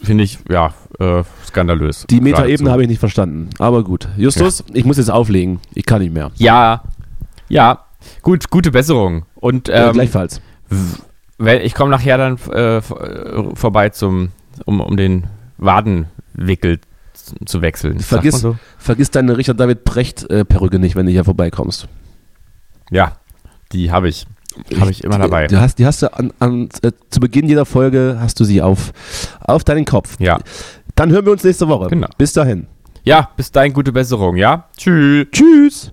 finde 0.03 0.25
ich, 0.25 0.39
ja, 0.51 0.75
äh, 0.99 1.23
skandalös. 1.47 2.07
Die 2.11 2.21
Metaebene 2.21 2.71
habe 2.71 2.83
ich 2.83 2.89
nicht 2.89 2.99
verstanden. 2.99 3.49
Aber 3.59 3.83
gut. 3.85 4.09
Justus, 4.19 4.65
ich 4.75 4.85
muss 4.85 4.99
jetzt 4.99 5.11
auflegen. 5.11 5.61
Ich 5.75 5.87
kann 5.87 6.03
nicht 6.03 6.13
mehr. 6.13 6.31
Ja, 6.37 6.83
ja, 7.49 7.85
gut, 8.21 8.51
gute 8.51 8.71
Besserung. 8.71 9.25
Und 9.37 9.69
Äh, 9.71 9.87
ähm, 9.87 9.93
gleichfalls. 9.95 10.41
Ich 11.45 11.75
komme 11.75 11.91
nachher 11.91 12.19
dann 12.19 12.39
äh, 12.53 12.79
äh, 12.79 13.55
vorbei 13.55 13.89
zum, 13.91 14.31
um, 14.65 14.81
um 14.81 14.97
den 14.97 15.25
Wadenwickel 15.59 16.79
zu 17.45 17.63
wechseln. 17.63 17.99
Vergiss- 18.01 18.39
so? 18.39 18.57
Vergiss 18.79 19.11
deine 19.11 19.37
Richard 19.37 19.59
David 19.61 19.85
Precht-Perücke 19.85 20.79
nicht, 20.79 20.97
wenn 20.97 21.07
du 21.07 21.13
hier 21.13 21.25
vorbeikommst. 21.25 21.89
Ja, 22.91 23.17
die 23.73 23.91
habe 23.91 24.09
ich. 24.09 24.27
Habe 24.79 24.91
ich 24.91 25.03
immer 25.03 25.19
dabei. 25.19 25.47
Die 25.47 25.57
hast, 25.57 25.79
die 25.79 25.87
hast 25.87 26.03
du 26.03 26.13
an, 26.13 26.31
an, 26.39 26.69
äh, 26.83 26.93
zu 27.09 27.21
Beginn 27.21 27.49
jeder 27.49 27.65
Folge 27.65 28.19
hast 28.21 28.39
du 28.39 28.45
sie 28.45 28.61
auf, 28.61 28.93
auf 29.41 29.65
deinen 29.65 29.87
Kopf. 29.87 30.17
Ja. 30.21 30.39
Dann 30.95 31.11
hören 31.11 31.25
wir 31.25 31.33
uns 31.33 31.43
nächste 31.43 31.69
Woche. 31.69 31.89
Genau. 31.89 32.09
Bis 32.19 32.35
dahin. 32.35 32.67
Ja, 33.03 33.31
bis 33.35 33.51
dahin 33.51 33.73
gute 33.73 33.93
Besserung, 33.93 34.37
ja? 34.37 34.69
Tschüss. 34.77 35.27
Tschüss. 35.33 35.91